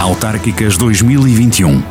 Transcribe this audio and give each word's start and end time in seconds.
Autárquicas 0.00 0.78
2021. 0.78 1.82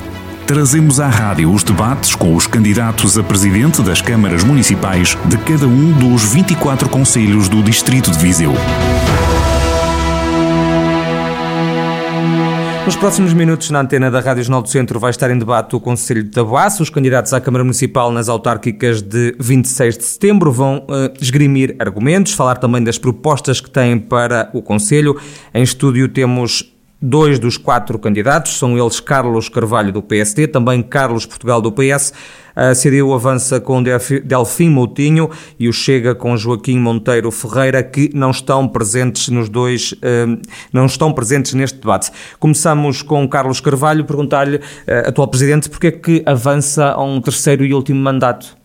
Trazemos 0.48 1.00
à 1.00 1.08
rádio 1.08 1.54
os 1.54 1.62
debates 1.62 2.16
com 2.16 2.36
os 2.36 2.48
candidatos 2.48 3.20
a 3.20 3.24
presidente 3.24 3.84
das 3.84 4.02
câmaras 4.02 4.44
municipais 4.44 5.16
de 5.26 5.38
cada 5.38 5.68
um 5.68 5.92
dos 5.92 6.34
24 6.34 6.90
conselhos 6.90 7.48
do 7.48 7.62
Distrito 7.62 8.10
de 8.10 8.18
Viseu. 8.18 8.52
Nos 12.84 12.96
próximos 12.96 13.32
minutos, 13.32 13.70
na 13.70 13.82
antena 13.82 14.10
da 14.10 14.20
Rádio 14.20 14.44
Jornal 14.44 14.64
do 14.64 14.70
Centro, 14.70 15.00
vai 15.00 15.12
estar 15.12 15.30
em 15.30 15.38
debate 15.38 15.76
o 15.76 15.80
Conselho 15.80 16.24
de 16.24 16.32
Tabuaço. 16.32 16.82
Os 16.82 16.90
candidatos 16.90 17.32
à 17.32 17.40
Câmara 17.40 17.64
Municipal 17.64 18.12
nas 18.12 18.28
autárquicas 18.28 19.04
de 19.04 19.36
26 19.40 20.00
de 20.00 20.04
setembro 20.04 20.52
vão 20.52 20.80
uh, 20.80 21.14
esgrimir 21.22 21.76
argumentos, 21.78 22.34
falar 22.34 22.56
também 22.56 22.84
das 22.84 22.98
propostas 22.98 23.62
que 23.62 23.70
têm 23.70 24.00
para 24.00 24.50
o 24.52 24.64
Conselho. 24.64 25.16
Em 25.54 25.62
estúdio 25.62 26.08
temos 26.10 26.74
Dois 27.02 27.40
dos 27.40 27.56
quatro 27.56 27.98
candidatos 27.98 28.58
são 28.58 28.78
eles 28.78 29.00
Carlos 29.00 29.48
Carvalho 29.48 29.90
do 29.90 30.02
PSD, 30.02 30.48
também 30.48 30.84
Carlos 30.84 31.26
Portugal 31.26 31.62
do 31.62 31.72
PS. 31.72 32.12
A 32.54 32.76
CDU 32.76 33.14
avança 33.14 33.62
com 33.62 33.82
Delfim 33.82 34.70
Moutinho 34.70 35.30
e 35.58 35.70
o 35.70 35.72
Chega 35.72 36.14
com 36.14 36.36
Joaquim 36.36 36.78
Monteiro 36.78 37.32
Ferreira, 37.32 37.82
que 37.82 38.12
não 38.14 38.32
estão 38.32 38.68
presentes 38.68 39.30
nos 39.30 39.48
dois, 39.48 39.96
eh, 40.02 40.26
não 40.74 40.88
estão 40.88 41.14
presentes 41.14 41.54
neste 41.54 41.80
debate. 41.80 42.12
Começamos 42.38 43.02
com 43.02 43.26
Carlos 43.30 43.62
Carvalho, 43.62 44.04
perguntar-lhe, 44.04 44.60
eh, 44.86 45.08
atual 45.08 45.30
Presidente, 45.30 45.70
porque 45.70 45.88
é 45.88 45.92
que 45.92 46.22
avança 46.26 46.92
a 46.92 47.02
um 47.02 47.22
terceiro 47.22 47.64
e 47.64 47.74
último 47.74 48.02
mandato? 48.02 48.60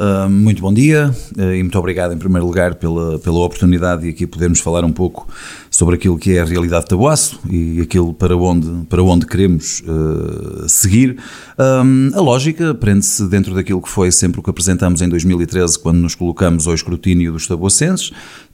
Uh, 0.00 0.30
muito 0.30 0.62
bom 0.62 0.72
dia 0.72 1.14
uh, 1.36 1.52
e 1.52 1.62
muito 1.62 1.78
obrigado 1.78 2.14
em 2.14 2.16
primeiro 2.16 2.46
lugar 2.46 2.74
pela, 2.76 3.18
pela 3.18 3.40
oportunidade 3.40 4.04
de 4.04 4.08
aqui 4.08 4.26
podermos 4.26 4.58
falar 4.58 4.82
um 4.82 4.92
pouco 4.92 5.28
sobre 5.70 5.94
aquilo 5.94 6.18
que 6.18 6.36
é 6.36 6.40
a 6.40 6.44
realidade 6.44 6.84
de 6.84 6.90
Tabuaço 6.90 7.38
e 7.48 7.80
aquilo 7.80 8.12
para 8.12 8.36
onde, 8.36 8.86
para 8.86 9.02
onde 9.02 9.24
queremos 9.24 9.82
uh, 9.82 10.68
seguir. 10.68 11.16
Um, 11.58 12.10
a 12.12 12.20
lógica 12.20 12.74
prende-se 12.74 13.24
dentro 13.28 13.54
daquilo 13.54 13.80
que 13.80 13.88
foi 13.88 14.10
sempre 14.10 14.40
o 14.40 14.42
que 14.42 14.50
apresentamos 14.50 15.00
em 15.00 15.08
2013 15.08 15.78
quando 15.78 15.98
nos 15.98 16.14
colocamos 16.16 16.66
ao 16.66 16.74
escrutínio 16.74 17.32
dos 17.32 17.46
tabuacenses, 17.46 18.10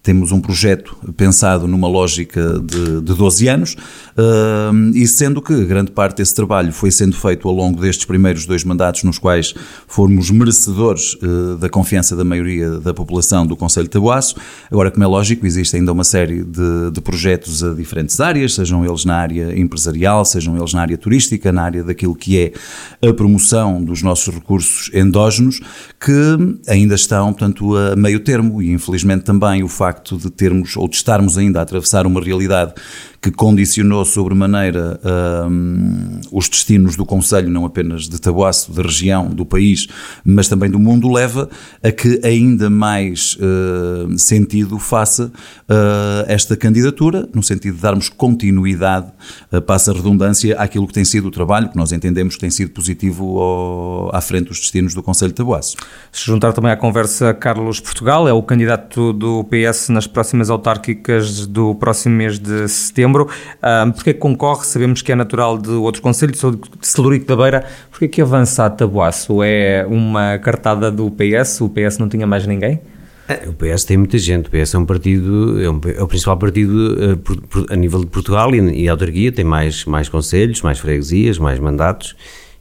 temos 0.07 0.31
um 0.31 0.41
projeto 0.41 0.97
pensado 1.17 1.67
numa 1.67 1.89
lógica 1.89 2.61
de, 2.61 3.01
de 3.01 3.13
12 3.13 3.49
anos 3.49 3.75
uh, 4.17 4.95
e 4.95 5.05
sendo 5.09 5.43
que 5.43 5.65
grande 5.65 5.91
parte 5.91 6.19
desse 6.19 6.33
trabalho 6.33 6.73
foi 6.73 6.93
sendo 6.93 7.17
feito 7.17 7.49
ao 7.49 7.53
longo 7.53 7.81
destes 7.81 8.05
primeiros 8.05 8.47
dois 8.47 8.62
mandatos 8.62 9.03
nos 9.03 9.19
quais 9.19 9.53
fomos 9.89 10.31
merecedores 10.31 11.15
uh, 11.15 11.57
da 11.57 11.69
confiança 11.69 12.15
da 12.15 12.25
maioria 12.25 12.79
da 12.79 12.95
população 12.95 13.45
do 13.45 13.57
Conselho 13.57 13.87
de 13.87 13.91
Tabuaço, 13.91 14.37
agora 14.71 14.93
como 14.93 15.03
é 15.03 15.07
lógico 15.09 15.45
existe 15.45 15.75
ainda 15.75 15.91
uma 15.91 16.05
série 16.05 16.45
de, 16.45 16.93
de 16.93 17.01
projetos 17.07 17.62
a 17.62 17.73
diferentes 17.73 18.19
áreas, 18.21 18.55
sejam 18.55 18.85
eles 18.85 19.05
na 19.05 19.15
área 19.15 19.57
empresarial, 19.57 20.25
sejam 20.25 20.57
eles 20.57 20.75
na 20.75 20.81
área 20.81 20.99
turística, 20.99 21.53
na 21.53 21.62
área 21.62 21.85
daquilo 21.85 22.17
que 22.17 22.37
é 22.37 23.09
a 23.09 23.15
promoção 23.15 23.81
dos 23.81 24.03
nossos 24.03 24.35
recursos 24.35 24.91
endógenos, 24.93 25.61
que 26.01 26.37
ainda 26.69 26.97
estão, 26.97 27.33
portanto, 27.33 27.77
a 27.77 27.95
meio 27.95 28.19
termo. 28.19 28.61
E 28.61 28.73
infelizmente 28.73 29.23
também 29.23 29.62
o 29.62 29.69
facto 29.69 30.19
de 30.19 30.29
termos 30.31 30.77
ou 30.77 30.89
de 30.89 30.97
estarmos 30.97 31.39
ainda 31.39 31.61
a 31.61 31.62
atravessar 31.62 32.09
uma 32.09 32.21
realidade 32.21 32.75
que 33.20 33.31
condicionou 33.31 34.05
sobremaneira 34.05 35.00
um, 35.48 36.20
os 36.31 36.48
destinos 36.48 36.97
do 36.97 37.05
Conselho, 37.05 37.50
não 37.50 37.64
apenas 37.64 38.09
de 38.09 38.20
Tabuaço, 38.20 38.72
da 38.72 38.83
região, 38.83 39.28
do 39.28 39.45
país, 39.45 39.86
mas 40.25 40.48
também 40.48 40.70
do 40.70 40.78
mundo, 40.78 41.11
leva 41.11 41.48
a 41.83 41.91
que 41.91 42.20
ainda 42.25 42.70
mais 42.70 43.37
uh, 43.37 44.19
sentido 44.19 44.78
faça 44.78 45.27
uh, 45.27 46.25
esta 46.27 46.56
candidatura, 46.56 47.28
no 47.34 47.42
sentido 47.42 47.77
de 47.77 47.83
darmos 47.83 48.09
continuidade, 48.09 49.11
uh, 49.53 49.61
passa 49.61 49.91
a 49.91 49.94
redundância, 49.94 50.56
àquilo 50.59 50.87
que 50.87 50.92
tem 50.92 51.05
sido 51.05 51.28
o 51.28 51.31
trabalho, 51.31 51.69
que 51.69 51.77
nós 51.77 51.92
entendemos 51.92 52.34
que 52.34 52.41
tem 52.41 52.50
sido 52.50 52.70
positivo 52.70 53.39
ao, 53.39 54.14
à 54.14 54.20
frente 54.20 54.48
dos 54.48 54.61
destinos 54.61 54.94
do 54.94 55.03
Conselho 55.03 55.31
de 55.31 55.37
Tabuaço. 55.37 55.77
Se 56.12 56.27
juntar 56.27 56.53
também 56.53 56.71
à 56.71 56.76
conversa 56.76 57.34
Carlos 57.34 57.81
Portugal, 57.81 58.28
é 58.28 58.32
o 58.32 58.43
candidato 58.43 59.12
do 59.12 59.44
PS 59.44 59.88
nas 59.88 60.06
próximas 60.06 60.50
autárquicas 60.50 61.47
do 61.47 61.75
próximo 61.75 62.15
mês 62.15 62.38
de 62.38 62.69
setembro 62.69 63.06
setembro. 63.06 63.28
Um, 63.62 63.93
porque 63.93 64.11
é 64.11 64.12
que 64.12 64.19
concorre? 64.19 64.65
Sabemos 64.67 65.03
que 65.03 65.12
é 65.12 65.15
natural 65.15 65.56
de 65.59 65.71
outros 65.71 66.03
conselhos, 66.03 66.41
de 66.41 66.87
Celurico 66.87 67.27
da 67.27 67.37
Beira. 67.37 67.65
Porque 67.91 68.06
é 68.06 68.09
que 68.09 68.21
avança 68.21 68.67
a 68.67 68.71
Tabuaço? 68.71 69.43
É 69.43 69.87
uma 69.89 70.39
cartada 70.39 70.91
do 70.91 71.11
PS? 71.11 71.61
O 71.61 71.69
PS 71.69 71.99
não 71.99 72.09
tinha 72.09 72.27
mais 72.27 72.47
ninguém? 72.47 72.81
É, 73.28 73.49
o 73.49 73.53
PS 73.53 73.84
tem 73.84 73.97
muita 73.97 74.19
gente. 74.19 74.49
O 74.49 74.50
PS 74.50 74.75
é 74.75 74.78
um 74.78 74.87
partido, 74.87 75.62
é, 75.62 75.71
um, 75.71 75.81
é 75.97 76.03
o 76.03 76.06
principal 76.06 76.37
partido 76.37 77.17
uh, 77.17 77.67
a 77.71 77.77
nível 77.77 78.00
de 78.00 78.06
Portugal 78.06 78.55
e, 78.55 78.83
e 78.83 78.89
a 78.89 78.93
autarquia 78.93 79.33
tem 79.33 79.44
mais, 79.44 79.84
mais 79.84 80.09
conselhos, 80.09 80.62
mais 80.62 80.78
freguesias, 80.78 81.38
mais 81.38 81.59
mandatos. 81.59 82.15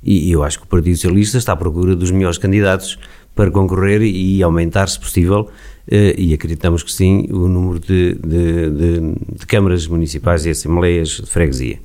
E, 0.03 0.29
e 0.29 0.31
eu 0.31 0.43
acho 0.43 0.59
que 0.59 0.65
o 0.65 0.67
Partido 0.67 0.95
Socialista 0.95 1.37
está 1.37 1.53
à 1.53 1.55
procura 1.55 1.95
dos 1.95 2.11
melhores 2.11 2.37
candidatos 2.37 2.97
para 3.35 3.51
concorrer 3.51 4.01
e 4.01 4.41
aumentar, 4.41 4.87
se 4.87 4.99
possível, 4.99 5.49
e 5.87 6.33
acreditamos 6.33 6.83
que 6.83 6.91
sim, 6.91 7.27
o 7.31 7.47
número 7.47 7.79
de, 7.79 8.15
de, 8.15 8.69
de, 8.69 9.15
de 9.39 9.45
câmaras 9.45 9.87
municipais 9.87 10.45
e 10.45 10.49
assembleias 10.49 11.09
de 11.09 11.25
freguesia. 11.27 11.79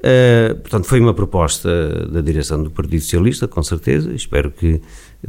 Uh, 0.00 0.54
portanto, 0.54 0.86
foi 0.86 0.98
uma 0.98 1.12
proposta 1.12 2.08
da 2.08 2.22
direção 2.22 2.62
do 2.62 2.70
Partido 2.70 3.00
Socialista, 3.00 3.46
com 3.46 3.62
certeza. 3.62 4.10
Espero 4.14 4.50
que 4.50 4.80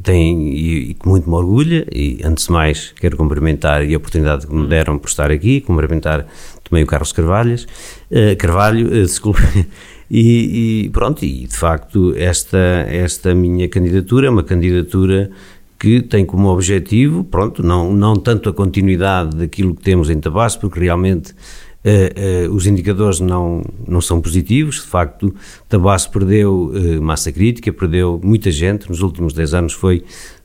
tenham 0.02 0.48
e, 0.48 0.94
que 0.94 1.08
muito 1.08 1.30
me 1.30 1.36
orgulha. 1.36 1.86
E 1.92 2.22
antes 2.24 2.46
de 2.46 2.54
mais, 2.54 2.94
quero 3.00 3.18
cumprimentar 3.18 3.84
e 3.84 3.94
a 3.94 3.98
oportunidade 3.98 4.48
que 4.48 4.54
me 4.56 4.66
deram 4.68 4.98
por 4.98 5.10
estar 5.10 5.30
aqui, 5.30 5.60
cumprimentar 5.60 6.26
também 6.64 6.84
o 6.84 6.88
Carlos 6.88 7.12
Carvalhas, 7.12 7.64
uh, 7.64 8.36
Carvalho, 8.38 8.88
uh. 8.88 9.36
E, 10.14 10.88
e, 10.88 10.90
pronto, 10.90 11.24
e 11.24 11.48
de 11.48 11.56
facto, 11.56 12.14
esta, 12.18 12.58
esta 12.90 13.34
minha 13.34 13.70
candidatura 13.70 14.28
é 14.28 14.30
uma 14.30 14.44
candidatura 14.44 15.32
que 15.82 16.00
tem 16.00 16.24
como 16.24 16.48
objetivo, 16.48 17.24
pronto, 17.24 17.64
não, 17.64 17.92
não 17.92 18.16
tanto 18.16 18.48
a 18.48 18.54
continuidade 18.54 19.36
daquilo 19.36 19.74
que 19.74 19.82
temos 19.82 20.12
em 20.12 20.20
Tabasco, 20.20 20.62
porque 20.62 20.80
realmente 20.80 21.32
uh, 21.32 22.48
uh, 22.48 22.54
os 22.54 22.68
indicadores 22.68 23.20
não, 23.20 23.64
não 23.88 24.00
são 24.00 24.22
positivos, 24.22 24.76
de 24.76 24.88
facto 24.88 25.34
Tabasco 25.68 26.14
perdeu 26.14 26.72
uh, 26.72 27.02
massa 27.02 27.32
crítica, 27.32 27.74
perdeu 27.74 28.22
muita 28.24 28.52
gente, 28.52 28.88
nos 28.88 29.02
últimos 29.02 29.34
10 29.34 29.56
anos 29.56 29.74
foi 29.74 30.04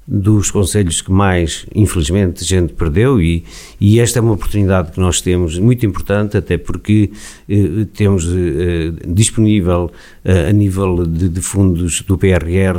dos 0.08 0.52
conselhos 0.52 1.00
que 1.02 1.10
mais, 1.10 1.66
infelizmente, 1.74 2.44
gente 2.44 2.72
perdeu 2.72 3.20
e, 3.20 3.44
e 3.80 3.98
esta 3.98 4.20
é 4.20 4.22
uma 4.22 4.32
oportunidade 4.32 4.92
que 4.92 5.00
nós 5.00 5.20
temos 5.20 5.58
muito 5.58 5.84
importante, 5.84 6.36
até 6.36 6.56
porque 6.56 7.10
eh, 7.48 7.86
temos 7.92 8.24
eh, 8.24 8.92
disponível 9.04 9.90
eh, 10.24 10.48
a 10.48 10.52
nível 10.52 11.04
de, 11.04 11.28
de, 11.28 11.40
fundos 11.40 12.02
do 12.02 12.16
PRR, 12.16 12.78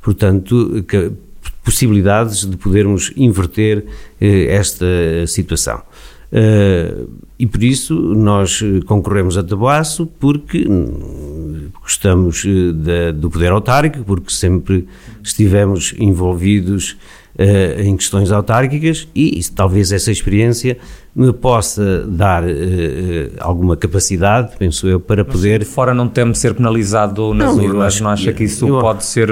portanto, 0.00 0.82
que, 0.88 1.12
possibilidades 1.66 2.46
de 2.46 2.56
podermos 2.56 3.12
inverter 3.16 3.84
eh, 4.20 4.54
esta 4.54 4.86
situação. 5.26 5.82
Uh, 6.32 7.08
e 7.38 7.46
por 7.46 7.62
isso 7.62 7.94
nós 7.94 8.62
concorremos 8.86 9.36
a 9.36 9.42
Tabuaço 9.42 10.06
porque 10.18 10.66
hum, 10.68 11.70
gostamos 11.80 12.44
eh, 12.44 12.72
de, 12.72 13.12
do 13.12 13.28
poder 13.28 13.50
autárquico, 13.50 14.04
porque 14.04 14.32
sempre 14.32 14.86
estivemos 15.22 15.92
envolvidos 15.98 16.96
em 17.78 17.94
questões 17.94 18.32
autárquicas 18.32 19.06
e, 19.14 19.38
e 19.38 19.44
talvez 19.50 19.92
essa 19.92 20.10
experiência 20.10 20.78
me 21.16 21.32
possa 21.32 22.04
dar 22.06 22.44
uh, 22.44 22.46
alguma 23.40 23.74
capacidade, 23.74 24.54
penso 24.58 24.86
eu, 24.86 25.00
para 25.00 25.24
poder... 25.24 25.64
fora 25.64 25.94
não 25.94 26.08
temo 26.08 26.34
ser 26.34 26.52
penalizado 26.52 27.32
nas 27.32 27.56
não, 27.56 27.64
urnas, 27.64 27.98
não 28.02 28.10
acha 28.10 28.34
que 28.34 28.44
isso 28.44 28.68
eu, 28.68 28.80
pode 28.80 29.02
ser 29.02 29.30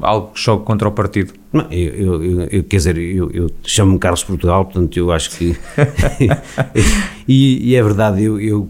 algo 0.00 0.32
que 0.32 0.40
choque 0.40 0.64
contra 0.64 0.88
o 0.88 0.92
partido? 0.92 1.34
Não, 1.52 1.70
eu, 1.70 2.24
eu, 2.24 2.40
eu 2.44 2.64
quer 2.64 2.76
dizer, 2.78 2.96
eu, 2.96 3.30
eu 3.34 3.50
chamo-me 3.62 3.98
Carlos 3.98 4.24
Portugal, 4.24 4.64
portanto 4.64 4.96
eu 4.96 5.12
acho 5.12 5.30
que... 5.36 5.54
e, 7.28 7.70
e, 7.70 7.76
é 7.76 7.82
verdade, 7.82 8.22
eu, 8.24 8.66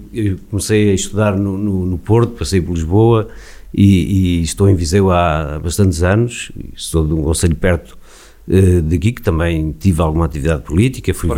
comecei 0.50 0.90
a 0.90 0.94
estudar 0.94 1.36
no, 1.36 1.56
no, 1.56 1.86
no 1.86 1.98
Porto, 1.98 2.32
passei 2.32 2.60
por 2.60 2.72
Lisboa 2.72 3.28
e, 3.72 4.40
e, 4.40 4.42
estou 4.42 4.68
em 4.68 4.74
Viseu 4.74 5.12
há 5.12 5.60
bastantes 5.62 6.02
anos, 6.02 6.50
sou 6.74 7.06
de 7.06 7.14
um 7.14 7.22
conselho 7.22 7.54
perto 7.54 7.96
uh, 8.48 8.82
daqui, 8.82 9.12
que 9.12 9.22
também 9.22 9.72
tive 9.72 10.00
alguma 10.02 10.24
atividade 10.24 10.62
política, 10.62 11.12
fui, 11.14 11.28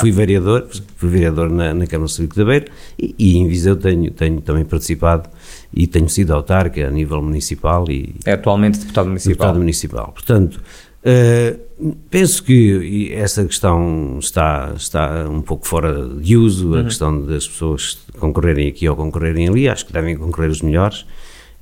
fui 0.00 0.12
vereador, 0.12 0.68
fui 0.96 1.10
vereador 1.10 1.50
na, 1.50 1.74
na 1.74 1.86
Câmara 1.86 2.08
Cívica 2.08 2.36
da 2.36 2.44
Beira 2.44 2.66
e, 2.98 3.14
e, 3.18 3.38
em 3.38 3.48
Viseu 3.48 3.76
tenho, 3.76 4.10
tenho 4.10 4.40
também 4.40 4.64
participado 4.64 5.28
e 5.72 5.86
tenho 5.86 6.08
sido 6.08 6.32
autarca 6.32 6.86
a 6.86 6.90
nível 6.90 7.22
municipal 7.22 7.84
e... 7.90 8.14
É 8.24 8.32
atualmente 8.32 8.78
deputado 8.78 9.06
municipal. 9.06 9.32
Deputado 9.32 9.58
municipal. 9.58 10.12
Portanto, 10.12 10.60
uh, 11.04 11.94
penso 12.10 12.42
que 12.42 13.12
essa 13.12 13.44
questão 13.44 14.18
está, 14.18 14.72
está 14.76 15.28
um 15.28 15.42
pouco 15.42 15.66
fora 15.66 16.08
de 16.08 16.36
uso, 16.36 16.72
uhum. 16.72 16.80
a 16.80 16.84
questão 16.84 17.24
das 17.24 17.46
pessoas 17.46 17.98
concorrerem 18.18 18.68
aqui 18.68 18.88
ou 18.88 18.96
concorrerem 18.96 19.48
ali, 19.48 19.68
acho 19.68 19.86
que 19.86 19.92
devem 19.92 20.16
concorrer 20.16 20.50
os 20.50 20.62
melhores 20.62 21.04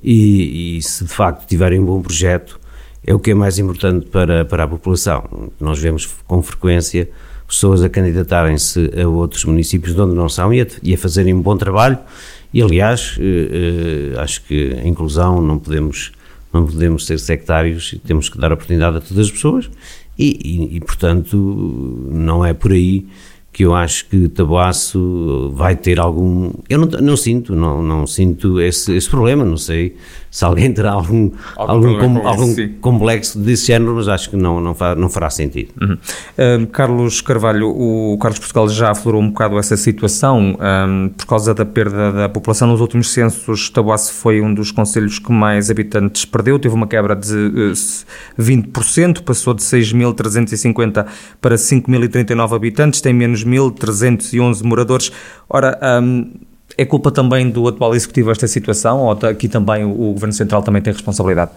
e, 0.01 0.77
e 0.77 0.81
se 0.81 1.03
de 1.05 1.11
facto 1.11 1.47
tiverem 1.47 1.79
um 1.79 1.85
bom 1.85 2.01
projeto 2.01 2.59
é 3.07 3.13
o 3.13 3.19
que 3.19 3.31
é 3.31 3.33
mais 3.33 3.57
importante 3.57 4.05
para, 4.07 4.43
para 4.43 4.65
a 4.65 4.67
população. 4.67 5.23
Nós 5.61 5.79
vemos 5.79 6.05
com 6.27 6.43
frequência 6.43 7.09
pessoas 7.47 7.81
a 7.81 7.87
candidatarem-se 7.87 8.91
a 9.01 9.07
outros 9.07 9.45
municípios 9.45 9.95
de 9.95 10.01
onde 10.01 10.13
não 10.13 10.27
são 10.27 10.53
e 10.53 10.61
a, 10.61 10.67
e 10.83 10.93
a, 10.93 10.97
fazerem 10.97 11.33
um 11.33 11.41
bom 11.41 11.55
trabalho 11.55 11.97
E, 12.53 12.61
aliás, 12.61 13.17
acho 14.19 14.43
que 14.43 14.73
a 14.73 14.85
inclusão 14.85 15.41
não 15.41 15.57
podemos, 15.57 16.11
não 16.51 16.65
podemos 16.65 17.05
ser 17.05 17.17
sectários, 17.17 17.95
temos 18.05 18.27
que 18.27 18.37
dar 18.37 18.51
oportunidade 18.51 18.97
a 18.97 18.99
todas 18.99 19.27
as 19.27 19.31
pessoas 19.31 19.69
e, 20.19 20.37
e, 20.43 20.75
e 20.75 20.79
portanto, 20.81 21.37
não 22.11 22.43
é 22.43 22.53
por 22.53 22.73
aí 22.73 23.07
que 23.51 23.65
eu 23.65 23.73
acho 23.73 24.05
que 24.07 24.29
Taboaço 24.29 25.51
vai 25.55 25.75
ter 25.75 25.99
algum. 25.99 26.51
Eu 26.69 26.79
não, 26.79 26.87
não 27.01 27.17
sinto, 27.17 27.55
não, 27.55 27.81
não 27.81 28.05
sinto 28.05 28.61
esse, 28.61 28.95
esse 28.95 29.09
problema, 29.09 29.43
não 29.43 29.57
sei 29.57 29.95
se 30.29 30.45
alguém 30.45 30.71
terá 30.71 30.91
algum, 30.91 31.31
algum, 31.55 31.87
algum, 31.87 32.19
com, 32.19 32.27
algum 32.27 32.55
complexo 32.79 33.39
desse 33.39 33.67
género, 33.67 33.95
mas 33.95 34.07
acho 34.07 34.29
que 34.29 34.35
não, 34.35 34.61
não, 34.61 34.75
fará, 34.75 34.95
não 34.95 35.09
fará 35.09 35.31
sentido. 35.31 35.71
Uhum. 35.81 35.93
Uh, 35.93 36.67
Carlos 36.67 37.21
Carvalho, 37.21 37.69
o 37.69 38.15
Carlos 38.19 38.37
Portugal 38.37 38.69
já 38.69 38.91
aflorou 38.91 39.19
um 39.19 39.29
bocado 39.29 39.57
essa 39.57 39.75
situação 39.75 40.55
um, 40.59 41.09
por 41.09 41.25
causa 41.25 41.55
da 41.55 41.65
perda 41.65 42.11
da 42.11 42.29
população. 42.29 42.67
Nos 42.67 42.81
últimos 42.81 43.11
censos, 43.11 43.71
Taboaço 43.71 44.13
foi 44.13 44.39
um 44.39 44.53
dos 44.53 44.69
conselhos 44.69 45.17
que 45.17 45.31
mais 45.31 45.71
habitantes 45.71 46.25
perdeu, 46.25 46.59
teve 46.59 46.75
uma 46.75 46.85
quebra 46.85 47.15
de 47.15 47.33
uh, 47.33 47.73
20%, 48.39 49.23
passou 49.23 49.55
de 49.55 49.63
6.350 49.63 51.03
para 51.41 51.55
5.039 51.55 52.55
habitantes, 52.55 53.01
tem 53.01 53.11
menos 53.11 53.43
1.311 53.47 54.63
moradores. 54.63 55.11
Ora, 55.49 55.79
um, 56.01 56.31
é 56.77 56.85
culpa 56.85 57.11
também 57.11 57.49
do 57.49 57.67
atual 57.67 57.95
executivo 57.95 58.31
esta 58.31 58.47
situação 58.47 58.99
ou 58.99 59.11
aqui 59.11 59.47
também 59.47 59.83
o, 59.83 59.89
o 59.89 60.13
Governo 60.13 60.33
Central 60.33 60.61
também 60.61 60.81
tem 60.81 60.93
responsabilidade? 60.93 61.51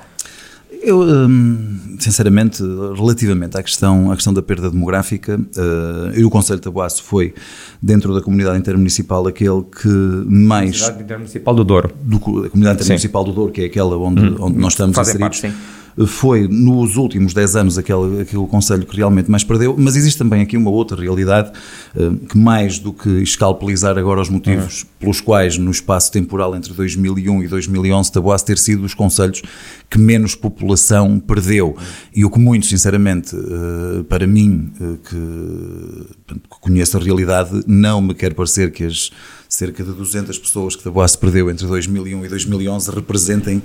Eu, 0.82 1.02
hum, 1.02 1.96
sinceramente, 1.98 2.62
relativamente 2.96 3.56
à 3.58 3.62
questão, 3.62 4.10
à 4.10 4.14
questão 4.14 4.32
da 4.32 4.40
perda 4.40 4.70
demográfica, 4.70 5.38
uh, 5.38 6.18
e 6.18 6.24
o 6.24 6.30
Conselho 6.30 6.58
de 6.58 6.62
Tabuaço 6.62 7.02
foi, 7.02 7.34
dentro 7.82 8.14
da 8.14 8.22
comunidade 8.22 8.58
intermunicipal, 8.58 9.26
aquele 9.26 9.62
que 9.62 9.88
mais... 10.26 10.80
Comunidade 10.80 11.02
intermunicipal 11.02 11.54
do 11.54 11.64
Douro. 11.64 11.90
Do, 12.00 12.16
a 12.16 12.48
comunidade 12.48 12.76
intermunicipal 12.76 13.24
sim. 13.24 13.30
do 13.30 13.34
Douro, 13.34 13.52
que 13.52 13.60
é 13.60 13.64
aquela 13.66 13.98
onde, 13.98 14.24
hum, 14.24 14.36
onde 14.40 14.58
nós 14.58 14.72
estamos 14.72 14.96
Fazem 14.96 15.16
inseridos. 15.16 15.40
Parte, 15.40 15.54
sim 15.54 15.79
foi 16.06 16.46
nos 16.48 16.96
últimos 16.96 17.34
10 17.34 17.56
anos 17.56 17.78
aquele, 17.78 18.22
aquele 18.22 18.46
Conselho 18.46 18.86
que 18.86 18.96
realmente 18.96 19.30
mais 19.30 19.44
perdeu, 19.44 19.74
mas 19.78 19.96
existe 19.96 20.18
também 20.18 20.42
aqui 20.42 20.56
uma 20.56 20.70
outra 20.70 21.00
realidade 21.00 21.52
eh, 21.96 22.10
que 22.28 22.38
mais 22.38 22.78
do 22.78 22.92
que 22.92 23.08
escalpelizar 23.22 23.98
agora 23.98 24.20
os 24.20 24.28
motivos 24.28 24.82
uhum. 24.82 24.88
pelos 24.98 25.20
quais 25.20 25.58
no 25.58 25.70
espaço 25.70 26.10
temporal 26.12 26.54
entre 26.54 26.72
2001 26.72 27.42
e 27.42 27.48
2011 27.48 28.12
Taboaço 28.12 28.44
ter 28.44 28.58
sido 28.58 28.84
os 28.84 28.94
Conselhos 28.94 29.42
que 29.88 29.98
menos 29.98 30.34
população 30.34 31.18
perdeu. 31.18 31.76
E 32.14 32.24
o 32.24 32.30
que 32.30 32.38
muito 32.38 32.66
sinceramente, 32.66 33.34
eh, 33.36 34.02
para 34.08 34.26
mim, 34.26 34.72
eh, 34.80 34.96
que 35.08 36.40
conheço 36.48 36.96
a 36.96 37.00
realidade, 37.00 37.62
não 37.66 38.00
me 38.00 38.14
quer 38.14 38.34
parecer 38.34 38.70
que 38.72 38.84
as 38.84 39.10
cerca 39.50 39.82
de 39.82 39.92
200 39.92 40.38
pessoas 40.38 40.76
que 40.76 40.84
Taboaço 40.84 41.18
perdeu 41.18 41.50
entre 41.50 41.66
2001 41.66 42.24
e 42.24 42.28
2011 42.28 42.90
representem 42.92 43.60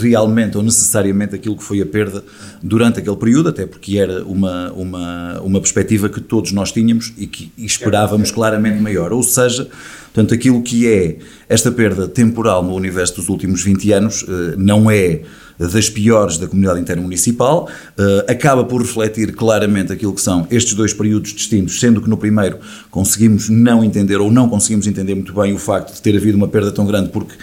realmente 0.00 0.56
ou 0.56 0.62
necessariamente 0.62 1.34
aquilo 1.34 1.56
que 1.56 1.64
foi 1.64 1.82
a 1.82 1.86
perda 1.86 2.24
durante 2.62 3.00
aquele 3.00 3.16
período, 3.16 3.48
até 3.48 3.66
porque 3.66 3.98
era 3.98 4.24
uma, 4.24 4.70
uma, 4.72 5.40
uma 5.40 5.60
perspectiva 5.60 6.08
que 6.08 6.20
todos 6.20 6.52
nós 6.52 6.70
tínhamos 6.70 7.12
e 7.18 7.26
que 7.26 7.50
esperávamos 7.58 8.30
claramente 8.30 8.80
maior. 8.80 9.12
Ou 9.12 9.24
seja, 9.24 9.68
portanto, 10.12 10.32
aquilo 10.32 10.62
que 10.62 10.86
é 10.86 11.18
esta 11.48 11.72
perda 11.72 12.06
temporal 12.06 12.62
no 12.62 12.72
universo 12.72 13.16
dos 13.16 13.28
últimos 13.28 13.64
20 13.64 13.92
anos 13.92 14.24
eh, 14.28 14.54
não 14.56 14.88
é 14.88 15.22
das 15.58 15.88
piores 15.88 16.38
da 16.38 16.46
comunidade 16.46 16.80
intermunicipal, 16.80 17.68
uh, 17.98 18.30
acaba 18.30 18.64
por 18.64 18.80
refletir 18.80 19.32
claramente 19.32 19.92
aquilo 19.92 20.14
que 20.14 20.20
são 20.20 20.46
estes 20.50 20.74
dois 20.74 20.92
períodos 20.92 21.32
distintos, 21.32 21.78
sendo 21.78 22.00
que 22.00 22.08
no 22.08 22.16
primeiro 22.16 22.58
conseguimos 22.90 23.48
não 23.48 23.84
entender 23.84 24.16
ou 24.16 24.30
não 24.30 24.48
conseguimos 24.48 24.86
entender 24.86 25.14
muito 25.14 25.32
bem 25.32 25.52
o 25.52 25.58
facto 25.58 25.94
de 25.94 26.02
ter 26.02 26.16
havido 26.16 26.36
uma 26.36 26.48
perda 26.48 26.72
tão 26.72 26.86
grande, 26.86 27.10
porque 27.10 27.34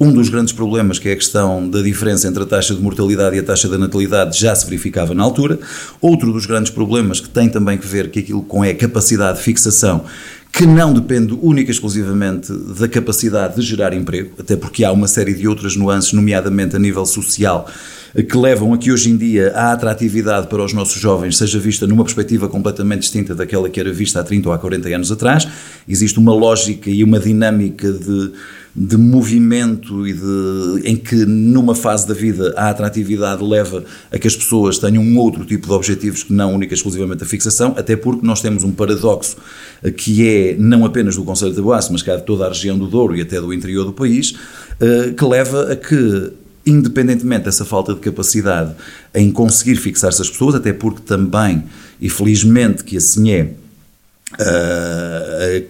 um 0.00 0.12
dos 0.12 0.28
grandes 0.28 0.52
problemas, 0.52 0.98
que 1.00 1.08
é 1.08 1.12
a 1.12 1.16
questão 1.16 1.68
da 1.68 1.82
diferença 1.82 2.28
entre 2.28 2.44
a 2.44 2.46
taxa 2.46 2.72
de 2.72 2.80
mortalidade 2.80 3.34
e 3.34 3.40
a 3.40 3.42
taxa 3.42 3.68
da 3.68 3.76
natalidade, 3.76 4.38
já 4.38 4.54
se 4.54 4.64
verificava 4.64 5.12
na 5.12 5.24
altura. 5.24 5.58
Outro 6.00 6.32
dos 6.32 6.46
grandes 6.46 6.70
problemas, 6.70 7.18
que 7.18 7.28
tem 7.28 7.48
também 7.48 7.76
que 7.76 7.86
ver 7.86 8.12
com 8.12 8.18
aquilo 8.20 8.42
com 8.42 8.64
é 8.64 8.70
a 8.70 8.74
capacidade 8.76 9.38
de 9.38 9.44
fixação 9.44 10.04
que 10.52 10.66
não 10.66 10.92
depende 10.92 11.36
única 11.40 11.70
e 11.70 11.72
exclusivamente 11.72 12.52
da 12.52 12.88
capacidade 12.88 13.56
de 13.56 13.62
gerar 13.62 13.92
emprego, 13.92 14.32
até 14.38 14.56
porque 14.56 14.84
há 14.84 14.90
uma 14.90 15.06
série 15.06 15.34
de 15.34 15.46
outras 15.46 15.76
nuances, 15.76 16.12
nomeadamente 16.12 16.74
a 16.74 16.78
nível 16.78 17.06
social, 17.06 17.68
que 18.14 18.36
levam 18.36 18.72
a 18.72 18.78
que 18.78 18.90
hoje 18.90 19.10
em 19.10 19.16
dia 19.16 19.52
a 19.54 19.72
atratividade 19.72 20.46
para 20.46 20.64
os 20.64 20.72
nossos 20.72 21.00
jovens 21.00 21.36
seja 21.36 21.58
vista 21.58 21.86
numa 21.86 22.02
perspectiva 22.02 22.48
completamente 22.48 23.00
distinta 23.00 23.34
daquela 23.34 23.68
que 23.68 23.78
era 23.78 23.92
vista 23.92 24.20
há 24.20 24.24
30 24.24 24.48
ou 24.48 24.54
há 24.54 24.58
40 24.58 24.88
anos 24.88 25.12
atrás. 25.12 25.46
Existe 25.86 26.18
uma 26.18 26.34
lógica 26.34 26.90
e 26.90 27.04
uma 27.04 27.20
dinâmica 27.20 27.92
de 27.92 28.32
de 28.74 28.96
movimento 28.96 30.06
e 30.06 30.12
de, 30.12 30.82
em 30.84 30.96
que 30.96 31.16
numa 31.26 31.74
fase 31.74 32.06
da 32.06 32.14
vida 32.14 32.54
a 32.56 32.70
atratividade 32.70 33.42
leva 33.42 33.84
a 34.12 34.18
que 34.18 34.26
as 34.26 34.36
pessoas 34.36 34.78
tenham 34.78 35.02
um 35.02 35.18
outro 35.18 35.44
tipo 35.44 35.66
de 35.66 35.72
objetivos 35.72 36.22
que 36.22 36.32
não 36.32 36.54
única 36.54 36.74
exclusivamente 36.74 37.22
a 37.22 37.26
fixação, 37.26 37.74
até 37.76 37.96
porque 37.96 38.24
nós 38.26 38.40
temos 38.40 38.64
um 38.64 38.70
paradoxo 38.70 39.36
eh, 39.82 39.90
que 39.90 40.26
é 40.26 40.56
não 40.58 40.84
apenas 40.84 41.16
do 41.16 41.24
Conselho 41.24 41.52
de 41.52 41.60
Boaço, 41.60 41.92
mas 41.92 42.02
cá 42.02 42.16
de 42.16 42.24
toda 42.24 42.46
a 42.46 42.48
região 42.48 42.78
do 42.78 42.86
Douro 42.86 43.16
e 43.16 43.22
até 43.22 43.40
do 43.40 43.52
interior 43.52 43.84
do 43.84 43.92
país, 43.92 44.34
eh, 44.80 45.12
que 45.16 45.24
leva 45.24 45.72
a 45.72 45.76
que 45.76 46.32
independentemente 46.66 47.46
dessa 47.46 47.64
falta 47.64 47.94
de 47.94 48.00
capacidade 48.00 48.74
em 49.14 49.30
conseguir 49.30 49.76
fixar 49.76 50.10
essas 50.10 50.28
pessoas, 50.28 50.54
até 50.54 50.72
porque 50.72 51.00
também, 51.00 51.64
e 52.00 52.10
felizmente 52.10 52.84
que 52.84 52.96
assim 52.96 53.30
é, 53.30 53.50
eh, 54.38 55.64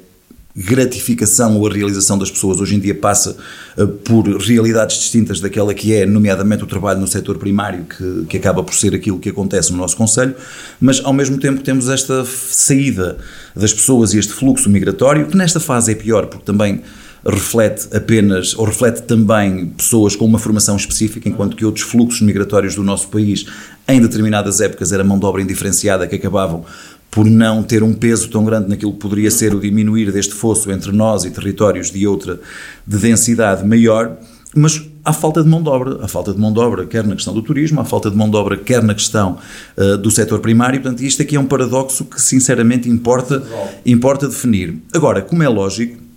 gratificação 0.58 1.56
ou 1.56 1.68
a 1.68 1.72
realização 1.72 2.18
das 2.18 2.30
pessoas. 2.30 2.60
Hoje 2.60 2.74
em 2.74 2.80
dia 2.80 2.94
passa 2.94 3.36
uh, 3.76 3.86
por 3.86 4.26
realidades 4.38 4.98
distintas 4.98 5.38
daquela 5.38 5.72
que 5.72 5.94
é, 5.94 6.04
nomeadamente, 6.04 6.64
o 6.64 6.66
trabalho 6.66 6.98
no 6.98 7.06
setor 7.06 7.38
primário, 7.38 7.84
que, 7.84 8.24
que 8.28 8.36
acaba 8.36 8.64
por 8.64 8.74
ser 8.74 8.92
aquilo 8.92 9.20
que 9.20 9.28
acontece 9.28 9.70
no 9.70 9.78
nosso 9.78 9.96
Conselho, 9.96 10.34
mas 10.80 11.00
ao 11.04 11.12
mesmo 11.12 11.38
tempo 11.38 11.62
temos 11.62 11.88
esta 11.88 12.24
saída 12.24 13.18
das 13.54 13.72
pessoas 13.72 14.12
e 14.14 14.18
este 14.18 14.32
fluxo 14.32 14.68
migratório, 14.68 15.26
que 15.26 15.36
nesta 15.36 15.60
fase 15.60 15.92
é 15.92 15.94
pior, 15.94 16.26
porque 16.26 16.44
também 16.44 16.82
reflete 17.24 17.88
apenas, 17.94 18.54
ou 18.56 18.64
reflete 18.64 19.02
também 19.02 19.66
pessoas 19.66 20.14
com 20.16 20.24
uma 20.24 20.38
formação 20.38 20.76
específica, 20.76 21.28
enquanto 21.28 21.56
que 21.56 21.64
outros 21.64 21.84
fluxos 21.84 22.20
migratórios 22.20 22.74
do 22.74 22.82
nosso 22.82 23.08
país, 23.08 23.44
em 23.86 24.00
determinadas 24.00 24.60
épocas, 24.60 24.92
era 24.92 25.04
mão 25.04 25.18
de 25.18 25.26
obra 25.26 25.42
indiferenciada 25.42 26.06
que 26.06 26.16
acabavam 26.16 26.64
por 27.10 27.26
não 27.26 27.62
ter 27.62 27.82
um 27.82 27.94
peso 27.94 28.28
tão 28.28 28.44
grande 28.44 28.68
naquilo 28.68 28.92
que 28.92 28.98
poderia 28.98 29.30
ser 29.30 29.54
o 29.54 29.60
diminuir 29.60 30.12
deste 30.12 30.34
fosso 30.34 30.70
entre 30.70 30.92
nós 30.92 31.24
e 31.24 31.30
territórios 31.30 31.90
de 31.90 32.06
outra 32.06 32.40
de 32.86 32.98
densidade 32.98 33.66
maior, 33.66 34.16
mas 34.54 34.82
há 35.04 35.12
falta 35.12 35.42
de 35.42 35.48
mão 35.48 35.62
de 35.62 35.68
obra, 35.68 35.98
há 36.02 36.08
falta 36.08 36.32
de 36.32 36.38
mão 36.38 36.52
de 36.52 36.58
obra 36.58 36.86
quer 36.86 37.06
na 37.06 37.14
questão 37.14 37.34
do 37.34 37.42
turismo, 37.42 37.80
há 37.80 37.84
falta 37.84 38.10
de 38.10 38.16
mão 38.16 38.30
de 38.30 38.36
obra 38.36 38.56
quer 38.56 38.82
na 38.82 38.94
questão 38.94 39.38
uh, 39.76 39.96
do 39.98 40.10
setor 40.10 40.40
primário, 40.40 40.80
portanto 40.80 41.02
isto 41.02 41.22
aqui 41.22 41.36
é 41.36 41.40
um 41.40 41.46
paradoxo 41.46 42.04
que 42.04 42.20
sinceramente 42.20 42.88
importa, 42.88 43.42
importa 43.84 44.28
definir. 44.28 44.76
Agora, 44.94 45.22
como 45.22 45.42
é 45.42 45.48
lógico, 45.48 46.07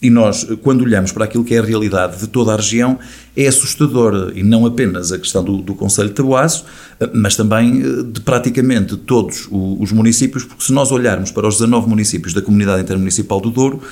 e 0.00 0.10
nós, 0.10 0.46
quando 0.62 0.82
olhamos 0.82 1.10
para 1.10 1.24
aquilo 1.24 1.44
que 1.44 1.54
é 1.54 1.58
a 1.58 1.62
realidade 1.62 2.18
de 2.18 2.28
toda 2.28 2.52
a 2.52 2.56
região, 2.56 2.98
é 3.36 3.46
assustador, 3.46 4.32
e 4.34 4.42
não 4.42 4.64
apenas 4.64 5.10
a 5.10 5.18
questão 5.18 5.42
do, 5.42 5.58
do 5.58 5.74
Conselho 5.74 6.08
de 6.08 6.14
Taboaço, 6.14 6.64
mas 7.12 7.34
também 7.34 7.82
eh, 7.82 8.02
de 8.04 8.20
praticamente 8.20 8.96
todos 8.96 9.48
os 9.50 9.90
municípios, 9.90 10.44
porque 10.44 10.62
se 10.62 10.72
nós 10.72 10.92
olharmos 10.92 11.30
para 11.32 11.48
os 11.48 11.54
19 11.54 11.88
municípios 11.88 12.32
da 12.32 12.40
Comunidade 12.40 12.82
Intermunicipal 12.82 13.40
do 13.40 13.50
Douro, 13.50 13.82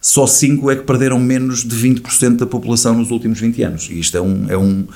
só 0.00 0.26
5 0.26 0.70
é 0.70 0.76
que 0.76 0.84
perderam 0.84 1.20
menos 1.20 1.62
de 1.62 1.76
20% 1.76 2.36
da 2.36 2.46
população 2.46 2.96
nos 2.96 3.10
últimos 3.10 3.38
20 3.38 3.62
anos. 3.62 3.88
E 3.90 4.00
isto 4.00 4.16
é 4.16 4.20
um, 4.20 4.46
é, 4.48 4.56
um, 4.56 4.86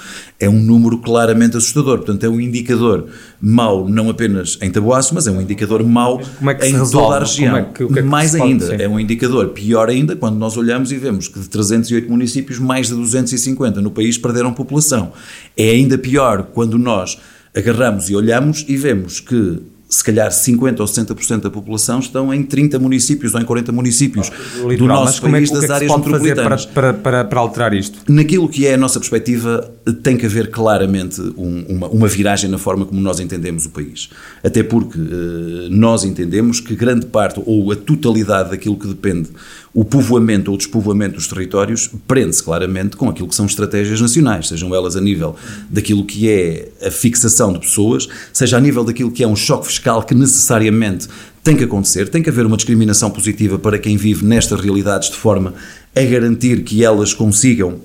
é 0.41 0.49
um 0.49 0.59
número 0.59 0.99
claramente 0.99 1.59
assustador. 1.59 1.99
Portanto, 1.99 2.25
é 2.25 2.29
um 2.29 2.41
indicador 2.41 3.07
mau 3.39 3.87
não 3.87 4.09
apenas 4.09 4.57
em 4.63 4.71
Taboaço, 4.71 5.15
mas 5.15 5.27
é 5.27 5.31
um 5.31 5.43
indicador 5.43 5.85
mau 5.85 6.23
é 6.59 6.69
em 6.69 6.79
toda 6.91 7.17
a 7.17 7.19
região. 7.19 7.57
É 7.57 7.63
que, 7.65 7.87
que 7.87 7.99
é 7.99 8.03
mais 8.03 8.35
ainda, 8.35 8.67
pode, 8.67 8.83
é 8.83 8.89
um 8.89 8.99
indicador 8.99 9.49
pior 9.49 9.91
ainda 9.91 10.17
quando 10.17 10.37
nós 10.37 10.57
olhamos 10.57 10.91
e 10.91 10.97
vemos 10.97 11.29
que 11.29 11.39
de 11.39 11.51
308 11.51 12.11
municípios, 12.11 12.59
mais 12.59 12.89
de 12.89 12.95
250 12.95 13.83
no 13.83 13.91
país 13.91 14.17
perderam 14.17 14.55
população. 14.55 15.13
É 15.55 15.69
ainda 15.71 15.99
pior 15.99 16.45
quando 16.55 16.79
nós 16.79 17.19
agarramos 17.55 18.09
e 18.09 18.17
olhamos 18.17 18.65
e 18.67 18.77
vemos 18.77 19.21
que 19.21 19.61
se 19.95 20.03
calhar 20.03 20.29
50% 20.29 20.81
ou 20.81 20.87
60% 20.87 21.43
da 21.43 21.51
população 21.51 22.01
estão 22.01 22.35
em 22.35 22.43
30 22.43 22.81
municípios 22.81 23.33
ou 23.33 23.41
em 23.41 23.45
40 23.45 23.71
municípios 23.71 24.31
Litoral, 24.57 24.77
do 24.77 24.87
nosso 24.87 25.23
país, 25.23 25.51
é, 25.51 25.55
das 25.55 25.71
é 25.71 25.73
áreas 25.73 25.97
metropolitanas. 25.97 26.67
Para, 26.67 26.93
para, 26.93 27.25
para, 27.25 27.41
alterar 27.41 27.73
isto? 27.73 28.01
Naquilo 28.09 28.49
que 28.49 28.67
é 28.67 28.75
a 28.75 28.77
nossa 28.77 28.99
perspectiva, 28.99 29.71
tem 30.03 30.17
que 30.17 30.27
haver 30.27 30.51
claramente 30.51 31.21
um, 31.37 31.65
uma, 31.69 31.89
uma, 31.89 32.09
viragem 32.09 32.51
na 32.51 32.59
forma 32.59 32.85
como 32.85 33.01
nós 33.01 33.21
entendemos 33.21 33.67
o 33.67 33.71
país. 33.71 34.11
Até 34.43 34.65
porque 34.65 34.99
uh, 34.99 35.71
nós 35.71 36.05
entendemos 36.05 36.59
que 36.59 36.75
grande 36.75 37.07
parte 37.07 37.41
ou 37.47 37.71
a 37.71 37.77
totalidade 37.77 38.51
daquilo 38.51 38.77
que 38.77 38.89
depende 38.89 39.31
o 39.75 39.85
povoamento 39.85 40.53
ou 40.53 40.57
despovoamento 40.57 41.17
dos 41.17 41.27
territórios 41.27 41.91
prende-se 42.07 42.41
claramente 42.43 42.97
com 42.97 43.09
aquilo 43.09 43.27
que 43.27 43.35
são 43.35 43.45
estratégias 43.45 44.01
nacionais, 44.01 44.47
sejam 44.47 44.73
elas 44.73 44.95
a 44.95 45.01
nível 45.01 45.35
daquilo 45.69 46.05
que 46.05 46.31
é 46.31 46.69
a 46.81 46.91
fixação 46.93 47.53
de 47.53 47.59
pessoas, 47.59 48.09
seja 48.33 48.57
a 48.57 48.61
nível 48.61 48.85
daquilo 48.85 49.11
que 49.11 49.25
é 49.25 49.27
um 49.27 49.35
choque 49.35 49.67
fiscal 49.67 50.05
que 50.05 50.15
necessariamente 50.15 51.09
tem 51.43 51.57
que 51.57 51.65
acontecer, 51.65 52.09
tem 52.09 52.23
que 52.23 52.31
haver 52.31 52.47
uma 52.47 52.57
discriminação 52.57 53.11
positiva 53.11 53.59
para 53.59 53.77
quem 53.77 53.97
vive 53.97 54.25
nestas 54.25 54.61
realidades 54.61 55.11
de 55.11 55.17
forma 55.17 55.53
a 55.95 56.03
garantir 56.03 56.63
que 56.63 56.85
elas 56.85 57.13
consigam 57.13 57.81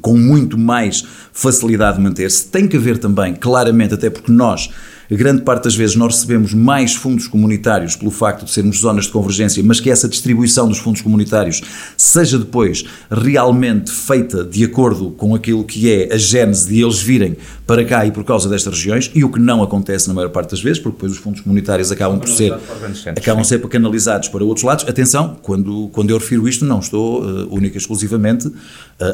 com 0.00 0.16
muito 0.16 0.56
mais 0.56 1.04
facilidade 1.32 2.00
manter-se. 2.00 2.46
Tem 2.46 2.66
que 2.66 2.78
haver 2.78 2.96
também, 2.96 3.34
claramente, 3.34 3.92
até 3.92 4.08
porque 4.08 4.32
nós 4.32 4.70
grande 5.10 5.42
parte 5.42 5.64
das 5.64 5.74
vezes 5.74 5.96
nós 5.96 6.14
recebemos 6.14 6.54
mais 6.54 6.94
fundos 6.94 7.26
comunitários 7.26 7.96
pelo 7.96 8.10
facto 8.10 8.44
de 8.44 8.50
sermos 8.50 8.78
zonas 8.78 9.04
de 9.04 9.12
convergência, 9.12 9.62
mas 9.62 9.80
que 9.80 9.90
essa 9.90 10.08
distribuição 10.08 10.68
dos 10.68 10.78
fundos 10.78 11.02
comunitários 11.02 11.60
seja 11.96 12.38
depois 12.38 12.84
realmente 13.10 13.90
feita 13.90 14.44
de 14.44 14.64
acordo 14.64 15.10
com 15.12 15.34
aquilo 15.34 15.64
que 15.64 15.90
é 15.90 16.12
a 16.12 16.16
gênese 16.16 16.68
de 16.68 16.82
eles 16.82 17.00
virem 17.00 17.36
para 17.66 17.84
cá 17.84 18.04
e 18.06 18.10
por 18.10 18.24
causa 18.24 18.48
destas 18.48 18.74
regiões, 18.74 19.10
e 19.14 19.24
o 19.24 19.30
que 19.30 19.38
não 19.38 19.62
acontece 19.62 20.08
na 20.08 20.14
maior 20.14 20.30
parte 20.30 20.50
das 20.50 20.62
vezes, 20.62 20.78
porque 20.78 20.96
depois 20.96 21.12
os 21.12 21.18
fundos 21.18 21.40
comunitários 21.40 21.90
acabam 21.90 22.18
por 22.18 22.28
ser 22.28 22.54
acabam 23.16 23.42
ser 23.44 23.60
canalizados 23.68 24.28
para 24.28 24.44
outros 24.44 24.64
lados. 24.64 24.86
Atenção, 24.88 25.36
quando, 25.42 25.88
quando 25.92 26.10
eu 26.10 26.18
refiro 26.18 26.48
isto, 26.48 26.64
não 26.64 26.78
estou 26.78 27.22
uh, 27.22 27.54
única 27.54 27.76
e 27.76 27.80
exclusivamente 27.80 28.48
uh, 28.48 28.54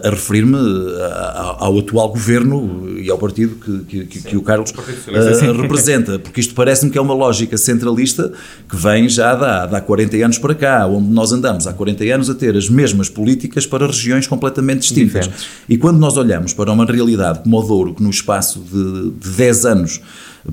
a 0.05 0.11
referir-me 0.11 0.57
uh, 0.57 1.57
ao 1.59 1.79
atual 1.79 2.09
governo 2.09 2.99
e 2.99 3.11
ao 3.11 3.19
partido 3.19 3.57
que, 3.57 4.05
que, 4.05 4.23
que 4.23 4.37
o 4.37 4.43
Carlos 4.43 4.73
representa 4.73 5.80
representa, 5.81 6.19
porque 6.19 6.41
isto 6.41 6.55
parece-me 6.55 6.91
que 6.91 6.99
é 6.99 7.01
uma 7.01 7.15
lógica 7.15 7.57
centralista 7.57 8.33
que 8.69 8.77
vem 8.77 9.09
já 9.09 9.35
de 9.35 9.77
há, 9.77 9.81
40 9.81 10.17
anos 10.19 10.39
para 10.39 10.55
cá, 10.55 10.87
onde 10.87 11.09
nós 11.09 11.33
andamos 11.33 11.67
há 11.67 11.73
40 11.73 12.05
anos 12.05 12.31
a 12.31 12.35
ter 12.35 12.57
as 12.57 12.69
mesmas 12.69 13.09
políticas 13.09 13.67
para 13.67 13.87
regiões 13.87 14.27
completamente 14.27 14.81
distintas. 14.81 15.27
Diferentes. 15.27 15.47
E 15.69 15.77
quando 15.77 15.99
nós 15.99 16.17
olhamos 16.17 16.53
para 16.53 16.71
uma 16.71 16.85
realidade 16.85 17.41
como 17.43 17.59
o 17.59 17.63
Douro, 17.63 17.95
que 17.95 18.03
no 18.03 18.11
espaço 18.11 18.61
de, 18.61 19.11
de 19.11 19.37
10 19.37 19.67
anos 19.67 20.01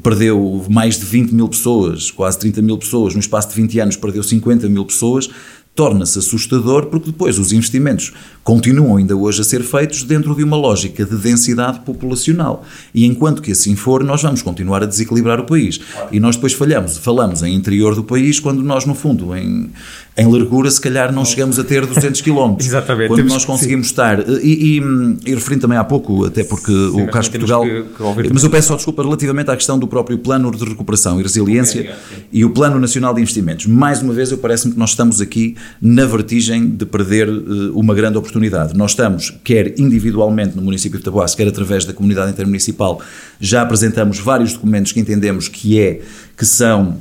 perdeu 0.02 0.66
mais 0.70 1.00
de 1.00 1.06
20 1.06 1.32
mil 1.32 1.48
pessoas, 1.48 2.12
quase 2.12 2.38
30 2.40 2.62
mil 2.62 2.78
pessoas, 2.78 3.14
no 3.14 3.20
espaço 3.20 3.50
de 3.50 3.56
20 3.56 3.80
anos 3.80 3.96
perdeu 3.96 4.24
50 4.24 4.68
mil 4.68 4.86
pessoas, 4.86 5.30
torna-se 5.78 6.18
assustador 6.18 6.88
porque 6.88 7.12
depois 7.12 7.38
os 7.38 7.54
investimentos 7.54 8.12
continuam 8.44 8.98
ainda 8.98 9.16
hoje 9.16 9.42
a 9.42 9.44
ser 9.44 9.62
feitos 9.62 10.02
dentro 10.02 10.34
de 10.34 10.44
uma 10.44 10.58
lógica 10.58 11.06
de 11.06 11.16
densidade 11.16 11.82
populacional. 11.82 12.66
E 12.96 13.06
enquanto 13.06 13.44
que 13.44 13.52
assim 13.52 13.76
for, 13.76 14.04
nós 14.04 14.24
vamos 14.24 14.42
continuar 14.42 14.82
a 14.82 14.88
desequilibrar 14.88 15.40
o 15.40 15.46
país. 15.46 15.80
E 16.12 16.20
nós 16.20 16.36
depois 16.36 16.54
falhamos, 16.54 16.98
falamos 16.98 17.44
em 17.44 17.54
interior 17.54 17.94
do 17.94 18.04
país 18.04 18.40
quando 18.40 18.64
nós, 18.64 18.86
no 18.86 18.96
fundo, 18.96 19.36
em, 19.36 19.70
em 20.18 20.26
largura, 20.26 20.72
se 20.72 20.82
calhar 20.82 21.14
não 21.14 21.24
chegamos 21.24 21.60
a 21.60 21.64
ter 21.64 21.86
200 21.86 22.22
km. 22.22 22.56
Exatamente. 22.60 23.10
Quando 23.10 23.26
nós 23.26 23.46
conseguimos 23.46 23.88
sim. 23.88 23.92
estar. 23.92 24.20
E, 24.28 24.80
e, 24.80 24.82
e 25.26 25.36
referindo 25.36 25.62
também 25.62 25.78
há 25.78 25.84
pouco, 25.84 26.26
até 26.26 26.44
porque 26.44 26.72
sim, 26.72 27.04
o 27.04 27.08
Carlos 27.08 27.30
Portugal. 27.30 27.64
Que, 27.64 27.84
que 27.84 28.34
mas 28.34 28.44
eu 28.44 28.50
peço 28.50 28.70
só 28.70 28.76
desculpa 28.76 29.04
relativamente 29.04 29.52
à 29.52 29.56
questão 29.56 29.78
do 29.78 29.88
próprio 29.88 30.18
plano 30.18 30.50
de 30.52 30.66
recuperação 30.66 31.20
e 31.20 31.24
resiliência 31.24 31.96
e 32.34 32.44
o 32.44 32.50
Plano 32.50 32.80
Nacional 32.80 33.14
de 33.14 33.22
Investimentos. 33.22 33.68
Mais 33.68 34.02
uma 34.02 34.12
vez, 34.12 34.32
eu 34.32 34.40
parece-me 34.40 34.74
que 34.74 34.80
nós 34.80 34.90
estamos 34.90 35.22
aqui 35.22 35.56
na 35.80 36.06
vertigem 36.06 36.68
de 36.68 36.86
perder 36.86 37.30
uh, 37.30 37.78
uma 37.78 37.94
grande 37.94 38.18
oportunidade. 38.18 38.76
Nós 38.76 38.92
estamos, 38.92 39.32
quer 39.44 39.80
individualmente 39.80 40.56
no 40.56 40.64
município 40.64 40.98
de 40.98 41.06
Taboaço, 41.06 41.38
quer 41.38 41.48
através 41.48 41.86
da 41.86 41.94
comunidade 41.94 42.32
intermunicipal, 42.32 43.00
já 43.40 43.62
apresentamos 43.62 44.18
vários 44.18 44.54
documentos 44.54 44.92
que 44.92 45.00
entendemos 45.00 45.48
que 45.48 45.80
é 45.80 46.02
que 46.36 46.46
são 46.46 46.98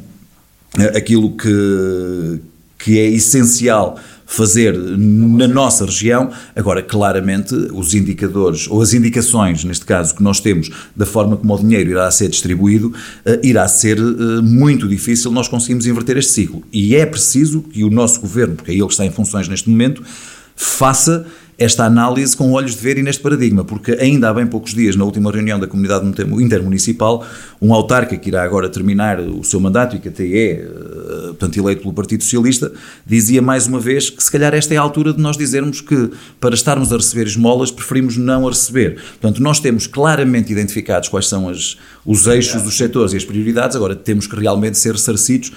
uh, 0.78 0.96
aquilo 0.96 1.34
que 1.34 2.40
que 2.78 2.98
é 2.98 3.06
essencial 3.08 3.98
fazer 4.26 4.76
na 4.76 5.46
nossa 5.46 5.86
região. 5.86 6.30
Agora, 6.54 6.82
claramente, 6.82 7.54
os 7.72 7.94
indicadores, 7.94 8.68
ou 8.68 8.82
as 8.82 8.92
indicações, 8.92 9.64
neste 9.64 9.84
caso, 9.84 10.14
que 10.14 10.22
nós 10.22 10.40
temos 10.40 10.68
da 10.94 11.06
forma 11.06 11.36
como 11.36 11.54
o 11.54 11.58
dinheiro 11.58 11.90
irá 11.90 12.10
ser 12.10 12.28
distribuído, 12.28 12.88
uh, 12.88 13.46
irá 13.46 13.66
ser 13.68 14.00
uh, 14.00 14.42
muito 14.42 14.88
difícil 14.88 15.30
nós 15.30 15.48
conseguimos 15.48 15.86
inverter 15.86 16.16
este 16.16 16.32
ciclo. 16.32 16.62
E 16.72 16.96
é 16.96 17.06
preciso 17.06 17.62
que 17.62 17.84
o 17.84 17.90
nosso 17.90 18.20
governo, 18.20 18.56
porque 18.56 18.72
é 18.72 18.74
ele 18.74 18.86
que 18.86 18.92
está 18.92 19.06
em 19.06 19.10
funções 19.10 19.48
neste 19.48 19.70
momento, 19.70 20.02
faça 20.56 21.26
esta 21.58 21.84
análise 21.84 22.36
com 22.36 22.52
olhos 22.52 22.74
de 22.74 22.82
ver 22.82 22.98
e 22.98 23.02
neste 23.02 23.22
paradigma, 23.22 23.64
porque 23.64 23.92
ainda 23.92 24.28
há 24.28 24.34
bem 24.34 24.46
poucos 24.46 24.74
dias, 24.74 24.94
na 24.94 25.04
última 25.04 25.32
reunião 25.32 25.58
da 25.58 25.66
comunidade 25.66 26.06
intermunicipal, 26.06 27.26
um 27.60 27.72
autarca 27.72 28.16
que 28.16 28.28
irá 28.28 28.42
agora 28.42 28.68
terminar 28.68 29.18
o 29.20 29.42
seu 29.42 29.58
mandato 29.58 29.96
e 29.96 29.98
que 29.98 30.08
até 30.08 30.24
é, 30.24 30.50
eh, 30.52 30.66
portanto, 31.28 31.56
eleito 31.58 31.80
pelo 31.80 31.94
Partido 31.94 32.22
Socialista, 32.22 32.70
dizia 33.06 33.40
mais 33.40 33.66
uma 33.66 33.80
vez 33.80 34.10
que 34.10 34.22
se 34.22 34.30
calhar 34.30 34.52
esta 34.54 34.74
é 34.74 34.76
a 34.76 34.82
altura 34.82 35.14
de 35.14 35.20
nós 35.20 35.36
dizermos 35.38 35.80
que 35.80 36.10
para 36.38 36.54
estarmos 36.54 36.92
a 36.92 36.96
receber 36.96 37.26
esmolas 37.26 37.70
preferimos 37.70 38.18
não 38.18 38.46
a 38.46 38.50
receber. 38.50 38.96
Portanto, 39.20 39.42
nós 39.42 39.58
temos 39.58 39.86
claramente 39.86 40.52
identificados 40.52 41.08
quais 41.08 41.26
são 41.26 41.48
as, 41.48 41.78
os 42.04 42.26
eixos, 42.26 42.66
os 42.66 42.76
setores 42.76 43.14
e 43.14 43.16
as 43.16 43.24
prioridades, 43.24 43.76
agora 43.76 43.96
temos 43.96 44.26
que 44.26 44.36
realmente 44.36 44.76
ser 44.76 44.92
ressarcidos 44.92 45.52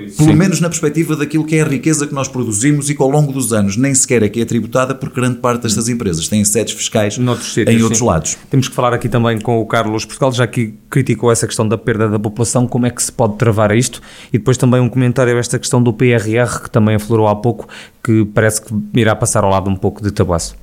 isso, 0.00 0.16
Pelo 0.16 0.30
sim. 0.30 0.36
menos 0.36 0.60
na 0.60 0.68
perspectiva 0.68 1.14
daquilo 1.14 1.44
que 1.44 1.56
é 1.56 1.62
a 1.62 1.64
riqueza 1.64 2.08
que 2.08 2.14
nós 2.14 2.26
produzimos 2.26 2.90
e 2.90 2.94
que 2.94 3.00
ao 3.00 3.08
longo 3.08 3.32
dos 3.32 3.52
anos 3.52 3.76
nem 3.76 3.94
sequer 3.94 4.24
é 4.24 4.28
que 4.28 4.40
é 4.40 4.44
tributada 4.44 4.94
porque 4.94 5.20
grande 5.20 5.38
parte 5.38 5.62
destas 5.62 5.88
empresas 5.88 6.26
têm 6.26 6.44
sedes 6.44 6.74
fiscais 6.74 7.16
Noutros 7.18 7.54
sítios, 7.54 7.76
em 7.76 7.82
outros 7.82 8.00
sim. 8.00 8.06
lados. 8.06 8.36
Temos 8.50 8.68
que 8.68 8.74
falar 8.74 8.92
aqui 8.92 9.08
também 9.08 9.40
com 9.40 9.60
o 9.60 9.66
Carlos 9.66 10.04
Portugal, 10.04 10.32
já 10.32 10.46
que 10.46 10.74
criticou 10.90 11.30
essa 11.30 11.46
questão 11.46 11.66
da 11.68 11.78
perda 11.78 12.08
da 12.08 12.18
população, 12.18 12.66
como 12.66 12.86
é 12.86 12.90
que 12.90 13.02
se 13.02 13.12
pode 13.12 13.36
travar 13.36 13.74
isto? 13.76 14.02
E 14.32 14.38
depois 14.38 14.56
também 14.56 14.80
um 14.80 14.88
comentário 14.88 15.36
a 15.36 15.38
esta 15.38 15.58
questão 15.58 15.80
do 15.80 15.92
PRR, 15.92 16.62
que 16.64 16.70
também 16.70 16.96
aflorou 16.96 17.28
há 17.28 17.36
pouco, 17.36 17.68
que 18.02 18.24
parece 18.34 18.62
que 18.62 18.74
irá 18.94 19.14
passar 19.14 19.44
ao 19.44 19.50
lado 19.50 19.70
um 19.70 19.76
pouco 19.76 20.02
de 20.02 20.10
Tabuaço. 20.10 20.56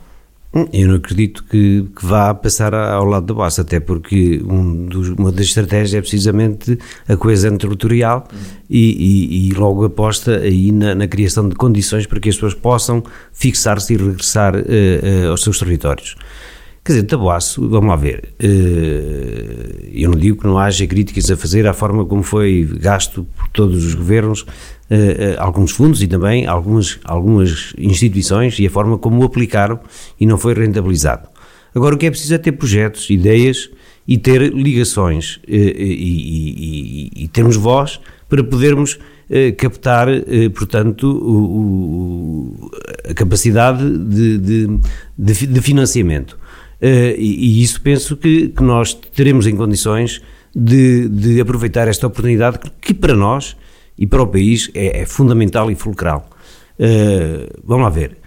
Eu 0.72 0.88
não 0.88 0.96
acredito 0.96 1.44
que, 1.46 1.84
que 1.96 2.06
vá 2.06 2.32
passar 2.32 2.76
ao 2.76 3.06
lado 3.06 3.26
da 3.26 3.34
base, 3.34 3.60
até 3.60 3.80
porque 3.80 4.40
um 4.46 4.86
dos, 4.86 5.10
uma 5.10 5.32
das 5.32 5.48
estratégias 5.48 5.96
é 5.96 6.02
precisamente 6.02 6.78
a 7.08 7.18
coesão 7.18 7.58
territorial 7.58 8.28
e, 8.70 8.78
e, 8.78 9.50
e, 9.50 9.54
logo 9.54 9.84
aposta 9.84 10.38
aí 10.38 10.72
na, 10.72 10.94
na, 10.94 11.08
criação 11.08 11.50
de 11.50 11.56
condições 11.56 12.06
para 12.06 12.20
que 12.20 12.30
as 12.30 12.36
pessoas 12.36 12.54
possam 12.54 13.04
fixar-se 13.32 13.96
e 13.96 13.98
regressar 13.98 14.56
uh, 14.56 14.60
uh, 14.60 15.32
aos 15.32 15.42
seus 15.42 15.58
territórios. 15.58 16.16
Quer 16.86 16.92
dizer, 16.92 17.04
Tabuaço, 17.06 17.70
vamos 17.70 17.88
lá 17.88 17.96
ver, 17.96 18.34
uh, 18.44 19.90
eu 19.94 20.12
não 20.12 20.20
digo 20.20 20.42
que 20.42 20.46
não 20.46 20.60
haja 20.60 20.86
críticas 20.86 21.32
a 21.32 21.38
fazer 21.38 21.66
à 21.66 21.72
forma 21.72 22.06
como 22.06 22.22
foi 22.24 22.70
gasto 22.78 23.26
por 23.38 23.48
todos 23.54 23.86
os 23.86 23.96
governos 23.96 24.42
uh, 24.42 24.46
alguns 25.38 25.72
fundos 25.72 26.04
e 26.04 26.08
também 26.08 26.46
algumas, 26.46 27.00
algumas 27.06 27.74
instituições 27.78 28.60
e 28.60 28.68
a 28.68 28.70
forma 28.70 28.98
como 28.98 29.22
o 29.22 29.24
aplicaram 29.24 29.80
e 30.20 30.26
não 30.26 30.38
foi 30.38 30.54
rentabilizado. 30.54 31.30
Agora, 31.74 31.96
o 31.96 31.98
que 31.98 32.06
é 32.06 32.10
preciso 32.10 32.34
é 32.34 32.38
ter 32.38 32.52
projetos, 32.52 33.10
ideias 33.10 33.70
e 34.06 34.18
ter 34.18 34.54
ligações 34.54 35.40
e, 35.48 35.56
e, 35.56 37.12
e, 37.16 37.24
e 37.24 37.28
termos 37.30 37.56
voz 37.56 38.02
para 38.28 38.44
podermos 38.44 39.00
captar, 39.58 40.08
portanto, 40.54 41.08
o, 41.08 42.60
o, 42.60 42.72
a 43.10 43.14
capacidade 43.14 43.84
de, 43.90 44.38
de, 44.38 44.80
de, 45.18 45.48
de 45.48 45.62
financiamento. 45.62 46.38
E, 46.86 47.62
isso 47.64 47.80
penso 47.82 48.18
que, 48.18 48.50
que, 48.50 48.62
nós 48.62 48.94
teremos 48.94 49.48
em 49.48 49.56
condições 49.56 50.22
de, 50.54 51.08
de 51.08 51.40
aproveitar 51.40 51.88
esta 51.88 52.08
oportunidade 52.08 52.60
que 52.82 52.94
para 52.94 53.16
nós 53.16 53.56
e 53.98 54.06
para 54.06 54.22
o 54.22 54.28
país 54.28 54.70
é, 54.74 55.02
é 55.02 55.06
fundamental 55.06 55.70
e 55.72 55.76
fulcral. 55.76 56.30
Uh, 56.80 57.62
vamos 57.64 57.84
lá 57.84 57.90
ver. 57.90 58.18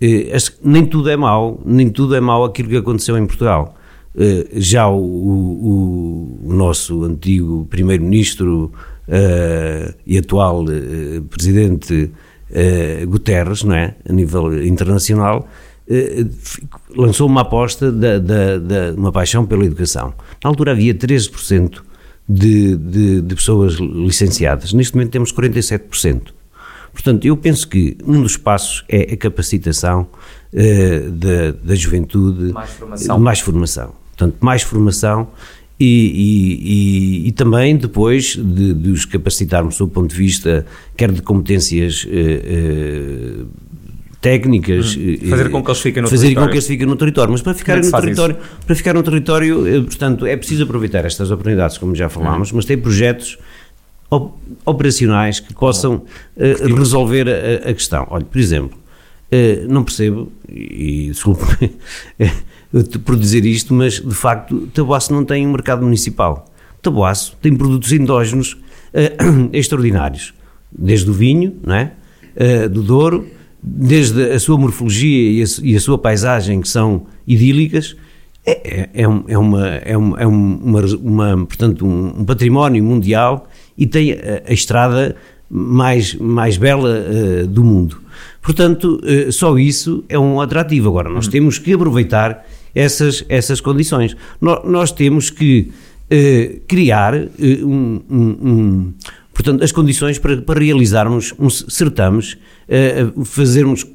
Uh, 0.00 0.36
nem 0.62 0.84
tudo 0.84 1.10
é 1.10 1.16
mau, 1.16 1.60
nem 1.64 1.90
tudo 1.90 2.14
é 2.14 2.20
mau 2.20 2.44
aquilo 2.44 2.68
que 2.68 2.76
aconteceu 2.76 3.16
em 3.18 3.26
Portugal. 3.26 3.74
Uh, 4.14 4.46
já 4.54 4.88
o, 4.88 4.98
o, 4.98 6.40
o, 6.44 6.52
nosso 6.52 7.04
antigo 7.04 7.66
primeiro-ministro 7.68 8.72
e 10.04 10.18
atual 10.18 10.64
presidente 11.30 12.10
Guterres, 13.06 13.62
não 13.62 13.76
é, 13.76 13.94
a 14.08 14.12
nível 14.12 14.66
internacional, 14.66 15.46
lançou 16.96 17.28
uma 17.28 17.42
aposta 17.42 17.92
de, 17.92 18.18
de, 18.18 18.58
de, 18.60 18.90
uma 18.96 19.12
paixão 19.12 19.46
pela 19.46 19.64
educação. 19.64 20.12
Na 20.42 20.50
altura 20.50 20.72
havia 20.72 20.94
13% 20.94 21.80
de, 22.28 22.76
de, 22.76 23.20
de 23.22 23.34
pessoas 23.34 23.74
licenciadas. 23.74 24.72
Neste 24.72 24.94
momento 24.94 25.10
temos 25.10 25.32
47%. 25.32 26.34
Portanto, 26.92 27.26
eu 27.26 27.36
penso 27.36 27.68
que 27.68 27.96
um 28.04 28.22
dos 28.22 28.36
passos 28.36 28.84
é 28.88 29.12
a 29.12 29.16
capacitação 29.16 30.08
uh, 30.52 31.10
da, 31.10 31.52
da 31.52 31.74
juventude. 31.74 32.52
Mais 32.52 32.70
formação. 32.70 33.18
Mais 33.18 33.40
formação. 33.40 33.94
Portanto, 34.16 34.36
mais 34.40 34.62
formação 34.62 35.28
e, 35.78 35.84
e, 35.84 37.24
e, 37.24 37.28
e 37.28 37.32
também 37.32 37.76
depois 37.76 38.34
de, 38.34 38.72
de, 38.72 38.90
os 38.90 39.04
capacitarmos 39.04 39.76
do 39.76 39.86
ponto 39.86 40.08
de 40.08 40.16
vista 40.16 40.64
quer 40.96 41.12
de 41.12 41.20
competências 41.20 42.04
uh, 42.04 42.08
uh, 42.08 43.46
técnicas. 44.26 44.96
Hum. 44.96 45.16
Fazer 45.30 45.50
com 45.50 45.62
que 45.62 45.70
eles 45.70 45.80
fiquem 45.80 46.02
no 46.02 46.08
fazer 46.08 46.22
território. 46.24 46.48
com 46.48 46.50
que 46.50 46.56
eles 46.56 46.66
fiquem 46.66 46.86
no 46.86 46.96
território. 46.96 47.30
Mas 47.30 47.42
para 47.42 47.54
ficar 47.54 47.78
é 47.78 47.80
no 47.80 47.90
território, 47.92 48.36
para 48.66 48.74
ficar 48.74 48.94
no 48.94 49.02
território, 49.04 49.66
eh, 49.68 49.80
portanto, 49.82 50.26
é 50.26 50.36
preciso 50.36 50.64
aproveitar 50.64 51.04
estas 51.04 51.30
oportunidades, 51.30 51.78
como 51.78 51.94
já 51.94 52.08
falámos, 52.08 52.50
hum. 52.50 52.56
mas 52.56 52.64
tem 52.64 52.76
projetos 52.76 53.38
operacionais 54.64 55.40
que 55.40 55.52
possam 55.52 55.96
uh, 56.36 56.74
resolver 56.76 57.28
a, 57.28 57.70
a, 57.70 57.74
questão. 57.74 58.06
Olha, 58.10 58.24
por 58.24 58.38
exemplo, 58.38 58.78
uh, 59.32 59.72
não 59.72 59.82
percebo, 59.82 60.30
e 60.48 61.08
desculpe 61.08 61.44
por 63.04 63.16
dizer 63.16 63.44
isto, 63.44 63.74
mas 63.74 63.94
de 63.94 64.14
facto 64.14 64.68
Taboaço 64.72 65.12
não 65.12 65.24
tem 65.24 65.44
um 65.44 65.50
mercado 65.50 65.82
municipal. 65.82 66.48
Taboaço 66.80 67.36
tem 67.42 67.56
produtos 67.56 67.90
endógenos 67.92 68.52
uh, 68.52 69.50
extraordinários 69.52 70.32
desde 70.70 71.10
o 71.10 71.12
vinho, 71.12 71.56
não 71.64 71.74
é? 71.74 71.92
Do 72.70 72.82
Douro, 72.82 73.26
desde 73.66 74.30
a 74.30 74.38
sua 74.38 74.56
morfologia 74.56 75.32
e 75.32 75.42
a, 75.42 75.46
e 75.62 75.76
a 75.76 75.80
sua 75.80 75.98
paisagem, 75.98 76.60
que 76.60 76.68
são 76.68 77.06
idílicas, 77.26 77.96
é, 78.46 78.52
é, 78.52 78.80
é, 78.94 79.02
é, 79.02 79.06
uma, 79.38 79.66
é, 79.68 79.96
uma, 79.96 80.20
é 80.20 80.26
uma, 80.26 80.80
uma, 81.02 81.46
portanto, 81.46 81.84
um, 81.84 82.20
um, 82.20 82.24
património 82.24 82.84
mundial 82.84 83.48
e 83.76 83.88
tem 83.88 84.12
a, 84.12 84.48
a 84.48 84.52
estrada 84.52 85.16
mais, 85.50 86.14
mais 86.14 86.56
bela 86.56 86.90
uh, 86.90 87.46
do 87.48 87.64
mundo. 87.64 88.00
Portanto, 88.40 89.00
uh, 89.02 89.32
só 89.32 89.58
isso 89.58 90.04
é 90.08 90.16
um 90.16 90.40
atrativo. 90.40 90.88
Agora, 90.88 91.10
nós 91.10 91.26
temos 91.26 91.58
que 91.58 91.72
aproveitar 91.72 92.46
essas, 92.72 93.24
essas 93.28 93.60
condições. 93.60 94.16
No, 94.40 94.62
nós 94.64 94.92
temos 94.92 95.28
que 95.28 95.72
uh, 96.04 96.60
criar 96.68 97.14
um, 97.16 98.00
um, 98.08 98.94
portanto, 99.36 99.62
as 99.62 99.70
condições 99.70 100.18
para, 100.18 100.40
para 100.40 100.58
realizarmos 100.58 101.34
uns 101.38 101.66
certames, 101.68 102.38
fazermos, 103.24 103.86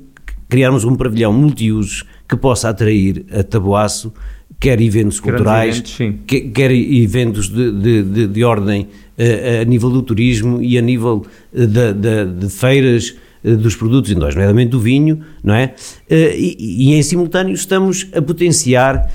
criarmos 0.47 0.85
um 0.85 0.95
pavilhão 0.95 1.33
multiusos 1.33 2.05
que 2.29 2.37
possa 2.37 2.69
atrair 2.69 3.25
a 3.31 3.43
Taboaço 3.43 4.13
quer 4.61 4.79
eventos 4.79 5.19
culturais, 5.19 5.77
eventos, 5.77 6.21
quer, 6.27 6.41
quer, 6.41 6.71
eventos 6.71 7.49
de, 7.49 7.71
de, 7.71 8.03
de, 8.03 8.27
de 8.27 8.43
ordem 8.43 8.83
uh, 8.83 9.61
a 9.61 9.65
nível 9.65 9.89
do 9.89 10.03
turismo 10.03 10.61
e 10.61 10.77
a 10.77 10.81
nível 10.81 11.25
uh, 11.51 11.67
de, 11.67 12.47
feiras 12.49 13.15
uh, 13.43 13.57
dos 13.57 13.75
produtos 13.75 14.11
indógenos, 14.11 14.35
nomeadamente 14.35 14.69
do 14.69 14.79
vinho, 14.79 15.21
não 15.43 15.55
é? 15.55 15.73
E, 16.07 16.89
e, 16.89 16.93
em 16.93 17.01
simultâneo 17.01 17.55
estamos 17.55 18.07
a 18.13 18.21
potenciar, 18.21 19.11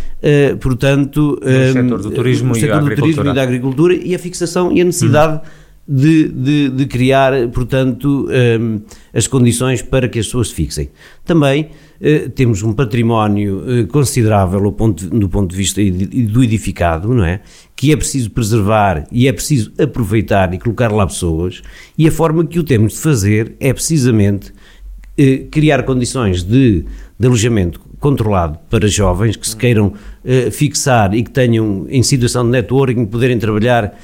portanto, 0.60 1.38
o 1.40 1.72
setor 1.72 2.02
do 2.02 2.10
turismo, 2.10 2.52
o 2.52 2.54
setor 2.56 2.82
e, 2.82 2.88
do 2.90 2.96
turismo 2.96 3.30
e 3.30 3.34
da 3.34 3.42
agricultura 3.42 3.94
e 3.94 4.16
a 4.16 4.18
fixação 4.18 4.72
e 4.72 4.80
a 4.80 4.84
necessidade 4.84 5.36
hum 5.36 5.65
de, 5.88 6.28
de, 6.28 6.68
de 6.70 6.86
criar, 6.86 7.48
portanto, 7.48 8.28
um, 8.28 8.80
as 9.14 9.26
condições 9.26 9.82
para 9.82 10.08
que 10.08 10.18
as 10.18 10.26
pessoas 10.26 10.48
se 10.48 10.54
fixem. 10.54 10.90
Também 11.24 11.70
uh, 12.00 12.28
temos 12.30 12.62
um 12.62 12.72
património 12.72 13.58
uh, 13.58 13.86
considerável 13.86 14.72
ponto, 14.72 15.08
do 15.08 15.28
ponto 15.28 15.50
de 15.50 15.56
vista 15.56 15.80
do 15.80 16.42
edificado, 16.42 17.14
não 17.14 17.24
é? 17.24 17.40
Que 17.76 17.92
é 17.92 17.96
preciso 17.96 18.30
preservar 18.30 19.06
e 19.12 19.28
é 19.28 19.32
preciso 19.32 19.72
aproveitar 19.78 20.52
e 20.54 20.58
colocar 20.58 20.90
lá 20.90 21.06
pessoas, 21.06 21.62
e 21.96 22.08
a 22.08 22.10
forma 22.10 22.44
que 22.44 22.58
o 22.58 22.64
temos 22.64 22.94
de 22.94 22.98
fazer 22.98 23.54
é 23.60 23.72
precisamente 23.72 24.50
uh, 24.50 25.48
criar 25.50 25.84
condições 25.84 26.42
de, 26.42 26.84
de 27.18 27.26
alojamento 27.26 27.80
controlado 28.00 28.58
para 28.68 28.86
jovens 28.88 29.36
que 29.36 29.48
se 29.48 29.56
queiram 29.56 29.86
uh, 29.88 30.50
fixar 30.50 31.14
e 31.14 31.22
que 31.22 31.30
tenham 31.30 31.86
em 31.88 32.02
situação 32.02 32.44
de 32.44 32.50
networking 32.50 33.06
poderem 33.06 33.38
trabalhar 33.38 33.96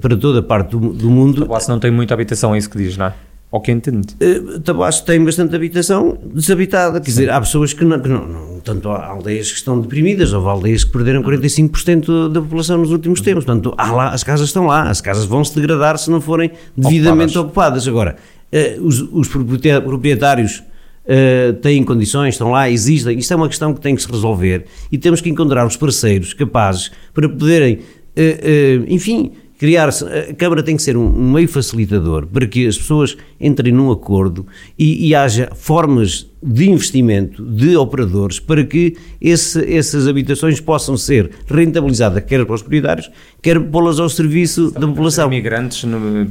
para 0.00 0.16
toda 0.16 0.40
a 0.40 0.42
parte 0.42 0.70
do, 0.70 0.92
do 0.92 1.10
mundo. 1.10 1.42
Tabuaço 1.42 1.70
não 1.70 1.78
tem 1.78 1.90
muita 1.90 2.14
habitação, 2.14 2.54
é 2.54 2.58
isso 2.58 2.68
que 2.68 2.78
diz, 2.78 2.96
não 2.96 3.06
é? 3.06 3.14
Ou 3.54 3.60
que 3.60 3.70
entende? 3.70 4.08
Uh, 4.20 4.58
Tabuaço 4.58 5.04
tem 5.04 5.24
bastante 5.24 5.54
habitação 5.54 6.18
desabitada, 6.34 6.98
quer 6.98 7.04
Sim. 7.04 7.20
dizer, 7.20 7.30
há 7.30 7.40
pessoas 7.40 7.72
que 7.72 7.84
não, 7.84 8.00
que 8.00 8.08
não, 8.08 8.26
não, 8.26 8.58
tanto 8.58 8.88
há 8.88 9.06
aldeias 9.06 9.52
que 9.52 9.58
estão 9.58 9.80
deprimidas, 9.80 10.32
houve 10.32 10.48
aldeias 10.48 10.82
que 10.82 10.90
perderam 10.90 11.22
45% 11.22 12.32
da 12.32 12.42
população 12.42 12.78
nos 12.78 12.90
últimos 12.90 13.20
tempos, 13.20 13.44
portanto, 13.44 13.72
lá, 13.78 14.08
as 14.08 14.24
casas 14.24 14.48
estão 14.48 14.66
lá, 14.66 14.90
as 14.90 15.00
casas 15.00 15.24
vão 15.24 15.44
se 15.44 15.54
degradar 15.54 15.96
se 15.98 16.10
não 16.10 16.20
forem 16.20 16.50
devidamente 16.76 17.38
ocupadas. 17.38 17.86
ocupadas. 17.86 17.88
Agora, 17.88 18.16
uh, 18.52 18.84
os, 18.84 19.00
os 19.00 19.28
proprietários 19.28 20.58
uh, 21.04 21.52
têm 21.62 21.84
condições, 21.84 22.34
estão 22.34 22.50
lá, 22.50 22.68
existem. 22.68 23.16
Isto 23.16 23.34
é 23.34 23.36
uma 23.36 23.48
questão 23.48 23.72
que 23.72 23.80
tem 23.80 23.94
que 23.94 24.02
se 24.02 24.10
resolver 24.10 24.64
e 24.90 24.98
temos 24.98 25.20
que 25.20 25.30
encontrar 25.30 25.64
os 25.64 25.76
parceiros 25.76 26.34
capazes 26.34 26.90
para 27.12 27.28
poderem, 27.28 27.76
uh, 27.76 27.80
uh, 27.80 28.84
enfim, 28.88 29.30
criar-se. 29.64 30.04
A 30.04 30.34
Câmara 30.34 30.62
tem 30.62 30.76
que 30.76 30.82
ser 30.82 30.94
um, 30.94 31.06
um, 31.06 31.32
meio 31.32 31.48
facilitador 31.48 32.26
para 32.26 32.46
que 32.46 32.66
as 32.66 32.76
pessoas 32.76 33.16
entrem 33.40 33.72
num 33.72 33.90
acordo 33.90 34.46
e, 34.78 35.08
e 35.08 35.14
haja 35.14 35.50
formas 35.54 36.28
de 36.42 36.68
investimento 36.68 37.42
de 37.42 37.74
operadores 37.74 38.38
para 38.38 38.62
que 38.62 38.94
esse, 39.18 39.74
essas 39.74 40.06
habitações 40.06 40.60
possam 40.60 40.98
ser 40.98 41.30
rentabilizadas, 41.48 42.22
quer 42.24 42.44
para 42.44 42.54
os 42.54 42.60
proprietários, 42.60 43.10
quer 43.40 43.58
pô-las 43.58 43.98
ao 43.98 44.10
serviço 44.10 44.70
da 44.70 44.86
população. 44.86 45.28
Imigrantes, 45.28 45.82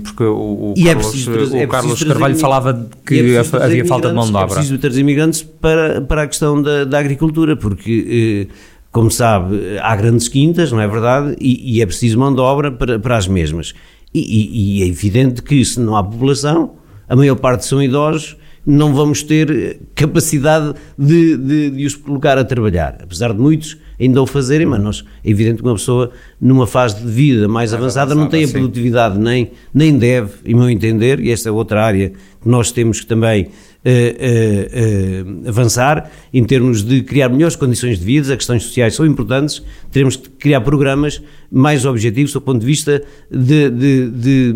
porque 0.04 0.24
o, 0.24 0.74
o 0.74 0.74
é 0.78 0.94
Carlos, 0.94 1.28
é 1.56 1.66
o 1.66 1.68
Carlos 1.68 2.04
Carvalho 2.04 2.36
falava 2.36 2.88
que 3.04 3.16
é 3.16 3.40
havia 3.40 3.86
falta 3.86 4.10
de 4.10 4.14
mão 4.14 4.26
de 4.26 4.36
obra. 4.36 4.54
É 4.54 4.56
preciso 4.58 4.78
trazer 4.78 5.02
imigrantes 5.02 5.42
para, 5.42 6.02
para 6.02 6.22
a 6.22 6.28
questão 6.28 6.62
da, 6.62 6.84
da 6.84 7.00
agricultura, 7.00 7.56
porque. 7.56 8.48
Eh, 8.50 8.73
como 8.94 9.10
sabe, 9.10 9.80
há 9.82 9.96
grandes 9.96 10.28
quintas, 10.28 10.72
não 10.72 10.80
é 10.80 10.88
verdade? 10.88 11.36
E, 11.42 11.78
e 11.78 11.82
é 11.82 11.86
preciso 11.86 12.20
mão 12.20 12.34
de 12.34 12.40
obra 12.40 12.72
para, 12.72 13.00
para 13.00 13.18
as 13.18 13.28
mesmas. 13.28 13.74
E, 14.14 14.20
e, 14.20 14.80
e, 14.80 14.84
é 14.84 14.88
evidente 14.88 15.42
que 15.42 15.66
se 15.66 15.80
não 15.80 15.98
há 15.98 16.04
população, 16.04 16.76
a 17.10 17.16
maior 17.16 17.36
parte 17.36 17.66
são 17.66 17.82
idosos, 17.82 18.38
não 18.64 18.94
vamos 18.94 19.24
ter 19.24 19.80
capacidade 19.96 20.76
de, 20.98 21.36
de, 21.36 21.70
de 21.72 21.86
os 21.88 21.96
colocar 21.96 22.38
a 22.38 22.46
trabalhar. 22.46 23.00
Apesar 23.02 23.34
de 23.34 23.40
muitos 23.40 23.78
ainda 24.00 24.22
o 24.22 24.28
fazerem, 24.28 24.68
mas 24.68 24.82
nós, 24.82 25.04
é 25.26 25.30
evidente 25.32 25.64
que 25.64 25.68
uma 25.68 25.74
pessoa 25.74 26.12
numa 26.40 26.68
fase 26.68 27.02
de 27.02 27.12
vida 27.12 27.48
mais, 27.48 27.72
mais 27.72 27.74
avançada, 27.74 28.14
avançada, 28.14 28.16
não 28.16 28.30
tem 28.30 28.46
a 28.46 28.48
produtividade 28.48 29.18
nem, 29.18 29.52
nem 29.74 29.98
deve, 29.98 30.34
em 30.46 30.54
meu 30.54 30.70
entender, 30.70 31.20
e 31.20 31.32
esta 31.32 31.50
é 31.50 31.52
outra 31.52 31.84
área 31.84 32.10
que 32.10 32.48
nós 32.48 32.72
temos 32.72 33.00
que 33.00 33.08
também 33.08 33.50
uh, 33.86 35.44
uh, 35.44 35.50
avançar 35.50 36.10
em 36.34 36.44
termos 36.44 36.84
de 36.84 37.04
criar 37.04 37.30
melhores 37.30 37.56
condições 37.56 38.00
de 38.00 38.06
vida, 38.06 38.32
as 38.32 38.38
questões 38.38 38.64
sociais 38.64 38.96
são 38.96 39.06
importantes, 39.06 39.62
teremos 39.92 40.16
que 40.16 40.30
criar 40.30 40.62
programas 40.62 41.22
mais 41.52 41.86
objetivos 41.86 42.34
do 42.34 42.42
ponto 42.42 42.60
de 42.60 42.66
vista 42.66 43.04
de, 43.30 43.70
de, 43.70 44.10
de, 44.10 44.54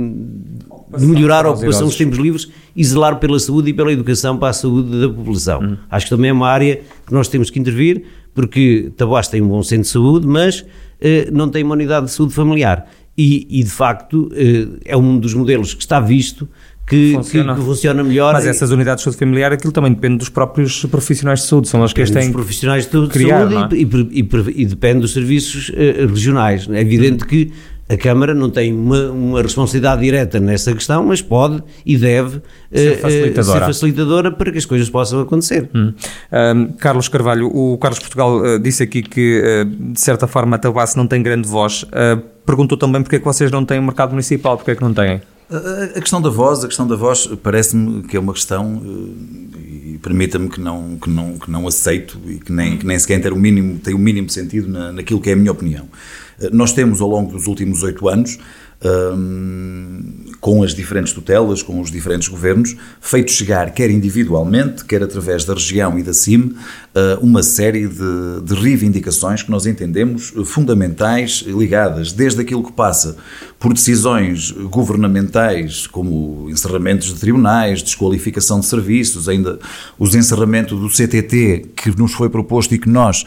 de 0.97 1.05
melhorar 1.05 1.45
a 1.45 1.51
ocupação 1.51 1.87
dos 1.87 1.95
tempos 1.95 2.17
livres 2.17 2.47
e 2.75 2.83
zelar 2.83 3.19
pela 3.19 3.39
saúde 3.39 3.69
e 3.69 3.73
pela 3.73 3.91
educação 3.91 4.37
para 4.37 4.49
a 4.49 4.53
saúde 4.53 4.99
da 4.99 5.09
população. 5.09 5.61
Hum. 5.61 5.77
Acho 5.89 6.05
que 6.05 6.09
também 6.09 6.29
é 6.29 6.33
uma 6.33 6.49
área 6.49 6.81
que 7.05 7.13
nós 7.13 7.27
temos 7.27 7.49
que 7.49 7.59
intervir, 7.59 8.03
porque 8.33 8.91
Taboás 8.95 9.27
tem 9.27 9.41
um 9.41 9.47
bom 9.47 9.63
centro 9.63 9.83
de 9.83 9.89
saúde, 9.89 10.27
mas 10.27 10.63
não 11.31 11.49
tem 11.49 11.63
uma 11.63 11.73
unidade 11.73 12.07
de 12.07 12.11
saúde 12.11 12.33
familiar. 12.33 12.87
E, 13.17 13.47
e 13.49 13.63
de 13.63 13.69
facto, 13.69 14.29
é 14.85 14.95
um 14.95 15.17
dos 15.17 15.33
modelos 15.33 15.73
que 15.73 15.81
está 15.81 15.99
visto 15.99 16.47
que 16.88 17.13
funciona. 17.13 17.54
Que, 17.54 17.62
funciona 17.62 18.04
melhor. 18.04 18.34
Mas 18.34 18.47
essas 18.47 18.71
unidades 18.71 19.02
de 19.02 19.04
saúde 19.04 19.19
familiar, 19.19 19.52
aquilo 19.52 19.73
também 19.73 19.93
depende 19.93 20.17
dos 20.17 20.30
próprios 20.30 20.86
profissionais 20.86 21.41
de 21.41 21.47
saúde, 21.47 21.67
são 21.67 21.84
as 21.84 21.91
que 21.91 22.02
as 22.02 22.10
têm. 22.10 22.28
Dos 22.28 22.32
profissionais 22.32 22.86
de 22.86 22.91
saúde, 22.91 23.10
criar, 23.10 23.52
é? 23.52 23.76
e, 23.76 23.84
e, 23.84 24.62
e, 24.62 24.65
depende 24.65 25.02
dos 25.02 25.12
serviços 25.12 25.69
uh, 25.69 26.08
regionais. 26.08 26.67
É 26.69 26.80
evidente 26.80 27.26
que 27.26 27.52
a 27.89 27.95
Câmara 27.95 28.34
não 28.34 28.50
tem 28.50 28.73
uma, 28.73 29.12
uma, 29.12 29.41
responsabilidade 29.41 30.02
direta 30.02 30.39
nessa 30.39 30.73
questão, 30.73 31.06
mas 31.06 31.21
pode 31.21 31.63
e 31.86 31.97
deve 31.97 32.41
ser 32.73 32.93
eh, 32.93 32.97
facilitadora, 32.97 33.60
ser 33.60 33.65
facilitadora 33.65 34.32
para 34.32 34.52
que 34.52 34.58
as 34.58 34.65
coisas 34.65 34.89
possam 34.89 35.21
acontecer. 35.21 35.69
Hum. 35.73 35.93
Um, 36.32 36.67
Carlos 36.73 37.08
Carvalho, 37.08 37.47
o 37.47 37.78
Carlos 37.78 38.00
Portugal 38.00 38.39
uh, 38.39 38.60
disse 38.60 38.84
aqui 38.84 39.02
que, 39.02 39.41
uh, 39.41 39.93
de 39.93 40.02
certa 40.02 40.28
forma, 40.28 40.58
a 40.58 40.60
Tabasse 40.60 40.97
não 40.97 41.08
tem 41.08 41.23
grande 41.23 41.47
voz. 41.47 41.84
Uh, 41.84 42.21
perguntou 42.45 42.78
também 42.78 43.02
porque 43.02 43.17
é 43.17 43.19
que 43.19 43.26
vocês 43.26 43.50
não 43.52 43.63
têm 43.63 43.80
um 43.80 43.84
mercado 43.84 44.10
municipal, 44.10 44.58
porque 44.58 44.71
é 44.71 44.76
que 44.76 44.82
não 44.82 44.93
têm? 44.93 45.21
A 45.49 46.01
questão 46.01 46.21
da 46.21 46.29
voz, 46.29 46.63
a 46.63 46.67
questão 46.67 46.86
da 46.86 46.95
voz 46.95 47.27
parece-me 47.41 48.03
que 48.03 48.17
é 48.17 48.19
uma 48.19 48.33
questão 48.33 48.81
e 49.55 49.97
permita-me 50.03 50.49
que 50.49 50.60
não, 50.60 50.97
que, 50.97 51.10
não, 51.10 51.39
que 51.39 51.49
não 51.49 51.65
aceito 51.65 52.19
e 52.27 52.36
que 52.36 52.51
nem, 52.51 52.77
que 52.77 52.86
nem 52.86 52.99
sequer 52.99 53.21
tem 53.21 53.31
o 53.31 53.36
mínimo, 53.36 53.79
tem 53.79 53.93
o 53.93 53.97
mínimo 53.97 54.29
sentido 54.29 54.67
na, 54.67 54.91
naquilo 54.91 55.21
que 55.21 55.29
é 55.29 55.33
a 55.33 55.36
minha 55.38 55.51
opinião. 55.51 55.88
Nós 56.51 56.73
temos 56.73 56.99
ao 56.99 57.07
longo 57.07 57.31
dos 57.31 57.47
últimos 57.47 57.81
oito 57.81 58.10
anos 58.10 58.38
com 60.39 60.61
as 60.61 60.73
diferentes 60.73 61.11
tutelas, 61.11 61.63
com 61.63 61.81
os 61.81 61.89
diferentes 61.89 62.27
governos, 62.27 62.75
feito 63.01 63.31
chegar, 63.31 63.71
quer 63.71 63.89
individualmente, 63.89 64.85
quer 64.85 65.01
através 65.01 65.43
da 65.43 65.53
região 65.53 65.97
e 65.97 66.03
da 66.03 66.13
CIM, 66.13 66.55
ah, 66.93 67.17
uma 67.21 67.41
série 67.41 67.87
de, 67.87 68.41
de 68.43 68.53
reivindicações 68.53 69.41
que 69.41 69.49
nós 69.49 69.65
entendemos 69.65 70.31
fundamentais, 70.45 71.43
ligadas 71.47 72.11
desde 72.11 72.41
aquilo 72.41 72.63
que 72.63 72.71
passa 72.71 73.17
por 73.59 73.73
decisões 73.73 74.51
governamentais, 74.51 75.87
como 75.87 76.47
encerramentos 76.49 77.07
de 77.07 77.19
tribunais, 77.19 77.81
desqualificação 77.81 78.59
de 78.59 78.67
serviços, 78.67 79.27
ainda 79.27 79.57
os 79.97 80.13
encerramentos 80.13 80.79
do 80.79 80.87
CTT, 80.87 81.71
que 81.75 81.97
nos 81.97 82.13
foi 82.13 82.29
proposto 82.29 82.75
e 82.75 82.77
que 82.77 82.89
nós 82.89 83.25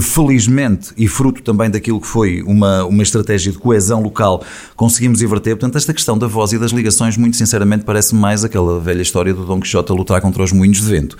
felizmente, 0.00 0.92
e 0.96 1.06
fruto 1.06 1.42
também 1.42 1.70
daquilo 1.70 2.00
que 2.00 2.06
foi 2.06 2.42
uma, 2.42 2.84
uma 2.84 3.02
estratégia 3.02 3.52
de 3.52 3.58
coesão 3.58 4.02
local, 4.02 4.42
conseguimos 4.74 5.20
inverter. 5.20 5.54
Portanto, 5.54 5.76
esta 5.76 5.92
questão 5.92 6.16
da 6.16 6.26
voz 6.26 6.52
e 6.52 6.58
das 6.58 6.72
ligações, 6.72 7.16
muito 7.16 7.36
sinceramente, 7.36 7.84
parece 7.84 8.14
mais 8.14 8.44
aquela 8.44 8.80
velha 8.80 9.02
história 9.02 9.34
do 9.34 9.44
Dom 9.44 9.60
Quixote 9.60 9.92
a 9.92 9.94
lutar 9.94 10.20
contra 10.20 10.42
os 10.42 10.52
moinhos 10.52 10.80
de 10.80 10.86
vento. 10.86 11.16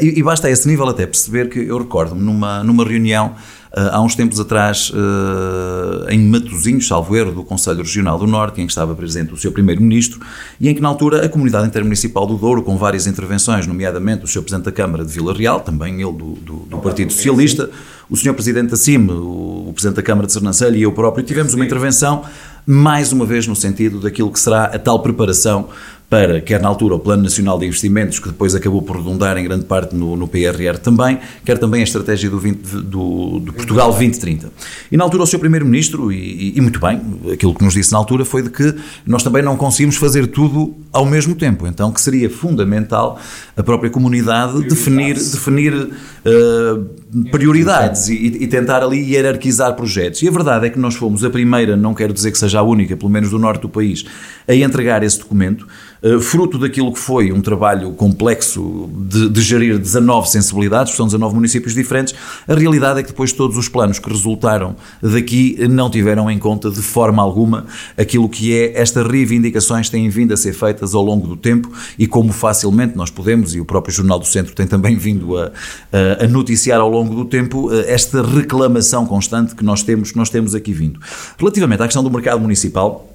E, 0.00 0.18
e 0.18 0.22
basta 0.22 0.46
a 0.46 0.50
esse 0.50 0.68
nível 0.68 0.88
até 0.88 1.06
perceber 1.06 1.48
que 1.48 1.58
eu 1.58 1.78
recordo-me 1.78 2.22
numa, 2.22 2.62
numa 2.62 2.84
reunião 2.84 3.34
há 3.74 4.00
uns 4.00 4.14
tempos 4.14 4.38
atrás, 4.38 4.90
uh, 4.90 6.08
em 6.10 6.18
Matosinhos, 6.18 6.86
salvo 6.86 7.16
erro, 7.16 7.32
do 7.32 7.42
Conselho 7.44 7.78
Regional 7.78 8.18
do 8.18 8.26
Norte, 8.26 8.60
em 8.60 8.66
que 8.66 8.72
estava 8.72 8.94
presente 8.94 9.32
o 9.32 9.36
seu 9.36 9.50
Primeiro-Ministro, 9.50 10.20
e 10.60 10.68
em 10.68 10.74
que, 10.74 10.80
na 10.80 10.88
altura, 10.88 11.24
a 11.24 11.28
Comunidade 11.28 11.66
Intermunicipal 11.66 12.26
do 12.26 12.36
Douro, 12.36 12.62
com 12.62 12.76
várias 12.76 13.06
intervenções, 13.06 13.66
nomeadamente 13.66 14.24
o 14.24 14.28
Sr. 14.28 14.42
Presidente 14.42 14.64
da 14.66 14.72
Câmara 14.72 15.04
de 15.04 15.12
Vila 15.12 15.32
Real, 15.32 15.60
também 15.60 15.94
ele 15.94 16.12
do, 16.12 16.34
do, 16.34 16.54
do 16.68 16.78
Partido 16.78 17.12
Socialista, 17.12 17.70
o 18.10 18.16
Sr. 18.16 18.34
Presidente 18.34 18.70
da 18.70 18.76
CIM, 18.76 19.08
o, 19.08 19.68
o 19.68 19.72
Presidente 19.72 19.96
da 19.96 20.02
Câmara 20.02 20.26
de 20.26 20.32
Sernancelho 20.34 20.76
e 20.76 20.82
eu 20.82 20.92
próprio, 20.92 21.24
tivemos 21.24 21.54
uma 21.54 21.64
intervenção, 21.64 22.24
mais 22.66 23.12
uma 23.12 23.24
vez, 23.24 23.46
no 23.46 23.56
sentido 23.56 24.00
daquilo 24.00 24.30
que 24.30 24.38
será 24.38 24.64
a 24.64 24.78
tal 24.78 25.00
preparação 25.00 25.68
para, 26.12 26.42
quer 26.42 26.60
na 26.60 26.68
altura, 26.68 26.96
o 26.96 26.98
Plano 26.98 27.22
Nacional 27.22 27.58
de 27.58 27.64
Investimentos, 27.64 28.18
que 28.18 28.28
depois 28.28 28.54
acabou 28.54 28.82
por 28.82 28.98
redundar 28.98 29.38
em 29.38 29.44
grande 29.44 29.64
parte 29.64 29.96
no, 29.96 30.14
no 30.14 30.28
PRR 30.28 30.76
também, 30.76 31.18
quer 31.42 31.56
também 31.56 31.80
a 31.80 31.84
estratégia 31.84 32.28
do, 32.28 32.38
20, 32.38 32.58
do, 32.82 33.38
do 33.38 33.50
Portugal 33.50 33.88
2030. 33.88 34.52
E 34.90 34.96
na 34.98 35.04
altura 35.04 35.22
o 35.22 35.26
Sr. 35.26 35.38
Primeiro-Ministro, 35.38 36.12
e, 36.12 36.52
e, 36.54 36.60
muito 36.60 36.78
bem, 36.78 37.00
aquilo 37.32 37.54
que 37.54 37.64
nos 37.64 37.72
disse 37.72 37.92
na 37.92 37.96
altura 37.96 38.26
foi 38.26 38.42
de 38.42 38.50
que 38.50 38.74
nós 39.06 39.22
também 39.22 39.42
não 39.42 39.56
conseguimos 39.56 39.96
fazer 39.96 40.26
tudo 40.26 40.74
ao 40.92 41.06
mesmo 41.06 41.34
tempo, 41.34 41.66
então 41.66 41.90
que 41.90 41.98
seria 41.98 42.28
fundamental 42.28 43.18
a 43.56 43.62
própria 43.62 43.88
comunidade 43.88 44.62
definir, 44.68 45.14
definir 45.14 45.72
uh, 45.72 47.30
prioridades 47.30 48.08
e, 48.08 48.14
e, 48.14 48.46
tentar 48.46 48.82
ali 48.82 48.98
hierarquizar 48.98 49.74
projetos. 49.74 50.20
E 50.20 50.28
a 50.28 50.30
verdade 50.30 50.66
é 50.66 50.68
que 50.70 50.78
nós 50.78 50.94
fomos 50.94 51.24
a 51.24 51.30
primeira, 51.30 51.74
não 51.74 51.94
quero 51.94 52.12
dizer 52.12 52.32
que 52.32 52.38
seja 52.38 52.58
a 52.58 52.62
única, 52.62 52.94
pelo 52.98 53.10
menos 53.10 53.30
do 53.30 53.38
norte 53.38 53.62
do 53.62 53.68
país, 53.70 54.04
a 54.46 54.54
entregar 54.54 55.02
esse 55.02 55.18
documento. 55.18 55.66
Eh, 56.02 56.18
fruto 56.18 56.58
daquilo 56.58 56.92
que 56.92 56.98
foi 56.98 57.30
um 57.30 57.40
trabalho 57.40 57.92
complexo 57.92 58.90
de, 58.92 59.28
de 59.28 59.40
gerir 59.40 59.78
19 59.78 60.28
sensibilidades, 60.28 60.94
são 60.94 61.06
19 61.06 61.34
municípios 61.34 61.74
diferentes, 61.74 62.12
a 62.48 62.54
realidade 62.54 62.98
é 62.98 63.02
que 63.02 63.10
depois 63.10 63.32
todos 63.32 63.56
os 63.56 63.68
planos 63.68 64.00
que 64.00 64.08
resultaram 64.08 64.74
daqui 65.00 65.56
não 65.70 65.88
tiveram 65.88 66.28
em 66.28 66.38
conta 66.38 66.70
de 66.70 66.82
forma 66.82 67.22
alguma 67.22 67.66
aquilo 67.96 68.28
que 68.28 68.52
é 68.52 68.80
estas 68.80 69.06
reivindicações 69.06 69.88
têm 69.88 70.08
vindo 70.08 70.34
a 70.34 70.36
ser 70.36 70.52
feitas 70.52 70.92
ao 70.92 71.02
longo 71.02 71.28
do 71.28 71.36
tempo 71.36 71.70
e 71.96 72.06
como 72.08 72.32
facilmente 72.32 72.96
nós 72.96 73.10
podemos, 73.10 73.54
e 73.54 73.60
o 73.60 73.64
próprio 73.64 73.94
Jornal 73.94 74.18
do 74.18 74.26
Centro 74.26 74.54
tem 74.54 74.66
também 74.66 74.96
vindo 74.96 75.38
a, 75.38 75.52
a, 75.92 76.24
a 76.24 76.28
noticiar 76.28 76.80
ao 76.80 76.90
longo 76.90 77.14
do 77.14 77.24
tempo, 77.24 77.72
eh, 77.72 77.92
esta 77.92 78.22
reclamação 78.22 79.06
constante 79.06 79.54
que 79.54 79.64
nós 79.64 79.84
temos, 79.84 80.10
que 80.10 80.16
nós 80.16 80.28
temos 80.28 80.52
aqui 80.52 80.72
vindo. 80.72 80.98
Relativamente 81.38 81.82
à 81.82 81.84
questão 81.84 82.02
do 82.02 82.10
mercado 82.10 82.40
municipal, 82.40 83.11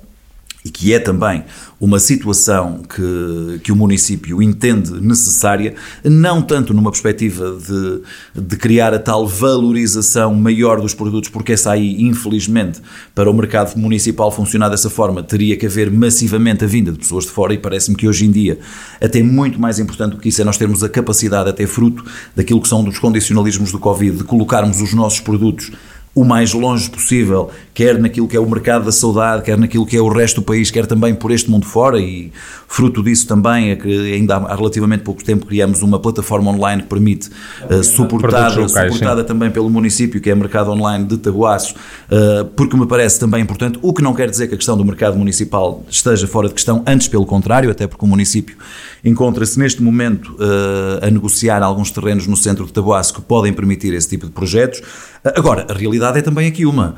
e 0.67 0.69
que 0.69 0.93
é 0.93 0.99
também 0.99 1.45
uma 1.79 1.97
situação 1.97 2.81
que, 2.83 3.59
que 3.63 3.71
o 3.71 3.75
município 3.75 4.41
entende 4.43 4.99
necessária, 4.99 5.75
não 6.03 6.41
tanto 6.41 6.73
numa 6.73 6.91
perspectiva 6.91 7.57
de, 7.57 8.41
de 8.41 8.57
criar 8.57 8.93
a 8.93 8.99
tal 8.99 9.25
valorização 9.25 10.33
maior 10.35 10.81
dos 10.81 10.93
produtos, 10.93 11.29
porque 11.29 11.53
essa 11.53 11.71
aí, 11.71 12.01
infelizmente, 12.01 12.81
para 13.15 13.29
o 13.29 13.33
mercado 13.33 13.77
municipal 13.77 14.29
funcionar 14.29 14.67
dessa 14.67 14.89
forma, 14.89 15.23
teria 15.23 15.55
que 15.55 15.65
haver 15.65 15.89
massivamente 15.89 16.65
a 16.65 16.67
vinda 16.67 16.91
de 16.91 16.97
pessoas 16.97 17.23
de 17.23 17.31
fora, 17.31 17.53
e 17.53 17.57
parece-me 17.57 17.95
que 17.95 18.07
hoje 18.07 18.25
em 18.25 18.31
dia, 18.31 18.59
até 19.01 19.23
muito 19.23 19.59
mais 19.59 19.79
importante 19.79 20.15
do 20.15 20.17
que 20.17 20.27
isso, 20.27 20.41
é 20.41 20.45
nós 20.45 20.57
termos 20.57 20.83
a 20.83 20.89
capacidade, 20.89 21.49
até 21.49 21.65
fruto 21.65 22.03
daquilo 22.35 22.61
que 22.61 22.67
são 22.67 22.83
dos 22.83 22.99
condicionalismos 22.99 23.71
do 23.71 23.79
Covid, 23.79 24.17
de 24.17 24.23
colocarmos 24.25 24.81
os 24.81 24.93
nossos 24.93 25.21
produtos 25.21 25.71
o 26.17 26.25
mais 26.25 26.51
longe 26.51 26.89
possível, 26.89 27.51
quer 27.77 27.99
naquilo 27.99 28.27
que 28.27 28.35
é 28.35 28.39
o 28.39 28.49
mercado 28.49 28.85
da 28.85 28.91
saudade, 28.91 29.43
quer 29.43 29.55
naquilo 29.55 29.85
que 29.85 29.95
é 29.95 30.01
o 30.01 30.09
resto 30.09 30.41
do 30.41 30.43
país, 30.43 30.71
quer 30.71 30.87
também 30.87 31.13
por 31.13 31.29
este 31.29 31.47
mundo 31.47 31.67
fora, 31.67 31.99
e 31.99 32.31
fruto 32.67 33.03
disso 33.03 33.27
também 33.27 33.69
é 33.69 33.75
que 33.75 34.13
ainda 34.15 34.37
há 34.37 34.55
relativamente 34.55 35.03
pouco 35.03 35.23
tempo 35.23 35.45
criamos 35.45 35.83
uma 35.83 35.99
plataforma 35.99 36.49
online 36.49 36.81
que 36.81 36.89
permite, 36.89 37.29
uh, 37.69 37.83
suportada, 37.83 38.61
locais, 38.61 38.91
suportada 38.91 39.23
também 39.23 39.51
pelo 39.51 39.69
município, 39.69 40.19
que 40.19 40.27
é 40.27 40.33
o 40.33 40.37
Mercado 40.37 40.71
Online 40.71 41.05
de 41.05 41.19
Taguaços, 41.19 41.75
uh, 42.09 42.45
porque 42.55 42.75
me 42.75 42.87
parece 42.87 43.19
também 43.19 43.43
importante, 43.43 43.77
o 43.79 43.93
que 43.93 44.01
não 44.01 44.15
quer 44.15 44.27
dizer 44.27 44.47
que 44.47 44.55
a 44.55 44.57
questão 44.57 44.75
do 44.75 44.83
mercado 44.83 45.15
municipal 45.15 45.85
esteja 45.87 46.25
fora 46.25 46.47
de 46.47 46.55
questão, 46.55 46.83
antes 46.87 47.07
pelo 47.07 47.27
contrário, 47.27 47.69
até 47.69 47.85
porque 47.85 48.03
o 48.03 48.07
município 48.07 48.57
encontra-se 49.05 49.59
neste 49.59 49.83
momento 49.83 50.35
uh, 50.39 51.05
a 51.05 51.11
negociar 51.11 51.61
alguns 51.61 51.91
terrenos 51.91 52.25
no 52.25 52.35
centro 52.35 52.65
de 52.65 52.73
Tabuaço 52.73 53.13
que 53.13 53.21
podem 53.21 53.53
permitir 53.53 53.93
esse 53.93 54.09
tipo 54.09 54.25
de 54.25 54.31
projetos. 54.31 54.81
Agora, 55.23 55.67
a 55.69 55.73
realidade 55.73 56.17
é 56.17 56.21
também 56.23 56.47
aqui 56.47 56.65
uma. 56.65 56.95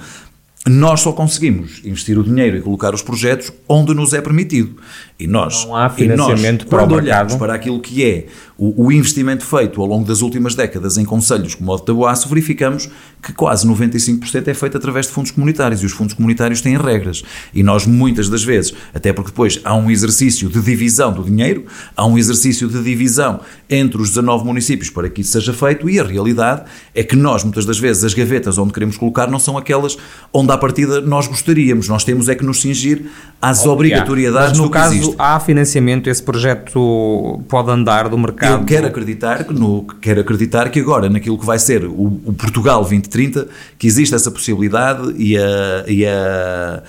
Nós 0.68 1.00
só 1.00 1.14
conseguimos 1.14 1.80
investir 1.86 2.20
o 2.20 2.24
dinheiro 2.24 2.58
e 2.58 2.62
colocar 2.62 2.94
os 2.94 3.02
projetos 3.02 3.52
onde 3.68 3.94
nos 3.94 4.14
é 4.14 4.22
permitido. 4.22 4.76
E 5.18 5.26
nós, 5.26 5.66
não 5.66 5.76
há 5.76 5.90
financiamento 5.90 6.64
e 6.64 6.66
nós, 6.66 6.70
quando 6.70 6.96
olhamos 6.96 7.36
para 7.36 7.54
aquilo 7.54 7.80
que 7.80 8.04
é 8.04 8.28
o, 8.60 8.88
o, 8.88 8.92
investimento 8.92 9.46
feito 9.46 9.82
ao 9.82 9.88
longo 9.88 10.06
das 10.06 10.22
últimas 10.22 10.54
décadas 10.54 10.98
em 10.98 11.06
conselhos 11.06 11.56
como 11.56 11.72
o 11.72 11.78
de 11.78 11.86
Tabuaço, 11.86 12.28
verificamos 12.28 12.90
que 13.24 13.32
quase 13.32 13.66
95% 13.66 14.50
é 14.50 14.54
feito 14.54 14.76
através 14.76 15.06
de 15.08 15.14
fundos 15.14 15.32
comunitários 15.32 15.82
e 15.82 15.86
os 15.86 15.94
fundos 15.94 16.14
comunitários 16.14 16.60
têm 16.60 16.78
regras. 16.78 17.24
E 17.54 17.64
nós, 17.64 17.86
muitas 17.86 18.28
das 18.28 18.44
vezes, 18.44 18.74
até 18.94 19.14
porque 19.14 19.32
depois 19.32 19.62
há 19.64 19.74
um 19.76 19.90
exercício 19.90 20.50
de 20.50 20.62
divisão 20.62 21.14
do 21.14 21.24
dinheiro, 21.24 21.66
há 21.96 22.06
um 22.06 22.18
exercício 22.18 22.68
de 22.68 22.84
divisão 22.84 23.40
entre 23.70 24.02
os 24.02 24.10
19 24.10 24.44
municípios 24.44 24.90
para 24.90 25.10
que 25.10 25.22
isso 25.22 25.32
seja 25.32 25.54
feito 25.54 25.90
e 25.90 25.98
a 25.98 26.04
realidade 26.04 26.64
é 26.94 27.02
que 27.02 27.16
nós, 27.16 27.46
muitas 27.46 27.66
das 27.66 27.80
vezes, 27.80 28.04
as 28.04 28.14
gavetas 28.14 28.58
onde 28.58 28.74
queremos 28.74 28.98
colocar 28.98 29.28
não 29.28 29.40
são 29.40 29.58
aquelas 29.58 29.98
onde 30.34 30.52
à 30.52 30.58
partida 30.58 31.00
nós 31.00 31.28
gostaríamos. 31.28 31.88
Nós 31.88 32.04
temos 32.04 32.28
é 32.28 32.36
que 32.36 32.44
nos 32.44 32.60
cingir 32.60 33.06
às 33.42 33.66
obrigatoriedades 33.66 34.50
Mas 34.50 34.60
no 34.60 34.70
caso 34.70 35.16
há 35.18 35.40
financiamento, 35.40 36.10
esse 36.10 36.22
projeto 36.22 37.42
pode 37.48 37.72
andar 37.72 38.10
do 38.10 38.18
mercado 38.18 38.49
eu 38.52 38.66
quero 38.66 38.88
acreditar, 38.88 39.44
que 39.44 39.54
no, 39.54 39.86
quero 40.02 40.22
acreditar 40.22 40.70
que 40.70 40.80
agora, 40.80 41.10
naquilo 41.10 41.38
que 41.38 41.46
vai 41.46 41.60
ser 41.60 41.86
o, 41.86 42.22
o 42.26 42.34
Portugal 42.34 42.82
2030, 42.82 43.48
que 43.78 43.88
existe 43.88 44.16
essa 44.16 44.32
possibilidade 44.32 45.14
e, 45.18 45.38
a, 45.38 45.84
e, 45.88 46.06
a, 46.06 46.84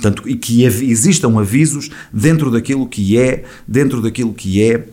tanto, 0.00 0.28
e 0.28 0.36
que 0.36 0.64
existam 0.64 1.38
avisos 1.38 1.90
dentro 2.12 2.50
daquilo 2.50 2.86
que 2.86 3.18
é, 3.18 3.44
dentro 3.66 4.00
daquilo 4.00 4.32
que 4.32 4.62
é 4.62 4.84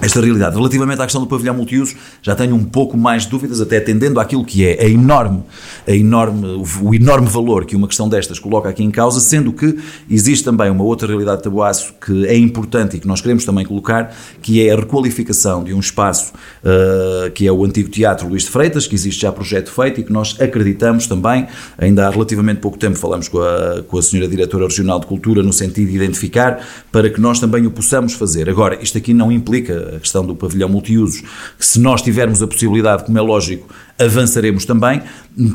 esta 0.00 0.20
realidade. 0.20 0.56
Relativamente 0.56 1.00
à 1.00 1.04
questão 1.04 1.20
do 1.20 1.26
pavilhão 1.26 1.54
multiuso, 1.54 1.96
já 2.22 2.34
tenho 2.34 2.54
um 2.54 2.64
pouco 2.64 2.96
mais 2.96 3.24
de 3.24 3.30
dúvidas, 3.30 3.60
até 3.60 3.78
atendendo 3.78 4.20
àquilo 4.20 4.44
que 4.44 4.64
é 4.64 4.84
a 4.84 4.88
enorme, 4.88 5.42
a 5.86 5.92
enorme, 5.92 6.62
o 6.82 6.94
enorme 6.94 7.28
valor 7.28 7.64
que 7.64 7.74
uma 7.74 7.88
questão 7.88 8.08
destas 8.08 8.38
coloca 8.38 8.68
aqui 8.68 8.82
em 8.84 8.90
causa, 8.90 9.20
sendo 9.20 9.52
que 9.52 9.76
existe 10.08 10.44
também 10.44 10.70
uma 10.70 10.84
outra 10.84 11.08
realidade 11.08 11.38
de 11.38 11.44
Taboaço 11.44 11.94
que 12.04 12.26
é 12.26 12.36
importante 12.36 12.96
e 12.96 13.00
que 13.00 13.08
nós 13.08 13.20
queremos 13.20 13.44
também 13.44 13.64
colocar, 13.64 14.14
que 14.40 14.66
é 14.66 14.72
a 14.72 14.76
requalificação 14.76 15.64
de 15.64 15.74
um 15.74 15.80
espaço 15.80 16.32
uh, 16.62 17.30
que 17.32 17.46
é 17.46 17.52
o 17.52 17.64
antigo 17.64 17.88
Teatro 17.88 18.28
Luís 18.28 18.44
de 18.44 18.50
Freitas, 18.50 18.86
que 18.86 18.94
existe 18.94 19.22
já 19.22 19.32
projeto 19.32 19.70
feito 19.70 20.00
e 20.00 20.04
que 20.04 20.12
nós 20.12 20.36
acreditamos 20.40 21.06
também, 21.06 21.46
ainda 21.76 22.06
há 22.06 22.10
relativamente 22.10 22.60
pouco 22.60 22.78
tempo 22.78 22.96
falamos 22.96 23.28
com 23.28 23.40
a, 23.40 23.82
com 23.82 23.98
a 23.98 24.02
senhora 24.02 24.28
Diretora 24.28 24.64
Regional 24.64 25.00
de 25.00 25.06
Cultura 25.06 25.42
no 25.42 25.52
sentido 25.52 25.90
de 25.90 25.96
identificar 25.96 26.64
para 26.92 27.10
que 27.10 27.20
nós 27.20 27.40
também 27.40 27.66
o 27.66 27.70
possamos 27.70 28.14
fazer. 28.14 28.48
Agora, 28.48 28.78
isto 28.82 28.98
aqui 28.98 29.12
não 29.12 29.30
implica 29.32 29.87
a 29.96 29.98
questão 29.98 30.24
do 30.24 30.34
pavilhão 30.34 30.68
multiusos, 30.68 31.22
que 31.58 31.66
se 31.66 31.80
nós 31.80 32.02
tivermos 32.02 32.42
a 32.42 32.46
possibilidade, 32.46 33.04
como 33.04 33.18
é 33.18 33.20
lógico, 33.20 33.68
avançaremos 33.98 34.64
também, 34.64 35.02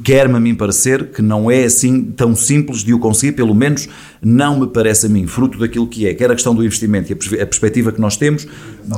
quer-me 0.04 0.36
a 0.36 0.40
mim 0.40 0.54
parecer 0.54 1.12
que 1.12 1.22
não 1.22 1.50
é 1.50 1.64
assim 1.64 2.04
tão 2.04 2.36
simples 2.36 2.84
de 2.84 2.94
o 2.94 3.00
conseguir, 3.00 3.32
pelo 3.32 3.56
menos 3.56 3.88
não 4.22 4.60
me 4.60 4.68
parece 4.68 5.06
a 5.06 5.10
mim, 5.10 5.26
fruto 5.28 5.58
daquilo 5.58 5.88
que 5.88 6.08
é, 6.08 6.14
quer 6.14 6.30
a 6.30 6.34
questão 6.34 6.54
do 6.54 6.64
investimento 6.64 7.12
e 7.12 7.42
a 7.42 7.46
perspectiva 7.46 7.92
que 7.92 8.02
nós 8.02 8.18
temos, 8.18 8.46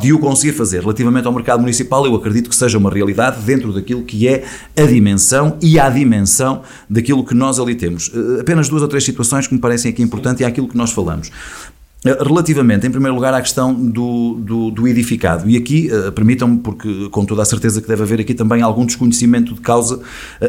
de 0.02 0.13
o 0.13 0.19
conseguir 0.19 0.54
fazer. 0.54 0.82
Relativamente 0.82 1.28
ao 1.28 1.34
mercado 1.34 1.60
municipal, 1.60 2.06
eu 2.06 2.15
acredito 2.15 2.50
que 2.50 2.56
seja 2.56 2.78
uma 2.78 2.89
realidade 2.89 3.41
dentro 3.41 3.71
daquilo 3.71 4.04
que 4.04 4.28
é 4.28 4.43
a 4.76 4.84
dimensão 4.84 5.58
e 5.62 5.80
a 5.80 5.89
dimensão 5.89 6.63
daquilo 6.89 7.24
que 7.24 7.36
nós 7.36 7.60
ali 7.60 7.76
temos. 7.76 8.12
Eh, 8.13 8.41
apenas 8.41 8.67
duas 8.67 8.82
ou 8.82 8.88
três 8.88 9.04
situações 9.04 9.48
que 9.48 9.54
me 9.54 9.60
parecem 9.60 9.91
aqui 9.91 10.02
importantes 10.02 10.41
e 10.41 10.43
é 10.43 10.48
aquilo 10.48 10.67
que 10.67 10.78
nós 10.78 10.91
falamos. 10.91 11.32
Relativamente, 12.06 12.86
em 12.86 12.91
primeiro 12.91 13.15
lugar, 13.15 13.34
à 13.34 13.41
questão 13.41 13.74
do, 13.74 14.36
do, 14.36 14.70
do 14.70 14.88
edificado, 14.88 15.50
e 15.50 15.58
aqui 15.58 15.89
uh, 15.91 16.12
permitam-me, 16.12 16.60
porque 16.60 17.10
com 17.10 17.26
toda 17.26 17.41
a 17.41 17.46
certeza 17.46 17.82
que 17.82 17.88
deve 17.88 18.04
haver 18.04 18.20
aqui 18.20 18.36
também 18.36 18.62
algum 18.62 18.86
desconhecimento 18.86 19.56
de 19.56 19.62
causa 19.62 19.96
uh, 19.96 20.02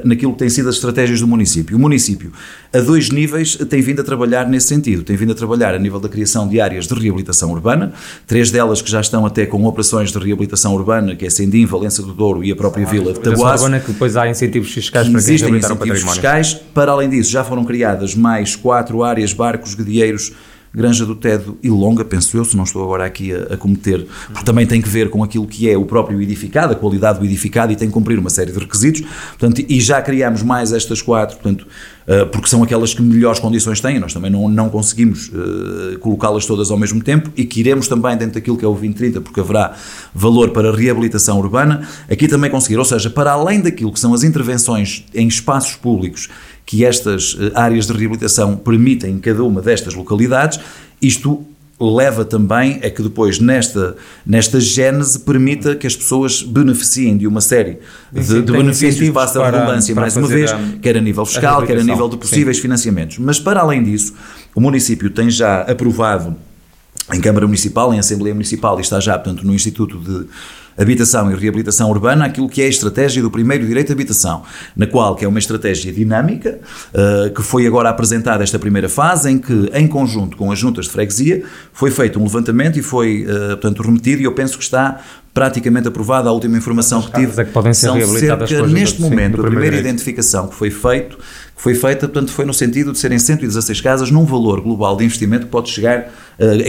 naquilo 0.05 0.33
que 0.33 0.39
têm 0.39 0.51
sido 0.51 0.69
as 0.69 0.75
estratégias 0.75 1.21
do 1.21 1.27
município. 1.27 1.75
O 1.77 1.81
município, 1.81 2.31
a 2.75 2.79
dois 2.81 3.09
níveis, 3.11 3.57
tem 3.57 3.81
vindo 3.81 4.01
a 4.01 4.05
trabalhar 4.05 4.47
nesse 4.47 4.69
sentido. 4.69 5.03
Tem 5.03 5.17
vindo 5.17 5.33
a 5.33 5.35
trabalhar 5.35 5.75
a 5.75 5.79
nível 5.79 5.99
da 5.99 6.11
criação 6.11 6.47
de 6.47 6.61
áreas 6.61 6.87
de 6.87 6.95
reabilitação 6.95 7.51
urbana, 7.53 7.95
três 8.27 8.51
delas 8.51 8.83
que 8.83 8.91
já 8.91 9.01
estão 9.01 9.25
até 9.25 9.47
com 9.47 9.65
operações 9.65 10.13
de 10.13 10.19
reabilitação 10.19 10.75
urbana, 10.75 11.17
que 11.17 11.25
é 11.25 11.31
Sendim, 11.31 11.65
Valença 11.65 12.03
do 12.03 12.13
Douro 12.13 12.45
e 12.45 12.53
a 12.53 12.57
própria 12.57 12.87
ah, 12.87 12.91
Vila 12.91 13.13
de 13.15 13.21
Tabuaço. 13.21 13.65
urbana 13.65 13.81
que 13.81 13.93
depois 13.93 14.15
há 14.15 14.29
incentivos 14.29 14.71
fiscais 14.71 15.09
para 15.09 15.19
Existem 15.19 15.57
incentivos 15.57 16.03
fiscais. 16.03 16.55
Para 16.75 16.93
além 16.93 17.09
disso, 17.09 17.31
já 17.31 17.43
foram 17.43 17.65
criadas 17.65 18.15
mais 18.15 18.55
quatro 18.55 19.03
áreas, 19.03 19.33
barcos, 19.33 19.75
guedieiros, 19.75 20.33
Granja 20.77 21.07
do 21.07 21.15
Tedo 21.15 21.57
e 21.63 21.71
Longa, 21.71 22.05
penso 22.05 22.37
eu, 22.37 22.45
se 22.45 22.55
não 22.55 22.65
estou 22.65 22.83
agora 22.85 23.07
aqui 23.07 23.33
a, 23.33 23.55
a 23.55 23.57
cometer, 23.57 24.07
porque 24.27 24.45
também 24.45 24.67
tem 24.67 24.83
que 24.83 24.89
ver 24.91 25.09
com 25.09 25.25
aquilo 25.25 25.47
que 25.47 25.71
é 25.71 25.75
o 25.75 25.87
próprio 25.87 26.21
edificado, 26.21 26.75
a 26.75 26.77
qualidade 26.77 27.19
do 27.19 27.25
edificado 27.25 27.73
e 27.73 27.77
tem 27.77 27.89
que 27.89 27.95
cumprir 27.95 28.19
uma 28.19 28.29
série 28.29 28.53
de 28.53 28.59
requisitos, 28.59 29.01
portanto, 29.39 29.65
e 29.67 29.81
já 29.81 30.03
criamos 30.03 30.43
mais 30.43 30.75
estas 30.75 31.01
quatro, 31.01 31.39
portanto, 31.39 31.67
uh, 32.07 32.27
porque 32.27 32.47
são 32.47 32.63
aquelas 32.63 32.93
que 32.93 33.01
melhores 33.01 33.41
condições 33.41 33.81
têm, 33.81 33.99
nós 33.99 34.13
também 34.13 34.31
não, 34.31 34.51
não 34.51 34.69
conseguimos 34.69 35.29
uh, 35.29 35.99
colocá-las 36.01 36.45
todas 36.45 36.71
ao 36.71 36.77
mesmo 36.77 37.03
tempo 37.03 37.33
e 37.35 37.47
que 37.47 37.61
iremos 37.61 37.89
também 37.89 38.15
dentro 38.15 38.35
daquilo 38.35 38.59
que 38.59 38.65
é 38.65 38.69
o 38.69 38.73
2030, 38.73 39.23
porque 39.23 39.41
haverá 39.41 39.75
valor 40.15 40.51
para 40.51 40.77
reabilitação 40.77 41.39
urbana, 41.39 41.89
aqui 42.11 42.29
também 42.29 42.51
conseguir, 42.51 42.77
ou 42.77 42.85
seja, 42.85 43.09
para 43.09 43.33
além 43.33 43.63
daquilo 43.63 43.91
que 43.91 43.99
são 43.99 44.13
as 44.13 44.23
intervenções 44.23 45.07
em 45.15 45.27
espaços 45.27 45.75
públicos 45.75 46.29
que 46.67 46.85
estas 46.85 47.37
eh, 47.39 47.53
áreas 47.55 47.87
de 47.87 47.93
reabilitação 47.93 48.57
permitem 48.57 49.15
em 49.15 49.19
cada 49.21 49.43
uma 49.45 49.63
destas 49.63 49.95
localidades, 49.95 50.59
isto 51.01 51.47
leva 51.79 52.25
também 52.25 52.81
a 52.83 52.91
que 52.91 53.03
depois 53.03 53.39
nesta, 53.39 53.97
nesta 54.25 54.59
gênese 54.59 55.21
permita 55.21 55.77
que 55.77 55.87
as 55.87 55.95
pessoas 55.95 56.43
beneficiem 56.43 57.17
de 57.19 57.27
uma 57.27 57.41
série 57.41 57.79
de, 58.11 58.43
de 58.43 58.53
benefícios, 58.53 59.11
passa 59.11 59.43
a 59.43 59.51
redundância 59.51 59.95
mais 59.95 60.17
uma 60.17 60.27
vez, 60.27 60.51
a, 60.51 60.59
quer 60.81 60.97
a 60.97 61.01
nível 61.01 61.27
fiscal, 61.27 61.61
a 61.61 61.67
quer 61.67 61.79
a 61.79 61.85
nível 61.85 62.09
de 62.09 62.17
possíveis 62.17 62.57
Sim. 62.57 62.63
financiamentos. 62.63 63.19
Mas 63.19 63.39
para 63.39 63.61
além 63.61 63.83
disso, 63.83 64.15
o 64.55 64.61
município 64.61 65.11
tem 65.11 65.31
já 65.31 65.61
aprovado 65.63 66.35
em 67.13 67.21
Câmara 67.21 67.47
Municipal, 67.47 67.93
em 67.93 67.99
Assembleia 67.99 68.35
Municipal 68.35 68.79
e 68.79 68.81
está 68.81 68.99
já, 68.99 69.19
portanto, 69.19 69.47
no 69.47 69.55
Instituto 69.55 69.99
de 69.99 70.27
Habitação 70.79 71.31
e 71.31 71.35
Reabilitação 71.35 71.89
Urbana, 71.91 72.27
aquilo 72.27 72.49
que 72.49 72.63
é 72.63 72.67
a 72.67 72.69
estratégia 72.69 73.23
do 73.23 73.31
primeiro 73.31 73.67
direito 73.67 73.89
de 73.89 73.93
habitação, 73.93 74.43
na 74.77 74.87
qual 74.87 75.15
que 75.15 75.25
é 75.25 75.29
uma 75.29 75.39
estratégia 75.39 75.93
dinâmica, 75.93 76.59
uh, 76.93 77.33
que 77.33 77.43
foi 77.43 77.67
agora 77.67 77.89
apresentada 77.89 78.43
esta 78.43 78.59
primeira 78.59 78.89
fase, 78.89 79.31
em 79.31 79.39
que, 79.39 79.71
em 79.73 79.87
conjunto 79.87 80.37
com 80.37 80.53
as 80.53 80.59
juntas 80.59 80.87
de 80.87 80.93
freguesia, 80.93 81.43
foi 81.73 81.91
feito 81.91 82.19
um 82.19 82.25
levantamento 82.25 82.79
e 82.79 82.83
foi, 82.83 83.25
uh, 83.25 83.49
portanto, 83.51 83.83
remetido, 83.83 84.21
e 84.23 84.25
eu 84.25 84.33
penso 84.33 84.59
que 84.59 84.65
está 84.65 85.01
praticamente 85.33 85.87
aprovada 85.87 86.31
a 86.31 86.33
última 86.33 86.57
informação 86.57 87.03
que 87.03 87.13
tive. 87.13 87.43
É 87.43 87.45
que 87.45 87.53
podem 87.53 87.75
ser 87.75 87.89
são 87.89 88.01
cerca, 88.19 88.67
neste 88.67 89.03
momento, 89.03 89.41
a 89.41 89.45
primeira 89.45 89.77
identificação 89.77 90.49
que 90.49 90.55
foi 90.55 90.71
feito 90.71 91.19
que 91.57 91.63
foi 91.63 91.75
feita, 91.75 92.07
portanto, 92.07 92.31
foi 92.31 92.45
no 92.45 92.53
sentido 92.53 92.93
de 92.93 92.99
serem 92.99 93.19
116 93.19 93.81
casas 93.81 94.11
num 94.11 94.27
valor 94.27 94.61
global 94.61 94.95
de 94.95 95.05
investimento 95.05 95.47
que 95.47 95.51
pode 95.51 95.71
chegar, 95.71 96.13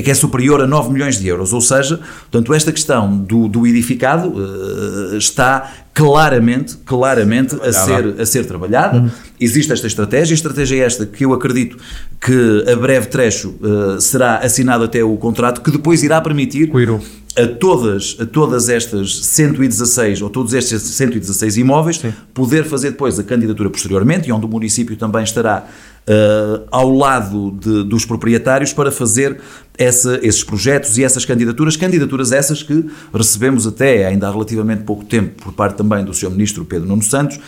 que 0.04 0.10
é 0.10 0.14
superior 0.14 0.62
a 0.62 0.68
9 0.68 0.92
milhões 0.92 1.20
de 1.20 1.28
euros. 1.28 1.52
Ou 1.52 1.62
seja, 1.62 1.98
portanto, 1.98 2.54
esta 2.54 2.72
questão 2.72 3.18
do, 3.18 3.48
do 3.48 3.68
edificado 3.68 4.30
uh, 4.30 5.18
está 5.18 5.72
claramente, 5.94 6.78
claramente 6.86 7.56
a 7.56 7.74
ser, 7.74 8.22
a 8.22 8.26
ser 8.26 8.46
trabalhada. 8.46 9.00
Uhum. 9.00 9.10
Existe 9.40 9.74
esta 9.74 9.88
estratégia, 9.88 10.34
a 10.34 10.36
estratégia 10.36 10.84
é 10.84 10.86
esta 10.86 11.06
que 11.06 11.26
eu 11.26 11.34
acredito 11.34 11.78
que 12.22 12.66
a 12.72 12.76
breve 12.76 13.08
trecho 13.08 13.56
uh, 13.60 14.00
será 14.00 14.38
assinado 14.38 14.84
até 14.84 15.04
o 15.04 15.18
contrato, 15.18 15.62
que 15.62 15.72
depois 15.72 16.04
irá 16.04 16.22
permitir 16.22 16.72
a 17.36 17.48
todas, 17.48 18.16
a 18.20 18.26
todas 18.26 18.70
estas 18.70 19.26
116 19.26 20.22
ou 20.22 20.30
todos 20.30 20.54
estes 20.54 20.82
116 20.82 21.58
imóveis 21.58 21.98
Sim. 21.98 22.14
poder 22.34 22.64
fazer 22.66 22.92
depois 22.92 23.20
a 23.20 23.24
candidatura 23.24 23.70
posteriormente 23.70 24.30
e 24.30 24.32
onde 24.32 24.46
o 24.46 24.50
município 24.50 24.96
também 24.98 25.24
estará 25.24 25.68
uh, 26.08 26.68
ao 26.72 26.90
lado 26.90 27.52
de, 27.52 27.84
dos 27.84 28.06
proprietários 28.06 28.74
para 28.74 28.92
fazer 28.92 29.40
essa, 29.78 30.20
esses 30.24 30.44
projetos 30.44 30.98
e 30.98 31.04
essas 31.04 31.24
candidaturas, 31.24 31.76
candidaturas 31.76 32.32
essas 32.32 32.64
que 32.64 32.86
recebemos 33.14 33.68
até 33.68 34.08
ainda 34.08 34.28
há 34.28 34.32
relativamente 34.32 34.84
pouco 34.84 35.06
tempo 35.06 35.44
por 35.44 35.54
parte 35.54 35.76
também 35.78 36.04
do 36.04 36.14
Sr. 36.14 36.32
Ministro 36.32 36.66
Pedro 36.66 36.88
Nuno 36.88 37.04
Santos, 37.04 37.38
uh, 37.38 37.42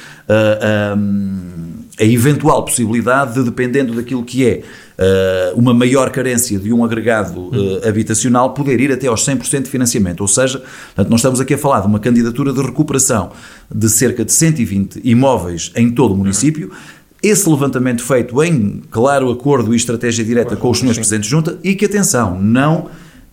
a 1.99 2.03
eventual 2.03 2.63
possibilidade 2.63 3.33
de, 3.33 3.43
dependendo 3.43 3.93
daquilo 3.93 4.23
que 4.23 4.45
é 4.45 4.61
uh, 4.99 5.59
uma 5.59 5.73
maior 5.73 6.11
carência 6.11 6.59
de 6.59 6.71
um 6.71 6.83
agregado 6.83 7.49
uh, 7.49 7.87
habitacional, 7.87 8.53
poder 8.53 8.79
ir 8.79 8.91
até 8.91 9.07
aos 9.07 9.25
100% 9.25 9.63
de 9.63 9.69
financiamento. 9.69 10.21
Ou 10.21 10.27
seja, 10.27 10.59
portanto, 10.59 11.09
nós 11.09 11.19
estamos 11.19 11.39
aqui 11.39 11.55
a 11.55 11.57
falar 11.57 11.81
de 11.81 11.87
uma 11.87 11.99
candidatura 11.99 12.53
de 12.53 12.61
recuperação 12.61 13.31
de 13.73 13.89
cerca 13.89 14.23
de 14.23 14.31
120 14.31 15.01
imóveis 15.03 15.71
em 15.75 15.89
todo 15.89 16.13
o 16.13 16.17
município. 16.17 16.71
Esse 17.21 17.49
levantamento 17.49 18.01
feito 18.01 18.41
em 18.41 18.81
claro 18.89 19.29
acordo 19.29 19.73
e 19.73 19.77
estratégia 19.77 20.23
direta 20.23 20.55
com 20.55 20.69
os 20.69 20.79
senhores 20.79 20.97
Presidentes 20.97 21.27
de 21.27 21.31
Junta 21.31 21.59
e 21.61 21.75
que, 21.75 21.85
atenção, 21.85 22.39
não 22.39 22.89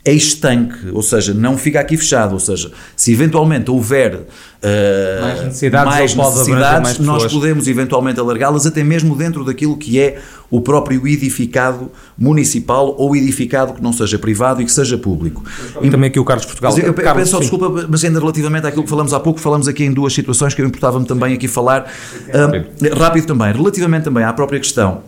é 0.07 0.13
estanque, 0.13 0.89
ou 0.93 1.03
seja, 1.03 1.35
não 1.35 1.59
fica 1.59 1.81
aqui 1.81 1.97
fechado, 1.97 2.35
ou 2.35 2.39
seja, 2.39 2.71
se 2.95 3.13
eventualmente 3.13 3.69
houver 3.73 4.15
uh, 4.15 5.21
mais 5.21 5.43
necessidades, 5.43 5.93
mais 5.93 6.15
necessidades 6.15 6.83
mais 6.83 6.99
nós 7.01 7.33
podemos 7.33 7.67
eventualmente 7.67 8.21
alargá-las 8.21 8.67
até 8.67 8.85
mesmo 8.85 9.17
dentro 9.17 9.45
daquilo 9.45 9.77
que 9.77 9.99
é 9.99 10.21
o 10.49 10.61
próprio 10.61 11.09
edificado 11.09 11.91
municipal 12.17 12.95
ou 12.97 13.17
edificado 13.17 13.75
que 13.75 13.83
não 13.83 13.93
seja 13.93 14.17
privado 14.17 14.63
e 14.63 14.65
que 14.65 14.71
seja 14.71 14.97
público. 14.97 15.43
E 15.83 15.91
também 15.91 16.09
aqui 16.09 16.21
o 16.21 16.25
Carlos 16.25 16.47
Portugal. 16.47 16.73
Mas 16.73 16.85
eu, 16.85 16.95
Carlos, 16.95 17.23
peço 17.23 17.31
só 17.33 17.41
desculpa, 17.41 17.89
mas 17.89 18.05
ainda 18.05 18.21
relativamente 18.21 18.65
àquilo 18.65 18.85
que 18.85 18.91
falamos 18.91 19.13
há 19.13 19.19
pouco, 19.19 19.41
falamos 19.41 19.67
aqui 19.67 19.83
em 19.83 19.93
duas 19.93 20.15
situações 20.15 20.55
que 20.55 20.63
eu 20.63 20.67
importava-me 20.67 21.05
também 21.05 21.35
aqui 21.35 21.49
falar, 21.49 21.83
uh, 21.83 22.97
rápido 22.97 23.27
também, 23.27 23.53
relativamente 23.53 24.05
também 24.05 24.23
à 24.23 24.33
própria 24.33 24.61
questão 24.61 25.03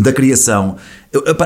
da 0.00 0.12
criação. 0.12 0.76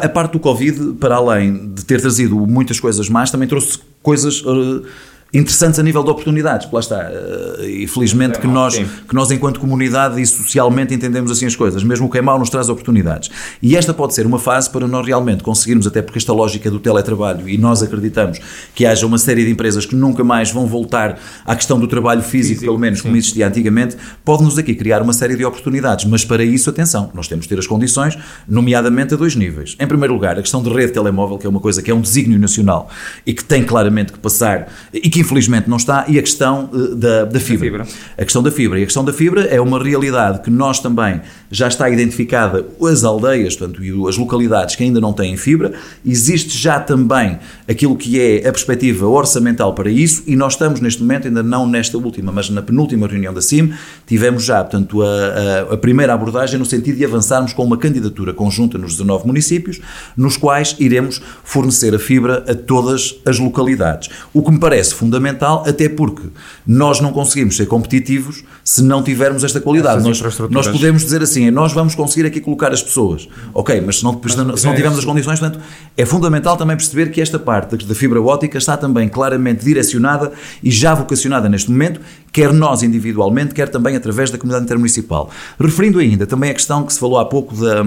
A 0.02 0.09
parte 0.09 0.32
do 0.32 0.38
Covid, 0.38 0.94
para 1.00 1.16
além 1.16 1.72
de 1.74 1.85
ter 1.85 2.00
trazido 2.00 2.37
muitas 2.46 2.78
coisas 2.78 3.09
más, 3.09 3.30
também 3.30 3.48
trouxe 3.48 3.78
coisas 4.02 4.42
uh, 4.42 4.85
interessantes 5.32 5.78
a 5.78 5.82
nível 5.82 6.02
de 6.02 6.10
oportunidades, 6.10 6.70
lá 6.70 6.80
está. 6.80 7.10
Eh, 7.10 7.66
e 7.66 7.86
felizmente 7.86 8.38
que 8.38 8.46
nós, 8.46 8.76
que 8.76 9.14
nós, 9.14 9.30
enquanto 9.30 9.58
comunidade 9.60 10.20
e 10.20 10.26
socialmente, 10.26 10.94
entendemos 10.94 11.30
assim 11.30 11.46
as 11.46 11.56
coisas. 11.56 11.82
Mesmo 11.82 12.06
o 12.06 12.10
que 12.10 12.18
é 12.18 12.22
mau 12.22 12.38
nos 12.38 12.48
traz 12.48 12.68
oportunidades. 12.68 13.30
E 13.60 13.76
esta 13.76 13.92
pode 13.92 14.14
ser 14.14 14.26
uma 14.26 14.38
fase 14.38 14.70
para 14.70 14.86
nós 14.86 15.06
realmente 15.06 15.42
conseguirmos, 15.42 15.86
até 15.86 16.00
porque 16.00 16.18
esta 16.18 16.32
lógica 16.32 16.70
do 16.70 16.78
teletrabalho, 16.78 17.48
e 17.48 17.58
nós 17.58 17.82
acreditamos 17.82 18.38
que 18.74 18.86
haja 18.86 19.06
uma 19.06 19.18
série 19.18 19.44
de 19.44 19.50
empresas 19.50 19.84
que 19.84 19.94
nunca 19.94 20.22
mais 20.22 20.50
vão 20.50 20.66
voltar 20.66 21.18
à 21.44 21.56
questão 21.56 21.78
do 21.78 21.86
trabalho 21.86 22.22
físico, 22.22 22.54
físico 22.54 22.64
pelo 22.66 22.78
menos 22.78 23.00
sim. 23.00 23.04
como 23.04 23.16
existia 23.16 23.48
antigamente, 23.48 23.96
pode-nos 24.24 24.58
aqui 24.58 24.74
criar 24.74 25.02
uma 25.02 25.12
série 25.12 25.36
de 25.36 25.44
oportunidades. 25.44 26.04
Mas 26.04 26.24
para 26.24 26.44
isso, 26.44 26.70
atenção, 26.70 27.10
nós 27.12 27.28
temos 27.28 27.44
de 27.44 27.48
ter 27.48 27.58
as 27.58 27.66
condições, 27.66 28.16
nomeadamente 28.48 29.14
a 29.14 29.16
dois 29.16 29.34
níveis. 29.34 29.76
Em 29.78 29.86
primeiro 29.86 30.14
lugar, 30.14 30.38
a 30.38 30.42
questão 30.42 30.62
de 30.62 30.70
rede 30.70 30.92
telemóvel, 30.92 31.36
que 31.36 31.46
é 31.46 31.50
uma 31.50 31.60
coisa 31.60 31.82
que 31.82 31.90
é 31.90 31.94
um 31.94 32.00
desígnio 32.00 32.38
nacional 32.38 32.88
e 33.26 33.34
que 33.34 33.44
tem 33.44 33.64
claramente 33.64 34.12
que 34.12 34.18
passar, 34.18 34.68
e 34.92 35.10
que 35.16 35.20
infelizmente 35.20 35.66
não 35.66 35.79
está, 35.79 36.05
e 36.09 36.18
a 36.18 36.22
questão 36.22 36.68
uh, 36.70 36.94
da, 36.94 37.24
da, 37.24 37.40
fibra. 37.40 37.64
fibra. 37.64 37.87
A 38.18 38.22
questão 38.22 38.42
da 38.42 38.50
fibra. 38.50 38.79
E 38.79 38.83
a 38.83 38.85
questão 38.85 39.02
da 39.02 39.14
fibra 39.14 39.44
é 39.44 39.59
uma 39.59 39.83
realidade 39.83 40.42
que 40.42 40.50
nós 40.50 40.79
também 40.79 41.22
já 41.50 41.68
está 41.68 41.88
identificada 41.88 42.66
as 42.83 43.02
aldeias, 43.02 43.57
portanto, 43.57 43.83
e 43.83 43.90
as 44.07 44.18
localidades 44.18 44.76
que 44.76 44.85
ainda 44.85 45.00
não 45.00 45.14
têm 45.14 45.35
fibra. 45.38 45.72
Existe 46.05 46.59
já 46.59 46.79
também 46.79 47.38
aquilo 47.66 47.96
que 47.96 48.20
é 48.20 48.46
a 48.46 48.52
perspectiva 48.52 49.07
orçamental 49.07 49.72
para 49.72 49.90
isso, 49.90 50.22
e 50.26 50.37
nós 50.37 50.52
estamos 50.52 50.81
neste 50.81 51.00
momento, 51.00 51.29
ainda 51.29 51.42
não 51.42 51.66
nesta 51.66 51.96
última, 51.96 52.31
mas 52.31 52.50
na 52.50 52.61
penúltima 52.61 53.07
reunião 53.07 53.33
da 53.33 53.40
CIM, 53.40 53.72
tivemos 54.07 54.44
já, 54.44 54.62
portanto, 54.62 55.00
a, 55.00 55.07
a, 55.07 55.74
a 55.74 55.76
primeira 55.79 56.12
abordagem 56.12 56.59
no 56.59 56.66
sentido 56.66 56.98
de 56.98 57.07
avançarmos 57.07 57.55
com 57.55 57.64
uma 57.64 57.79
candidatura 57.79 58.35
conjunta 58.35 58.76
nos 58.76 58.92
19 58.92 59.26
municípios, 59.26 59.81
nos 60.14 60.37
quais 60.37 60.76
iremos 60.79 61.22
fornecer 61.42 61.94
a 61.94 61.98
fibra 61.98 62.44
a 62.46 62.55
todas 62.55 63.14
as 63.24 63.38
localidades. 63.38 64.11
O 64.35 64.42
que 64.42 64.50
me 64.50 64.61
parece 64.61 64.92
fundamental 64.92 65.06
fundamental, 65.07 65.64
até 65.66 65.88
porque 65.88 66.29
nós 66.66 67.01
não 67.01 67.12
conseguimos 67.12 67.57
ser 67.57 67.66
competitivos 67.66 68.42
se 68.64 68.83
não 68.83 69.03
tivermos 69.03 69.45
esta 69.45 69.61
qualidade. 69.61 70.03
Nós, 70.03 70.21
nós, 70.51 70.69
podemos 70.69 71.05
dizer 71.05 71.23
assim, 71.23 71.51
nós 71.51 71.73
vamos 71.73 71.95
conseguir 71.95 72.27
aqui 72.27 72.40
colocar 72.40 72.73
as 72.73 72.83
pessoas. 72.83 73.29
Ok, 73.55 73.81
mas 73.81 73.99
se 73.99 74.05
não, 74.05 74.21
mas, 74.23 74.61
se 74.61 74.66
não 74.66 74.75
tivermos 74.75 74.99
as 74.99 75.05
condições, 75.05 75.38
portanto, 75.38 75.62
é 75.97 76.05
fundamental 76.05 76.57
também 76.57 76.77
perceber 76.77 77.11
que 77.11 77.21
esta 77.21 77.38
parte 77.38 77.77
da 77.77 77.95
fibra 77.95 78.21
óptica 78.21 78.59
está 78.59 78.77
também 78.77 79.09
claramente 79.09 79.64
direcionada 79.64 80.33
e 80.62 80.71
já 80.71 80.95
vocacionada 80.95 81.49
neste 81.49 81.71
momento, 81.71 82.01
quer 82.33 82.53
nós 82.53 82.83
individualmente, 82.83 83.55
quer 83.55 83.69
também 83.69 83.95
através 83.97 84.31
da 84.31 84.38
comunidade 84.38 84.64
intermunicipal. 84.64 85.31
Referindo 85.59 86.01
ainda 86.01 86.27
também 86.27 86.51
a 86.51 86.55
questão 86.55 86.85
que 86.85 86.92
se 86.92 86.99
falou 86.99 87.19
há 87.19 87.25
pouco 87.25 87.55
da, 87.55 87.83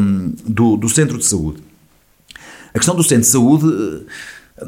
do, 0.45 0.77
do 0.77 0.87
centro 0.87 1.17
de 1.17 1.25
saúde. 1.25 1.61
A 2.73 2.77
questão 2.77 2.95
do 2.95 3.03
centro 3.03 3.23
de 3.23 3.27
saúde 3.27 4.05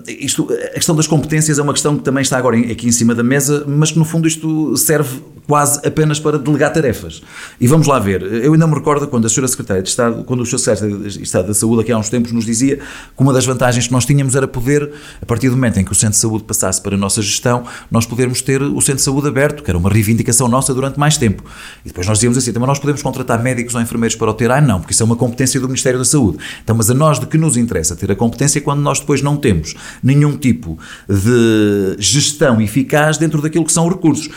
isto, 0.08 0.47
a 0.51 0.75
questão 0.75 0.95
das 0.95 1.08
competências 1.08 1.60
é 1.60 1.62
uma 1.62 1.73
questão 1.73 1.97
que 1.97 2.04
também 2.04 2.21
está 2.21 2.38
agora 2.38 2.58
aqui 2.58 2.88
em 2.88 2.91
cima 2.91 3.13
da 3.13 3.23
mesa, 3.23 3.65
mas 3.67 3.91
que 3.91 3.99
no 3.99 4.06
fundo 4.06 4.27
isto 4.27 4.75
serve 4.77 5.21
quase 5.47 5.80
apenas 5.86 6.19
para 6.19 6.39
delegar 6.39 6.71
tarefas. 6.73 7.21
E 7.60 7.67
vamos 7.67 7.88
lá 7.88 7.99
ver, 7.99 8.21
eu 8.21 8.54
ainda 8.54 8.67
me 8.67 8.73
recordo 8.73 9.08
quando 9.08 9.25
a 9.25 9.27
Sra. 9.27 9.47
Secretária 9.47 9.84
de 9.84 9.89
Estado, 9.89 10.23
quando 10.23 10.41
o 10.41 10.45
Sr. 10.45 10.60
Secretário 10.60 11.10
de 11.10 11.23
Estado 11.23 11.47
da 11.47 11.54
Saúde 11.54 11.82
aqui 11.82 11.91
há 11.91 11.97
uns 11.97 12.10
tempos 12.10 12.32
nos 12.32 12.45
dizia 12.45 12.77
que 12.77 12.84
uma 13.21 13.34
das 13.34 13.45
vantagens 13.45 13.88
que 13.88 13.93
nós 13.93 14.06
tínhamos 14.06 14.36
era 14.36 14.47
poder, 14.47 14.91
a 15.21 15.25
partir 15.25 15.49
do 15.49 15.56
momento 15.56 15.80
em 15.80 15.84
que 15.84 15.91
o 15.91 15.95
Centro 15.95 16.15
de 16.15 16.17
Saúde 16.17 16.43
passasse 16.43 16.82
para 16.82 16.95
a 16.95 16.97
nossa 16.97 17.21
gestão, 17.21 17.63
nós 17.89 18.06
podermos 18.06 18.41
ter 18.41 18.62
o 18.62 18.80
Centro 18.80 18.97
de 18.97 19.01
Saúde 19.01 19.27
aberto, 19.27 19.63
que 19.63 19.69
era 19.69 19.77
uma 19.77 19.89
reivindicação 19.89 20.47
nossa 20.47 20.73
durante 20.73 20.99
mais 20.99 21.17
tempo. 21.17 21.43
E 21.84 21.89
depois 21.89 22.08
nós 22.08 22.17
dizíamos 22.17 22.38
assim, 22.38 22.54
também 22.54 22.67
nós 22.67 22.80
podemos 22.80 23.01
contratar 23.01 23.41
médicos 23.41 23.75
ou 23.75 23.82
enfermeiros 23.82 24.15
para 24.15 24.30
o 24.30 24.34
ter? 24.34 24.49
Ah, 24.51 24.62
não, 24.62 24.80
porque 24.80 24.93
isso 24.93 25.04
é 25.04 25.06
uma 25.06 25.15
competência 25.15 25.60
do 25.60 25.67
Ministério 25.67 25.99
da 25.99 26.06
Saúde. 26.06 26.38
Então, 26.63 26.75
mas 26.75 26.89
a 26.89 26.93
nós 26.93 27.19
de 27.19 27.25
que 27.25 27.38
nos 27.38 27.58
interessa 27.58 27.95
ter 27.95 28.12
a 28.12 28.15
competência 28.15 28.62
quando 28.62 28.82
nós 28.82 28.99
depois 28.99 29.21
não 29.21 29.38
temos 29.38 29.75
nenhum 30.04 30.38
tipo 30.38 30.77
de 31.08 31.95
gestão 31.99 32.62
eficaz 32.62 33.17
dentro 33.17 33.41
daquilo 33.41 33.65
que 33.65 33.71
são 33.71 33.88
os 33.88 33.93
recursos. 33.93 34.30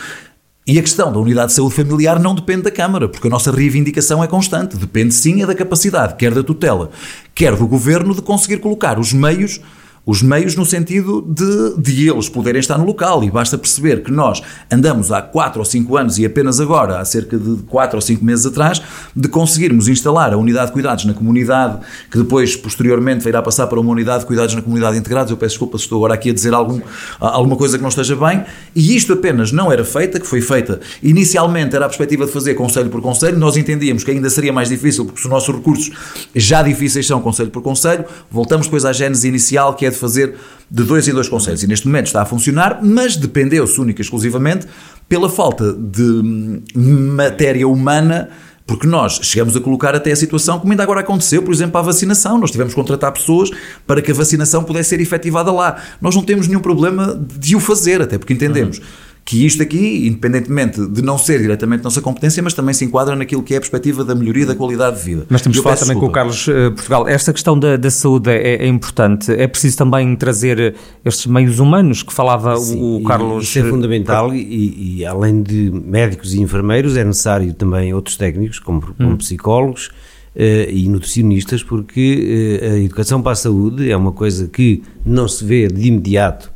E 0.67 0.79
a 0.79 0.81
questão 0.81 1.13
da 1.13 1.19
unidade 1.19 1.49
de 1.49 1.53
saúde 1.53 1.75
familiar 1.75 2.19
não 2.19 2.33
depende 2.33 2.63
da 2.63 2.71
Câmara, 2.71 3.07
porque 3.07 3.27
a 3.27 3.29
nossa 3.29 3.51
reivindicação 3.51 4.23
é 4.23 4.27
constante. 4.27 4.75
Depende 4.75 5.13
sim 5.13 5.43
é 5.43 5.45
da 5.45 5.53
capacidade, 5.53 6.15
quer 6.15 6.33
da 6.33 6.41
tutela, 6.41 6.89
quer 7.35 7.55
do 7.55 7.67
governo, 7.67 8.15
de 8.15 8.23
conseguir 8.23 8.57
colocar 8.57 8.97
os 8.97 9.13
meios 9.13 9.61
os 10.05 10.21
meios 10.21 10.55
no 10.55 10.65
sentido 10.65 11.21
de, 11.21 11.81
de 11.81 12.09
eles 12.09 12.29
poderem 12.29 12.59
estar 12.59 12.77
no 12.77 12.85
local. 12.85 13.23
E 13.23 13.31
basta 13.31 13.57
perceber 13.57 14.03
que 14.03 14.11
nós 14.11 14.41
andamos 14.71 15.11
há 15.11 15.21
4 15.21 15.59
ou 15.59 15.65
5 15.65 15.97
anos 15.97 16.19
e 16.19 16.25
apenas 16.25 16.59
agora, 16.59 16.99
há 16.99 17.05
cerca 17.05 17.37
de 17.37 17.63
4 17.63 17.97
ou 17.97 18.01
5 18.01 18.23
meses 18.23 18.45
atrás, 18.45 18.81
de 19.15 19.27
conseguirmos 19.27 19.87
instalar 19.87 20.33
a 20.33 20.37
unidade 20.37 20.67
de 20.67 20.73
cuidados 20.73 21.05
na 21.05 21.13
comunidade, 21.13 21.79
que 22.11 22.17
depois, 22.17 22.55
posteriormente, 22.55 23.27
irá 23.27 23.41
passar 23.41 23.67
para 23.67 23.79
uma 23.79 23.91
unidade 23.91 24.19
de 24.19 24.25
cuidados 24.27 24.53
na 24.53 24.61
comunidade 24.61 24.97
integrados. 24.97 25.31
Eu 25.31 25.37
peço 25.37 25.53
desculpa 25.55 25.77
se 25.77 25.85
estou 25.85 25.97
agora 25.97 26.13
aqui 26.13 26.29
a 26.29 26.33
dizer 26.33 26.53
algum, 26.53 26.79
alguma 27.19 27.55
coisa 27.55 27.77
que 27.77 27.81
não 27.81 27.89
esteja 27.89 28.15
bem. 28.15 28.43
E 28.75 28.95
isto 28.95 29.13
apenas 29.13 29.51
não 29.51 29.71
era 29.71 29.83
feita, 29.83 30.19
que 30.19 30.27
foi 30.27 30.41
feita 30.41 30.79
inicialmente, 31.01 31.75
era 31.75 31.85
a 31.85 31.87
perspectiva 31.87 32.25
de 32.25 32.31
fazer 32.31 32.53
conselho 32.53 32.89
por 32.89 33.01
conselho. 33.01 33.37
Nós 33.37 33.57
entendíamos 33.57 34.03
que 34.03 34.11
ainda 34.11 34.29
seria 34.29 34.53
mais 34.53 34.69
difícil, 34.69 35.05
porque 35.05 35.19
os 35.19 35.25
nossos 35.25 35.55
recursos 35.55 35.91
já 36.35 36.61
difíceis 36.61 37.07
são 37.07 37.19
conselho 37.21 37.49
por 37.49 37.63
conselho. 37.63 38.05
Voltamos 38.29 38.67
depois 38.67 38.85
à 38.85 38.93
gênese 38.93 39.27
inicial, 39.27 39.73
que 39.73 39.85
é 39.85 39.94
de 39.95 40.01
fazer 40.01 40.35
de 40.69 40.83
dois 40.83 41.07
em 41.07 41.13
dois 41.13 41.29
conselhos. 41.29 41.63
E 41.63 41.67
neste 41.67 41.87
momento 41.87 42.07
está 42.07 42.21
a 42.21 42.25
funcionar, 42.25 42.79
mas 42.83 43.15
dependeu-se 43.15 43.79
única 43.79 44.01
e 44.01 44.03
exclusivamente 44.03 44.67
pela 45.07 45.29
falta 45.29 45.73
de 45.73 46.69
matéria 46.75 47.67
humana 47.67 48.29
Porque 48.67 48.87
nós 48.87 49.19
chegamos 49.21 49.55
a 49.55 49.61
colocar 49.61 49.93
até 49.93 50.11
a 50.11 50.15
situação, 50.15 50.59
como 50.59 50.73
ainda 50.73 50.81
agora 50.81 51.01
aconteceu, 51.01 51.43
por 51.43 51.53
exemplo, 51.53 51.77
a 51.77 51.83
vacinação. 51.83 52.39
Nós 52.39 52.49
tivemos 52.49 52.73
que 52.73 52.79
contratar 52.79 53.11
pessoas 53.11 53.51
para 53.85 54.01
que 54.01 54.09
a 54.09 54.13
vacinação 54.13 54.63
pudesse 54.63 54.89
ser 54.89 54.99
efetivada 54.99 55.51
lá. 55.51 55.79
Nós 56.01 56.15
não 56.15 56.23
temos 56.23 56.47
nenhum 56.47 56.59
problema 56.59 57.15
de 57.37 57.55
o 57.55 57.59
fazer, 57.59 58.01
até 58.01 58.17
porque 58.17 58.33
entendemos. 58.33 58.79
Uhum 58.79 59.04
que 59.25 59.43
isto 59.43 59.63
aqui, 59.63 60.07
independentemente 60.07 60.85
de 60.87 61.01
não 61.01 61.17
ser 61.17 61.41
diretamente 61.41 61.83
nossa 61.83 61.99
competência, 61.99 62.43
mas 62.43 62.53
também 62.53 62.75
se 62.75 62.85
enquadra 62.85 63.15
naquilo 63.15 63.41
que 63.41 63.55
é 63.55 63.57
a 63.57 63.59
perspectiva 63.59 64.05
da 64.05 64.13
melhoria 64.13 64.45
da 64.45 64.53
qualidade 64.53 64.99
de 64.99 65.03
vida. 65.03 65.25
Mas 65.27 65.41
temos 65.41 65.57
de 65.57 65.63
falar 65.63 65.77
também 65.77 65.95
desculpa. 65.95 66.05
com 66.05 66.11
o 66.11 66.13
Carlos 66.13 66.47
uh, 66.47 66.71
Portugal. 66.75 67.07
Esta 67.07 67.33
questão 67.33 67.57
da, 67.57 67.75
da 67.75 67.89
saúde 67.89 68.29
é, 68.29 68.63
é, 68.63 68.67
importante. 68.67 69.31
É 69.31 69.47
preciso 69.47 69.77
também 69.77 70.15
trazer 70.15 70.75
estes 71.03 71.25
meios 71.25 71.57
humanos 71.57 72.03
que 72.03 72.13
falava 72.13 72.55
Sim, 72.57 72.79
o 72.79 73.03
Carlos. 73.03 73.45
Isso 73.45 73.57
é 73.57 73.63
fundamental 73.63 74.31
e, 74.31 74.99
e, 74.99 75.05
além 75.05 75.41
de 75.41 75.71
médicos 75.71 76.35
e 76.35 76.41
enfermeiros, 76.41 76.95
é 76.95 77.03
necessário 77.03 77.51
também 77.51 77.95
outros 77.95 78.17
técnicos, 78.17 78.59
como, 78.59 78.81
como 78.95 79.09
hum. 79.09 79.17
psicólogos. 79.17 79.89
Uh, 80.35 80.67
e 80.69 80.89
nutricionistas, 80.89 81.63
porque 81.63 82.59
uh, 82.61 82.73
a 82.73 82.79
educação 82.79 83.21
para 83.21 83.31
a 83.31 83.35
saúde 83.35 83.89
é 83.89 83.95
uma 83.95 84.11
coisa 84.11 84.49
que 84.49 84.83
não 85.05 85.29
se 85.29 85.45
vê 85.45 85.65
de 85.69 85.87
imediato 85.87 86.51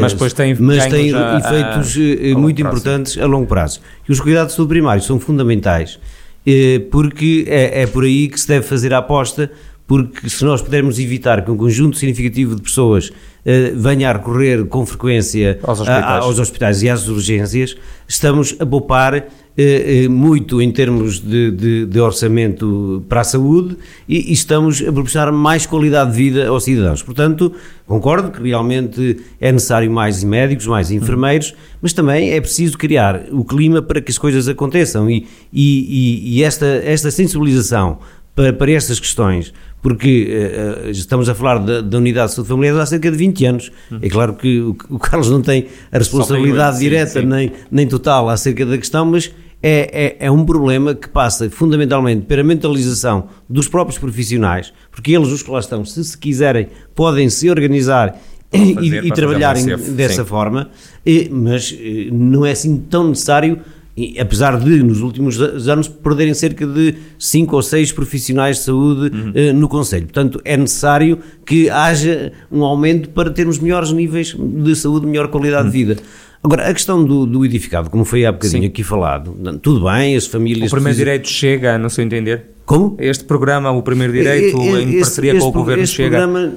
mas 0.00 0.12
depois 0.12 0.32
tem, 0.32 0.54
mas 0.54 0.86
tem 0.86 1.08
efeitos 1.08 1.96
a, 1.96 2.36
a 2.36 2.38
muito 2.38 2.60
importantes 2.60 3.18
a 3.18 3.26
longo 3.26 3.46
prazo. 3.46 3.80
E 4.08 4.12
os 4.12 4.20
cuidados 4.20 4.56
de 4.56 4.66
primários 4.66 5.06
são 5.06 5.18
fundamentais, 5.18 5.98
eh, 6.46 6.80
porque 6.90 7.44
é, 7.48 7.82
é 7.82 7.86
por 7.86 8.04
aí 8.04 8.28
que 8.28 8.38
se 8.38 8.46
deve 8.46 8.66
fazer 8.66 8.92
a 8.92 8.98
aposta, 8.98 9.50
porque 9.90 10.30
se 10.30 10.44
nós 10.44 10.62
pudermos 10.62 11.00
evitar 11.00 11.44
que 11.44 11.50
um 11.50 11.56
conjunto 11.56 11.96
significativo 11.96 12.54
de 12.54 12.62
pessoas 12.62 13.08
uh, 13.08 13.12
venha 13.74 14.08
a 14.08 14.12
recorrer 14.12 14.64
com 14.66 14.86
frequência 14.86 15.58
aos 15.64 15.80
hospitais. 15.80 16.04
A, 16.04 16.18
aos 16.18 16.38
hospitais 16.38 16.82
e 16.84 16.88
às 16.88 17.08
urgências, 17.08 17.76
estamos 18.06 18.54
a 18.60 18.64
poupar 18.64 19.14
eh, 19.16 19.24
eh, 19.56 20.08
muito 20.08 20.62
em 20.62 20.70
termos 20.70 21.18
de, 21.18 21.50
de, 21.50 21.86
de, 21.86 22.00
orçamento 22.00 23.04
para 23.08 23.22
a 23.22 23.24
saúde 23.24 23.76
e, 24.08 24.30
e, 24.30 24.32
estamos 24.32 24.80
a 24.80 24.92
proporcionar 24.92 25.32
mais 25.32 25.66
qualidade 25.66 26.12
de 26.12 26.16
vida 26.16 26.46
aos 26.46 26.62
cidadãos. 26.62 27.02
Portanto, 27.02 27.52
concordo 27.84 28.30
que 28.30 28.40
realmente 28.40 29.18
é 29.40 29.50
necessário 29.50 29.90
mais 29.90 30.22
médicos, 30.22 30.68
mais 30.68 30.92
enfermeiros, 30.92 31.52
mas 31.82 31.92
também 31.92 32.30
é 32.30 32.40
preciso 32.40 32.78
criar 32.78 33.24
o 33.32 33.44
clima 33.44 33.82
para 33.82 34.00
que 34.00 34.12
as 34.12 34.18
coisas 34.18 34.46
aconteçam 34.46 35.10
e, 35.10 35.26
e, 35.52 36.38
e 36.38 36.44
esta, 36.44 36.66
esta 36.66 37.10
sensibilização 37.10 37.98
para, 38.34 38.52
para 38.52 38.72
estas 38.72 38.98
questões, 38.98 39.52
porque 39.82 40.28
uh, 40.86 40.90
estamos 40.90 41.28
a 41.28 41.34
falar 41.34 41.58
da, 41.58 41.80
da, 41.80 41.98
unidade 41.98 42.30
de 42.30 42.34
saúde 42.34 42.48
familiar 42.48 42.78
há 42.78 42.86
cerca 42.86 43.10
de 43.10 43.16
20 43.16 43.44
anos. 43.46 43.72
Uhum. 43.90 43.98
É 44.02 44.08
claro 44.08 44.34
que 44.34 44.60
o, 44.60 44.76
o, 44.90 44.98
Carlos 44.98 45.30
não 45.30 45.40
tem 45.40 45.66
a 45.90 45.98
responsabilidade 45.98 46.78
tem 46.78 46.88
direta 46.88 47.12
sim, 47.12 47.20
sim. 47.20 47.26
Nem, 47.26 47.52
nem 47.70 47.86
total 47.86 48.28
acerca 48.28 48.66
da 48.66 48.76
questão, 48.76 49.06
mas 49.06 49.32
é, 49.62 50.16
é, 50.20 50.26
é, 50.26 50.30
um 50.30 50.44
problema 50.44 50.94
que 50.94 51.08
passa 51.08 51.50
fundamentalmente 51.50 52.26
pela 52.26 52.42
mentalização 52.42 53.28
dos 53.48 53.68
próprios 53.68 53.98
profissionais, 53.98 54.72
porque 54.90 55.12
eles, 55.12 55.28
os 55.28 55.42
que 55.42 55.50
lá 55.50 55.60
estão, 55.60 55.84
se 55.84 56.02
se 56.02 56.16
quiserem, 56.16 56.68
podem 56.94 57.28
se 57.28 57.50
organizar 57.50 58.18
fazer, 58.50 58.82
e, 58.82 59.08
e 59.08 59.12
trabalharem 59.12 59.64
dessa 59.94 60.22
sim. 60.22 60.28
forma, 60.28 60.70
e, 61.04 61.28
mas 61.30 61.76
eh, 61.78 62.08
não 62.10 62.44
é 62.44 62.52
assim 62.52 62.78
tão 62.78 63.08
necessário 63.08 63.60
e, 63.96 64.18
apesar 64.18 64.58
de, 64.58 64.82
nos 64.82 65.00
últimos 65.00 65.38
anos, 65.68 65.88
perderem 65.88 66.32
cerca 66.32 66.66
de 66.66 66.94
5 67.18 67.56
ou 67.56 67.62
6 67.62 67.92
profissionais 67.92 68.58
de 68.58 68.62
saúde 68.64 69.14
uhum. 69.14 69.30
uh, 69.30 69.52
no 69.54 69.68
Conselho. 69.68 70.04
Portanto, 70.04 70.40
é 70.44 70.56
necessário 70.56 71.18
que 71.44 71.68
haja 71.68 72.32
um 72.50 72.64
aumento 72.64 73.10
para 73.10 73.30
termos 73.30 73.58
melhores 73.58 73.92
níveis 73.92 74.34
de 74.38 74.76
saúde, 74.76 75.06
melhor 75.06 75.28
qualidade 75.28 75.64
uhum. 75.64 75.70
de 75.70 75.76
vida. 75.76 75.96
Agora, 76.42 76.70
a 76.70 76.72
questão 76.72 77.04
do, 77.04 77.26
do, 77.26 77.44
edificado, 77.44 77.90
como 77.90 78.02
foi 78.02 78.24
há 78.24 78.32
bocadinho 78.32 78.62
Sim. 78.62 78.68
aqui 78.68 78.82
falado, 78.82 79.36
tudo 79.60 79.84
bem, 79.84 80.16
as 80.16 80.26
famílias... 80.26 80.72
O 80.72 80.74
primeiro 80.74 80.96
precisam... 80.96 81.04
direito 81.04 81.28
chega, 81.28 81.76
não 81.76 81.90
sei 81.90 82.06
entender. 82.06 82.44
Como? 82.64 82.96
Este 82.98 83.24
programa, 83.24 83.70
o 83.72 83.82
primeiro 83.82 84.10
direito, 84.10 84.56
em 84.56 85.00
parceria 85.00 85.38
com 85.38 85.48
o 85.48 85.52
Governo 85.52 85.82
este 85.82 85.96
chega... 85.96 86.16
Este 86.16 86.26
programa, 86.26 86.54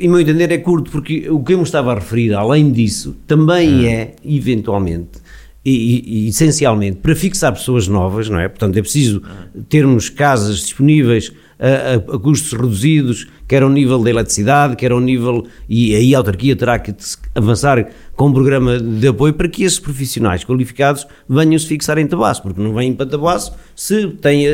em 0.00 0.08
meu 0.08 0.18
entender, 0.18 0.50
é 0.50 0.56
curto, 0.56 0.90
porque 0.90 1.28
o 1.28 1.40
que 1.40 1.52
eu 1.52 1.58
me 1.58 1.64
estava 1.64 1.92
a 1.92 1.96
referir, 1.96 2.32
além 2.32 2.72
disso, 2.72 3.14
também 3.26 3.80
hum. 3.80 3.86
é, 3.86 4.12
eventualmente, 4.24 5.25
e, 5.68 6.26
e, 6.26 6.28
essencialmente 6.28 6.98
para 6.98 7.16
fixar 7.16 7.52
pessoas 7.52 7.88
novas, 7.88 8.28
não 8.28 8.38
é? 8.38 8.48
Portanto, 8.48 8.76
é 8.76 8.82
preciso 8.82 9.20
termos 9.68 10.08
casas 10.08 10.58
disponíveis 10.60 11.32
a, 11.58 11.66
a, 11.66 12.16
a, 12.16 12.18
custos 12.20 12.52
reduzidos, 12.52 13.26
quer 13.46 13.62
ao 13.62 13.70
nível 13.70 13.98
da 13.98 14.10
eletricidade, 14.10 14.76
quer 14.76 14.92
ao 14.92 15.00
nível. 15.00 15.46
E 15.68 15.94
aí 15.94 16.14
a 16.14 16.18
autarquia 16.18 16.56
terá 16.56 16.78
que 16.78 16.94
avançar 17.34 17.88
com 18.16 18.28
um 18.28 18.32
programa 18.32 18.78
de 18.78 19.06
apoio 19.06 19.34
para 19.34 19.46
que 19.46 19.62
esses 19.62 19.78
profissionais 19.78 20.42
qualificados 20.42 21.06
venham 21.28 21.58
se 21.58 21.66
fixar 21.66 21.98
em 21.98 22.06
Tabasso, 22.06 22.42
porque 22.42 22.60
não 22.60 22.72
vêm 22.72 22.94
para 22.94 23.04
Tabasso 23.04 23.52
se 23.74 24.08
têm 24.22 24.48
a, 24.48 24.52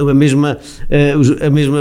a, 0.00 0.10
a 0.10 0.14
mesma, 0.14 0.58
a, 1.40 1.48
mesma, 1.48 1.78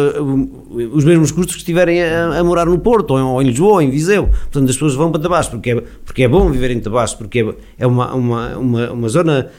os 0.94 1.04
mesmos 1.04 1.32
custos 1.32 1.56
que 1.56 1.62
estiverem 1.62 2.04
a, 2.04 2.44
morar 2.44 2.68
no 2.68 2.78
Porto, 2.78 3.16
ou 3.16 3.42
em, 3.42 3.48
Lisboa, 3.48 3.74
ou 3.74 3.82
em 3.82 3.90
Viseu. 3.90 4.28
Portanto, 4.28 4.70
as 4.70 4.76
pessoas 4.76 4.94
vão 4.94 5.12
para 5.12 5.20
Tabasso 5.20 5.50
porque 5.50 5.72
é, 5.72 5.84
porque 6.06 6.24
é 6.24 6.28
bom 6.28 6.52
viver 6.52 6.70
em 6.70 6.80
Tabasso, 6.80 7.18
porque 7.18 7.40
é, 7.40 7.56
é 7.80 7.88
uma, 7.88 8.14
uma, 8.14 8.58
uma, 8.58 8.92
uma 8.92 9.10
zona 9.10 9.50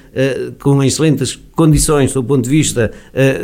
com 0.61 0.83
excelentes 0.83 1.39
condições 1.57 2.13
do 2.13 2.23
ponto 2.23 2.45
de 2.45 2.51
vista 2.51 2.93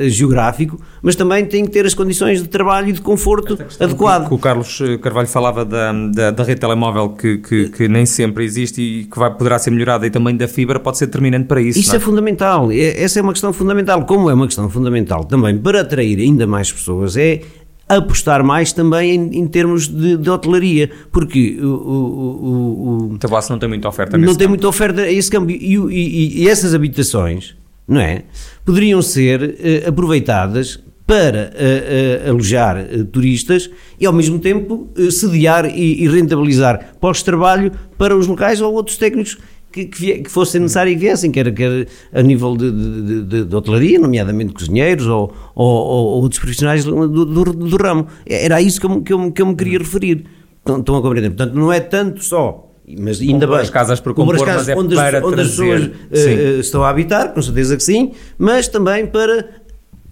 geográfico, 0.07 0.81
mas 1.03 1.17
também 1.17 1.45
tem 1.45 1.65
que 1.65 1.73
ter 1.73 1.85
as 1.85 1.95
condições 1.95 2.41
de 2.41 2.49
trabalho 2.49 2.91
e 2.91 2.93
de 2.93 3.01
conforto 3.01 3.34
adequado. 3.81 4.29
Que, 4.29 4.35
o 4.35 4.39
Carlos 4.39 4.79
Carvalho 5.01 5.29
falava 5.29 5.65
da, 5.65 5.93
da, 5.93 6.31
da 6.31 6.45
rede 6.45 6.61
telemóvel 6.61 7.11
que, 7.11 7.39
que, 7.39 7.69
que 7.69 7.89
nem 7.89 8.07
sempre 8.07 8.45
existe 8.45 8.81
e 8.81 9.05
que 9.05 9.19
vai, 9.19 9.33
poderá 9.33 9.59
ser 9.59 9.71
melhorada 9.71 10.07
e 10.07 10.11
também 10.11 10.37
da 10.37 10.49
fibra 10.49 10.79
pode 10.79 10.99
ser 10.99 11.07
determinante 11.07 11.47
para 11.47 11.61
isso. 11.61 11.79
Isso 11.79 11.93
é? 11.93 11.97
é? 11.97 12.01
fundamental, 12.01 12.71
é, 12.71 13.03
essa 13.03 13.19
é 13.19 13.23
uma 13.23 13.33
questão 13.33 13.53
fundamental. 13.53 14.05
Como 14.05 14.31
é 14.31 14.35
uma 14.35 14.47
questão 14.47 14.69
fundamental 14.69 15.25
também 15.25 15.57
para 15.59 15.81
atrair 15.81 16.19
ainda 16.19 16.47
mais 16.47 16.71
pessoas, 16.73 17.17
é 17.17 17.41
apostar 17.89 18.43
mais 18.43 18.73
também 18.73 19.15
em, 19.15 19.39
em 19.41 19.47
termos 19.47 19.89
de, 19.89 20.17
de, 20.17 20.31
hotelaria, 20.31 20.91
porque 21.13 21.59
o, 21.61 21.67
o, 21.67 23.13
o, 23.13 23.19
Tabasso 23.19 23.53
não 23.53 23.59
tem 23.59 23.69
muita 23.69 23.89
oferta 23.89 24.17
Não 24.17 24.29
tem 24.29 24.39
campo. 24.39 24.49
muita 24.51 24.69
oferta 24.69 25.03
a 25.03 25.13
esse 25.13 25.31
câmbio. 25.31 25.57
E, 25.57 25.77
e, 25.77 26.43
e, 26.43 26.49
essas 26.49 26.75
habitações, 26.75 27.55
não 27.87 28.01
é? 28.01 28.23
Poderiam 28.65 29.03
ser 29.03 29.43
uh, 29.43 29.89
aproveitadas 29.89 30.81
para 31.07 31.53
uh, 31.53 32.27
uh, 32.27 32.31
alojar 32.31 32.79
uh, 32.79 33.05
turistas 33.05 33.71
e 34.01 34.07
ao 34.07 34.13
mesmo 34.13 34.39
tempo 34.39 34.89
sediar 35.11 35.67
e, 35.67 36.03
e 36.03 36.09
rentabilizar 36.09 36.95
pós-trabalho 36.99 37.73
para 37.99 38.17
os 38.17 38.27
locais 38.27 38.61
ou 38.61 38.73
outros 38.73 38.97
técnicos 38.97 39.39
que, 39.71 39.87
que, 39.87 40.19
que 40.19 40.31
fossem 40.31 40.61
necessários 40.61 40.97
e 40.97 40.99
viessem, 40.99 41.33
quer, 41.33 41.53
quer 41.53 41.89
a 42.13 42.23
nível 42.23 42.57
de, 42.57 42.71
de, 42.71 43.23
de, 43.23 43.45
de 43.45 43.57
hotelaria, 43.57 43.99
nomeadamente 43.99 44.53
cozinheiros 44.53 45.07
ou, 45.09 45.35
ou, 45.53 45.67
ou, 45.67 46.23
outros 46.23 46.39
profissionais 46.39 46.85
do, 46.85 47.09
do, 47.09 47.45
do, 47.53 47.77
ramo. 47.77 48.07
Era 48.25 48.57
a 48.57 48.63
isso 48.63 48.81
que 48.81 48.87
eu, 48.87 49.03
que 49.03 49.13
eu, 49.13 49.33
que 49.33 49.43
eu 49.43 49.47
me 49.47 49.57
queria 49.57 49.79
referir. 49.79 50.27
Estão, 50.59 50.79
estão 50.79 50.97
a 50.97 51.03
compreender? 51.03 51.31
Portanto, 51.31 51.55
não 51.55 51.73
é 51.73 51.81
tanto 51.81 52.23
só 52.23 52.71
mas 52.99 53.19
ainda 53.19 53.47
bem. 53.47 53.57
as 53.57 53.71
casas 53.71 53.99
por 53.99 54.13
compor, 54.13 54.35
as 54.35 54.43
casas 54.43 54.69
é 54.69 54.77
onde, 54.77 54.99
as, 54.99 55.25
onde 55.25 55.41
as 55.41 55.49
pessoas 55.49 55.87
uh, 55.87 56.61
estão 56.61 56.85
a 56.85 56.91
habitar, 56.91 57.33
com 57.33 57.41
certeza 57.41 57.79
que 57.79 57.83
sim, 57.83 58.13
mas 58.37 58.69
também 58.69 59.07
para 59.07 59.64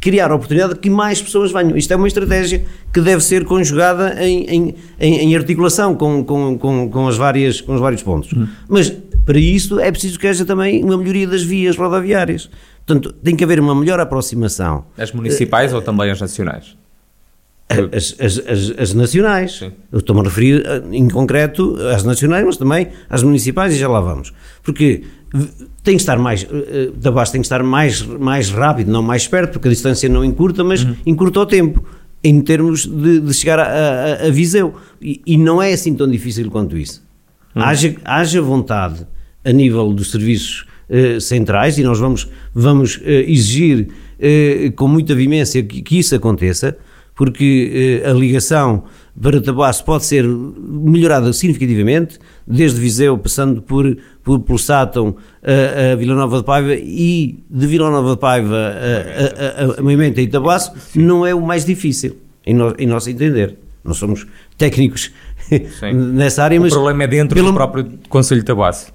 criar 0.03 0.33
a 0.33 0.35
oportunidade 0.35 0.75
de 0.75 0.81
que 0.81 0.91
mais 0.91 1.23
pessoas 1.23 1.53
venham. 1.53 1.77
Isto 1.77 1.93
é 1.93 1.97
uma 1.97 2.09
estratégia 2.09 2.65
que 2.93 3.01
deve 3.01 3.23
ser 3.23 3.45
conjugada 3.45 4.23
em, 4.23 4.45
em, 4.51 4.75
em 5.01 5.37
articulação 5.37 5.95
com, 5.95 6.25
com, 6.25 6.59
com, 6.59 6.91
com, 6.91 7.09
as 7.09 7.17
várias, 7.17 7.61
com 7.61 7.75
os 7.75 7.81
vários 7.81 8.03
pontos. 8.03 8.33
Uhum. 8.33 8.49
Mas 8.69 8.91
para 9.25 9.39
isso 9.39 9.79
é 9.79 9.91
preciso 9.93 10.19
que 10.19 10.27
haja 10.27 10.45
também 10.45 10.83
uma 10.83 10.99
melhoria 10.99 11.29
das 11.29 11.45
vias 11.45 11.77
rodoviárias. 11.77 12.51
Portanto, 12.85 13.13
tem 13.23 13.37
que 13.37 13.45
haver 13.45 13.61
uma 13.61 13.77
melhor 13.77 14.01
aproximação. 14.01 14.85
As 14.99 15.13
municipais 15.13 15.73
uh, 15.73 15.77
ou 15.77 15.83
também 15.83 16.11
as 16.11 16.21
nacionais? 16.21 16.77
As, 17.93 18.15
as, 18.19 18.39
as, 18.47 18.79
as 18.79 18.95
nacionais. 18.95 19.59
Sim. 19.59 19.73
Eu 19.91 19.99
estou-me 19.99 20.21
a 20.21 20.25
referir 20.25 20.63
eh, 20.67 20.83
em 20.93 21.09
concreto 21.09 21.77
às 21.95 22.05
nacionais, 22.05 22.45
mas 22.45 22.57
também 22.57 22.89
às 23.09 23.23
municipais 23.23 23.75
e 23.75 23.79
já 23.79 23.89
lá 23.89 24.01
vamos. 24.01 24.33
Porque 24.63 25.03
tem 25.83 25.97
que 25.97 26.03
estar 26.03 26.19
mais, 26.19 26.47
eh, 26.51 26.91
da 26.97 27.11
base 27.11 27.33
tem 27.33 27.41
que 27.41 27.47
estar 27.47 27.63
mais, 27.63 28.03
mais 28.03 28.51
rápido, 28.51 28.91
não 28.91 29.03
mais 29.03 29.27
perto, 29.27 29.53
porque 29.53 29.69
a 29.69 29.71
distância 29.71 30.09
não 30.09 30.25
encurta, 30.25 30.63
mas 30.63 30.85
uhum. 30.85 30.97
encurta 31.07 31.41
o 31.41 31.47
tempo, 31.47 31.85
em 32.23 32.41
termos 32.41 32.87
de, 32.87 33.21
de 33.21 33.35
chegar 33.35 33.59
a, 33.59 33.65
a, 33.65 34.27
a 34.27 34.31
Viseu. 34.31 34.75
E, 35.01 35.21
e, 35.27 35.37
não 35.37 35.61
é 35.61 35.73
assim 35.73 35.95
tão 35.95 36.09
difícil 36.09 36.51
quanto 36.51 36.77
isso. 36.77 37.03
Uhum. 37.55 37.63
Haja, 37.63 37.95
haja 38.05 38.43
vontade 38.43 39.07
a 39.45 39.53
nível 39.53 39.93
dos 39.93 40.11
serviços 40.11 40.67
centrais, 41.23 41.79
e 41.79 41.83
nós 41.83 41.99
vamos, 41.99 42.29
vamos 42.55 43.01
exigir 43.03 43.89
com 44.77 44.87
muita 44.87 45.15
vimência 45.15 45.63
que, 45.63 45.81
que 45.81 45.99
isso 45.99 46.15
aconteça, 46.15 46.77
porque 47.23 48.03
a 48.05 48.13
ligação 48.13 48.83
para 49.21 49.41
Tabasso 49.41 49.85
pode 49.85 50.05
ser 50.05 50.27
melhorada 50.27 51.33
significativamente, 51.33 52.19
desde 52.45 52.81
Viseu, 52.81 53.17
passando 53.17 53.63
por, 53.63 53.97
por, 54.25 54.41
pelo 54.41 54.59
Sátão 54.59 55.15
a, 55.41 55.93
a 55.93 55.95
Vila 55.95 56.17
Nova 56.17 56.39
de 56.39 56.45
Paiva 56.45 56.75
e 56.75 57.39
de 57.49 57.67
Vila 57.69 57.93
Nova 57.93 58.17
de 58.17 58.21
Paiva 58.21 58.57
a, 58.57 59.75
a, 59.77 59.79
a, 59.79 59.83
Moimenta 59.85 60.21
e 60.21 60.27
Tabasso, 60.27 60.73
não 60.97 61.25
é 61.25 61.33
o 61.33 61.41
mais 61.41 61.65
difícil, 61.65 62.17
em, 62.45 62.55
no, 62.55 62.75
em 62.77 62.89
nosso 62.89 63.09
entender. 63.09 63.57
Nós 63.85 63.99
somos 63.99 64.27
técnicos 64.59 65.13
nessa 65.95 66.43
área. 66.43 66.59
O 66.59 66.63
mas 66.63 66.73
problema 66.73 67.05
é 67.05 67.07
dentro 67.07 67.37
pelo... 67.37 67.53
do 67.53 67.55
próprio 67.55 67.89
Conselho 68.09 68.41
de 68.41 68.47
Tabuaço. 68.49 68.91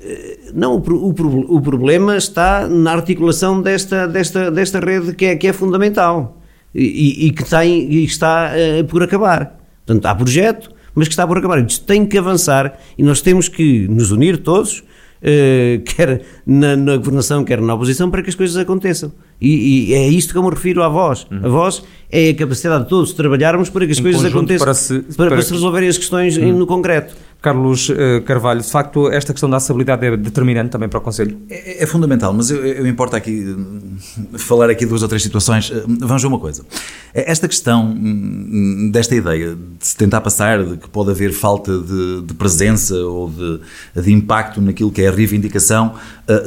Não, 0.53 0.75
o, 0.75 0.79
o, 0.79 1.55
o, 1.55 1.61
problema 1.61 2.17
está 2.17 2.67
na 2.67 2.91
articulação 2.91 3.61
desta, 3.61 4.05
desta, 4.05 4.51
desta 4.51 4.81
rede 4.81 5.15
que 5.15 5.27
é, 5.27 5.35
que 5.37 5.47
é 5.47 5.53
fundamental 5.53 6.36
e, 6.73 7.27
e 7.27 7.31
que 7.31 7.43
tem, 7.43 7.91
e 7.91 8.03
está 8.03 8.51
uh, 8.51 8.83
por 8.85 9.03
acabar. 9.03 9.57
Portanto, 9.85 10.05
há 10.05 10.15
projeto, 10.15 10.69
mas 10.93 11.07
que 11.07 11.13
está 11.13 11.25
por 11.25 11.37
acabar. 11.37 11.65
Isto 11.65 11.85
tem 11.85 12.05
que 12.05 12.17
avançar 12.17 12.79
e 12.97 13.03
nós 13.03 13.21
temos 13.21 13.47
que 13.47 13.87
nos 13.87 14.11
unir 14.11 14.37
todos, 14.37 14.79
uh, 14.79 15.81
quer 15.85 16.21
na, 16.45 16.75
na, 16.75 16.97
governação, 16.97 17.43
quer 17.43 17.61
na 17.61 17.73
oposição, 17.73 18.09
para 18.09 18.21
que 18.21 18.29
as 18.29 18.35
coisas 18.35 18.57
aconteçam. 18.57 19.11
E, 19.39 19.91
e 19.91 19.93
é 19.93 20.07
isto 20.07 20.31
que 20.33 20.37
eu 20.37 20.43
me 20.43 20.49
refiro 20.49 20.81
à 20.83 20.89
voz. 20.89 21.27
Uhum. 21.31 21.45
A 21.45 21.49
voz 21.49 21.83
é 22.11 22.29
a 22.29 22.33
capacidade 22.35 22.83
de 22.83 22.89
todos 22.89 23.13
trabalharmos 23.13 23.69
para 23.69 23.85
que 23.85 23.91
as 23.91 23.99
em 23.99 24.03
coisas 24.03 24.25
aconteçam, 24.25 24.65
para 24.65 24.73
se, 24.73 24.99
para, 24.99 25.15
para, 25.15 25.29
para 25.29 25.41
se 25.41 25.53
resolverem 25.53 25.89
as 25.89 25.97
questões 25.97 26.37
uhum. 26.37 26.57
no 26.57 26.65
concreto. 26.65 27.15
Carlos 27.41 27.89
uh, 27.89 28.21
Carvalho, 28.25 28.61
de 28.61 28.69
facto, 28.69 29.11
esta 29.11 29.31
questão 29.31 29.49
da 29.49 29.57
acessibilidade 29.57 30.05
é 30.05 30.17
determinante 30.17 30.71
também 30.71 30.89
para 30.89 30.97
o 30.97 31.01
Conselho? 31.01 31.37
É, 31.49 31.83
é 31.83 31.85
fundamental, 31.85 32.33
mas 32.33 32.49
eu, 32.49 32.65
eu 32.65 32.87
importo 32.87 33.15
aqui 33.15 33.31
hum, 33.31 33.97
falar 34.37 34.69
aqui 34.69 34.85
duas 34.85 35.03
ou 35.03 35.07
três 35.07 35.21
situações. 35.21 35.71
Hum, 35.71 35.97
vamos 35.99 36.21
ver 36.21 36.27
uma 36.27 36.39
coisa. 36.39 36.65
É, 37.13 37.31
esta 37.31 37.47
questão 37.47 37.85
hum, 37.85 38.89
desta 38.91 39.15
ideia 39.15 39.55
de 39.55 39.87
se 39.87 39.95
tentar 39.95 40.21
passar 40.21 40.63
de 40.63 40.77
que 40.77 40.89
pode 40.89 41.11
haver 41.11 41.31
falta 41.31 41.77
de, 41.77 42.23
de 42.23 42.33
presença 42.33 42.95
ou 42.95 43.29
de, 43.29 43.59
de, 44.01 44.11
impacto 44.11 44.59
naquilo 44.59 44.91
que 44.91 45.03
é 45.03 45.07
a 45.07 45.11
reivindicação, 45.11 45.93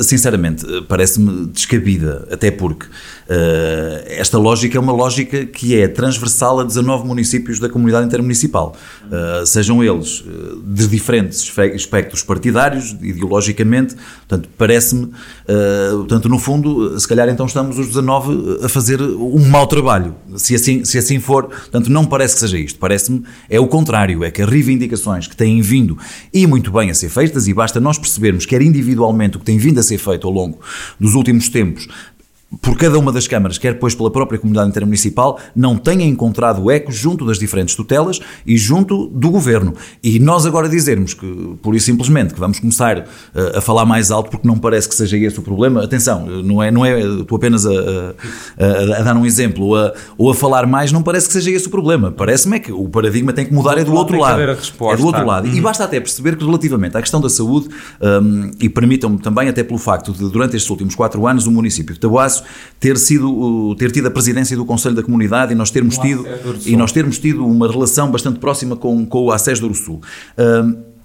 sinceramente, 0.01 0.67
parece-me 0.89 1.47
descabida, 1.47 2.27
até 2.31 2.51
porque 2.51 2.87
esta 4.07 4.39
lógica 4.39 4.77
é 4.77 4.81
uma 4.81 4.93
lógica 4.93 5.47
que 5.47 5.77
é 5.77 5.87
transversal 5.87 6.59
a 6.61 6.65
19 6.65 7.07
municípios 7.07 7.61
da 7.61 7.69
comunidade 7.69 8.07
intermunicipal, 8.07 8.75
sejam 9.47 9.85
eles 9.85 10.25
de 10.65 10.89
diferentes 10.89 11.49
espectros 11.75 12.25
partidários, 12.25 12.97
ideologicamente, 13.01 13.95
portanto, 14.27 14.49
parece-me, 14.59 15.13
portanto, 15.99 16.29
no 16.29 16.39
fundo, 16.39 16.99
se 16.99 17.07
calhar 17.07 17.29
então 17.29 17.47
estamos 17.47 17.79
os 17.79 17.87
19 17.87 18.65
a 18.65 18.69
fazer 18.69 19.01
um 19.01 19.49
mau 19.49 19.67
trabalho, 19.67 20.17
se 20.37 20.57
assim, 20.57 20.85
se 20.85 20.99
assim 20.99 21.21
for, 21.21 21.45
portanto, 21.45 21.89
não 21.89 22.05
parece 22.05 22.35
que 22.35 22.41
seja 22.41 22.59
isto, 22.59 22.79
parece-me, 22.81 23.23
é 23.49 23.61
o 23.61 23.69
contrário, 23.69 24.25
é 24.25 24.31
que 24.31 24.43
as 24.43 24.49
reivindicações 24.49 25.29
que 25.29 25.37
têm 25.37 25.61
vindo, 25.63 25.97
e 26.35 26.47
muito 26.49 26.73
bem 26.73 26.91
a 26.91 26.95
ser 26.95 27.09
feitas, 27.09 27.47
e 27.47 27.55
basta 27.55 27.79
nós 27.79 27.97
percebermos 27.97 28.45
quer 28.45 28.61
individualmente 28.61 29.37
o 29.37 29.39
que 29.39 29.47
tem 29.47 29.57
vindo 29.57 29.79
a 29.79 29.83
ser 29.85 29.99
feito 29.99 30.27
ao 30.27 30.33
longo 30.33 30.59
dos 30.99 31.15
últimos 31.15 31.49
tempos, 31.49 31.87
por 32.61 32.77
cada 32.77 32.99
uma 32.99 33.13
das 33.13 33.29
câmaras, 33.29 33.59
quer 33.59 33.75
depois 33.75 33.95
pela 33.95 34.11
própria 34.11 34.39
comunidade 34.39 34.71
intermunicipal, 34.71 35.39
não 35.55 35.77
tenha 35.77 36.05
encontrado 36.05 36.69
eco 36.69 36.91
junto 36.91 37.25
das 37.25 37.39
diferentes 37.39 37.77
tutelas 37.77 38.19
e 38.45 38.57
junto 38.57 39.07
do 39.07 39.31
governo. 39.31 39.73
E 40.03 40.19
nós 40.19 40.45
agora 40.45 40.69
dizermos 40.69 41.15
que, 41.15 41.57
por 41.63 41.77
isso 41.77 41.87
simplesmente, 41.87 42.35
que 42.35 42.41
vamos 42.41 42.59
começar 42.59 42.99
a, 42.99 43.01
eh, 43.01 43.59
a 43.59 43.61
falar 43.61 43.87
mais 43.87 44.11
alto 44.11 44.31
porque 44.31 44.49
não 44.49 44.59
parece 44.59 44.89
que 44.89 44.97
seja 44.97 45.17
esse 45.17 45.39
o 45.39 45.43
problema, 45.43 45.85
atenção, 45.85 46.27
não 46.27 46.61
é, 46.61 46.71
não 46.73 46.85
é 46.85 47.01
estou 47.01 47.37
apenas 47.37 47.65
a, 47.65 47.71
a, 47.71 48.99
a 48.99 49.03
dar 49.03 49.17
um 49.17 49.25
exemplo 49.25 49.67
ou 49.67 49.77
a, 49.77 49.95
ou 50.19 50.31
a 50.31 50.35
falar 50.35 50.67
mais, 50.67 50.91
não 50.91 51.03
parece 51.03 51.29
que 51.29 51.35
seja 51.35 51.51
esse 51.53 51.69
o 51.69 51.71
problema. 51.71 52.11
Parece-me 52.11 52.57
é 52.57 52.59
que 52.59 52.73
o 52.73 52.89
paradigma 52.89 53.33
tem 53.33 53.47
que 53.47 53.55
mudar, 53.55 53.79
é 53.79 53.85
do 53.85 53.95
outro 53.95 54.19
lado. 54.19 54.41
É 54.41 54.97
do 54.97 55.07
outro 55.07 55.25
lado. 55.25 55.47
E 55.47 55.61
basta 55.61 55.85
até 55.85 56.01
perceber 56.01 56.37
que 56.37 56.45
relativamente 56.45 56.97
à 56.97 57.01
questão 57.01 57.21
da 57.21 57.29
saúde, 57.29 57.69
um, 58.01 58.51
e 58.59 58.69
permitam-me 58.69 59.19
também, 59.19 59.49
até 59.49 59.63
pelo 59.63 59.79
facto 59.79 60.13
de 60.13 60.29
durante 60.29 60.57
estes 60.57 60.69
últimos 60.69 60.97
quatro 60.97 61.27
anos, 61.29 61.47
o 61.47 61.51
município 61.53 61.95
de 61.95 62.01
Tabuaço 62.01 62.40
ter 62.79 62.97
sido 62.97 63.75
ter 63.77 63.91
tido 63.93 64.09
a 64.09 64.11
presidência 64.11 64.57
do 64.57 64.65
Conselho 64.65 64.95
da 64.95 65.03
Comunidade 65.03 65.53
e 65.53 65.55
nós 65.55 65.71
termos 65.71 65.99
tido 65.99 66.25
e 66.65 66.77
nós 66.77 66.93
termos 66.93 67.19
tido 67.19 67.47
uma 67.47 67.71
relação 67.71 68.11
bastante 68.11 68.39
próxima 68.39 68.77
com, 68.77 69.05
com 69.07 69.25
o 69.25 69.33
ACES 69.33 69.61
do 69.61 69.75
Sul. 69.75 70.01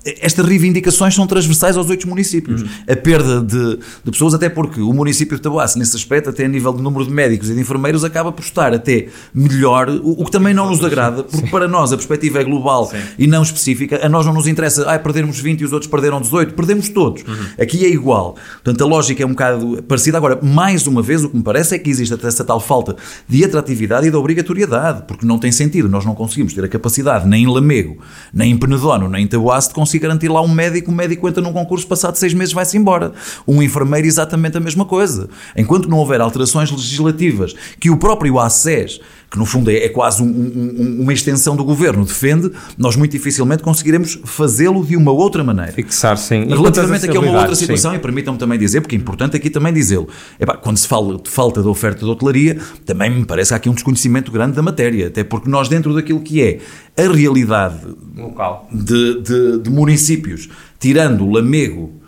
Estas 0.05 0.45
reivindicações 0.45 1.15
são 1.15 1.25
transversais 1.25 1.75
aos 1.75 1.89
oito 1.89 2.07
municípios. 2.07 2.61
Uhum. 2.61 2.67
A 2.87 2.95
perda 2.95 3.41
de, 3.41 3.79
de, 4.03 4.11
pessoas, 4.11 4.35
até 4.35 4.49
porque 4.49 4.79
o 4.79 4.93
município 4.93 5.35
de 5.35 5.41
Tabuaço, 5.41 5.79
nesse 5.79 5.95
aspecto, 5.95 6.29
até 6.29 6.45
a 6.45 6.47
nível 6.47 6.71
de 6.71 6.81
número 6.81 7.05
de 7.05 7.11
médicos 7.11 7.49
e 7.49 7.55
de 7.55 7.59
enfermeiros, 7.59 8.03
acaba 8.03 8.31
por 8.31 8.43
estar 8.43 8.73
até 8.73 9.07
melhor, 9.33 9.89
o, 9.89 10.21
o 10.21 10.25
que 10.25 10.31
também 10.31 10.53
não 10.53 10.69
nos 10.69 10.83
agrada, 10.83 11.23
porque 11.23 11.45
Sim. 11.45 11.51
para 11.51 11.67
nós 11.67 11.91
a 11.91 11.95
perspectiva 11.97 12.39
é 12.39 12.43
global 12.43 12.85
Sim. 12.85 12.97
e 13.17 13.25
não 13.25 13.41
específica. 13.41 14.05
A 14.05 14.07
nós 14.07 14.25
não 14.25 14.33
nos 14.33 14.47
interessa, 14.47 14.83
ah, 14.83 14.99
perdermos 14.99 15.39
20 15.39 15.61
e 15.61 15.65
os 15.65 15.73
outros 15.73 15.89
perderam 15.89 16.21
18, 16.21 16.53
perdemos 16.53 16.89
todos. 16.89 17.23
Uhum. 17.23 17.45
Aqui 17.59 17.83
é 17.83 17.89
igual. 17.89 18.35
Portanto, 18.63 18.83
a 18.83 18.87
lógica 18.87 19.23
é 19.23 19.25
um 19.25 19.29
bocado 19.29 19.83
parecida. 19.83 20.17
Agora, 20.17 20.39
mais 20.41 20.85
uma 20.85 21.01
vez, 21.01 21.23
o 21.23 21.29
que 21.29 21.37
me 21.37 21.43
parece 21.43 21.75
é 21.75 21.79
que 21.79 21.89
existe 21.89 22.13
até 22.13 22.27
essa 22.27 22.43
tal 22.43 22.59
falta 22.59 22.95
de 23.27 23.43
atratividade 23.43 24.07
e 24.07 24.11
de 24.11 24.15
obrigatoriedade, 24.15 25.03
porque 25.07 25.25
não 25.25 25.39
tem 25.39 25.51
sentido. 25.51 25.89
Nós 25.89 26.05
não 26.05 26.13
conseguimos 26.13 26.53
ter 26.53 26.63
a 26.63 26.67
capacidade, 26.67 27.27
nem 27.27 27.43
em 27.43 27.47
Lamego, 27.47 27.97
nem 28.31 28.51
em 28.51 28.57
Penedono, 28.57 29.09
nem 29.09 29.23
em 29.23 29.27
Tabuaço, 29.27 29.69
de 29.69 29.73
conseguir 29.73 29.94
garantir 29.99 30.29
lá 30.29 30.41
um 30.41 30.47
médico, 30.47 30.91
o 30.91 30.93
médico 30.93 31.27
entra 31.27 31.41
num 31.41 31.53
concurso, 31.53 31.87
passado 31.87 32.15
seis 32.15 32.33
meses 32.33 32.53
vai-se 32.53 32.77
embora. 32.77 33.13
Um 33.47 33.61
enfermeiro, 33.61 34.07
exatamente 34.07 34.57
a 34.57 34.59
mesma 34.59 34.85
coisa. 34.85 35.29
Enquanto 35.55 35.89
não 35.89 35.97
houver 35.97 36.21
alterações 36.21 36.71
legislativas 36.71 37.53
que 37.79 37.89
o 37.89 37.97
próprio 37.97 38.39
ACES 38.39 38.99
que 39.35 39.39
no 39.39 39.45
fundo 39.45 39.69
é, 39.69 39.75
é 39.75 39.89
quase 39.89 40.23
um, 40.23 40.27
um, 40.27 41.01
uma 41.01 41.13
extensão 41.13 41.55
do 41.55 41.63
governo, 41.63 42.05
defende, 42.05 42.49
nós 42.77 42.95
muito 42.95 43.11
dificilmente 43.11 43.61
conseguiremos 43.61 44.17
fazê-lo 44.23 44.83
de 44.83 44.95
uma 44.95 45.11
outra 45.11 45.43
maneira. 45.43 45.73
Fixar, 45.73 46.17
sim. 46.17 46.45
Relativamente 46.45 47.05
aqui 47.05 47.17
a 47.17 47.19
uma 47.19 47.39
outra 47.39 47.53
situação, 47.53 47.91
sim. 47.91 47.97
e 47.97 47.99
permitam-me 47.99 48.39
também 48.39 48.57
dizer, 48.57 48.81
porque 48.81 48.95
é 48.95 48.97
importante 48.97 49.35
aqui 49.35 49.49
também 49.49 49.73
dizê-lo, 49.73 50.07
quando 50.61 50.77
se 50.77 50.87
fala 50.87 51.17
de 51.17 51.29
falta 51.29 51.61
de 51.61 51.67
oferta 51.67 51.99
de 51.99 52.09
hotelaria, 52.09 52.57
também 52.85 53.09
me 53.09 53.25
parece 53.25 53.49
que 53.49 53.53
há 53.53 53.57
aqui 53.57 53.69
um 53.69 53.73
desconhecimento 53.73 54.31
grande 54.31 54.55
da 54.55 54.61
matéria, 54.61 55.07
até 55.07 55.23
porque 55.23 55.49
nós 55.49 55.67
dentro 55.67 55.93
daquilo 55.93 56.21
que 56.21 56.41
é 56.41 56.59
a 56.97 57.13
realidade 57.13 57.81
local 58.15 58.69
de, 58.71 59.21
de, 59.21 59.59
de 59.59 59.69
municípios, 59.69 60.49
tirando 60.79 61.25
o 61.25 61.31
Lamego, 61.31 62.04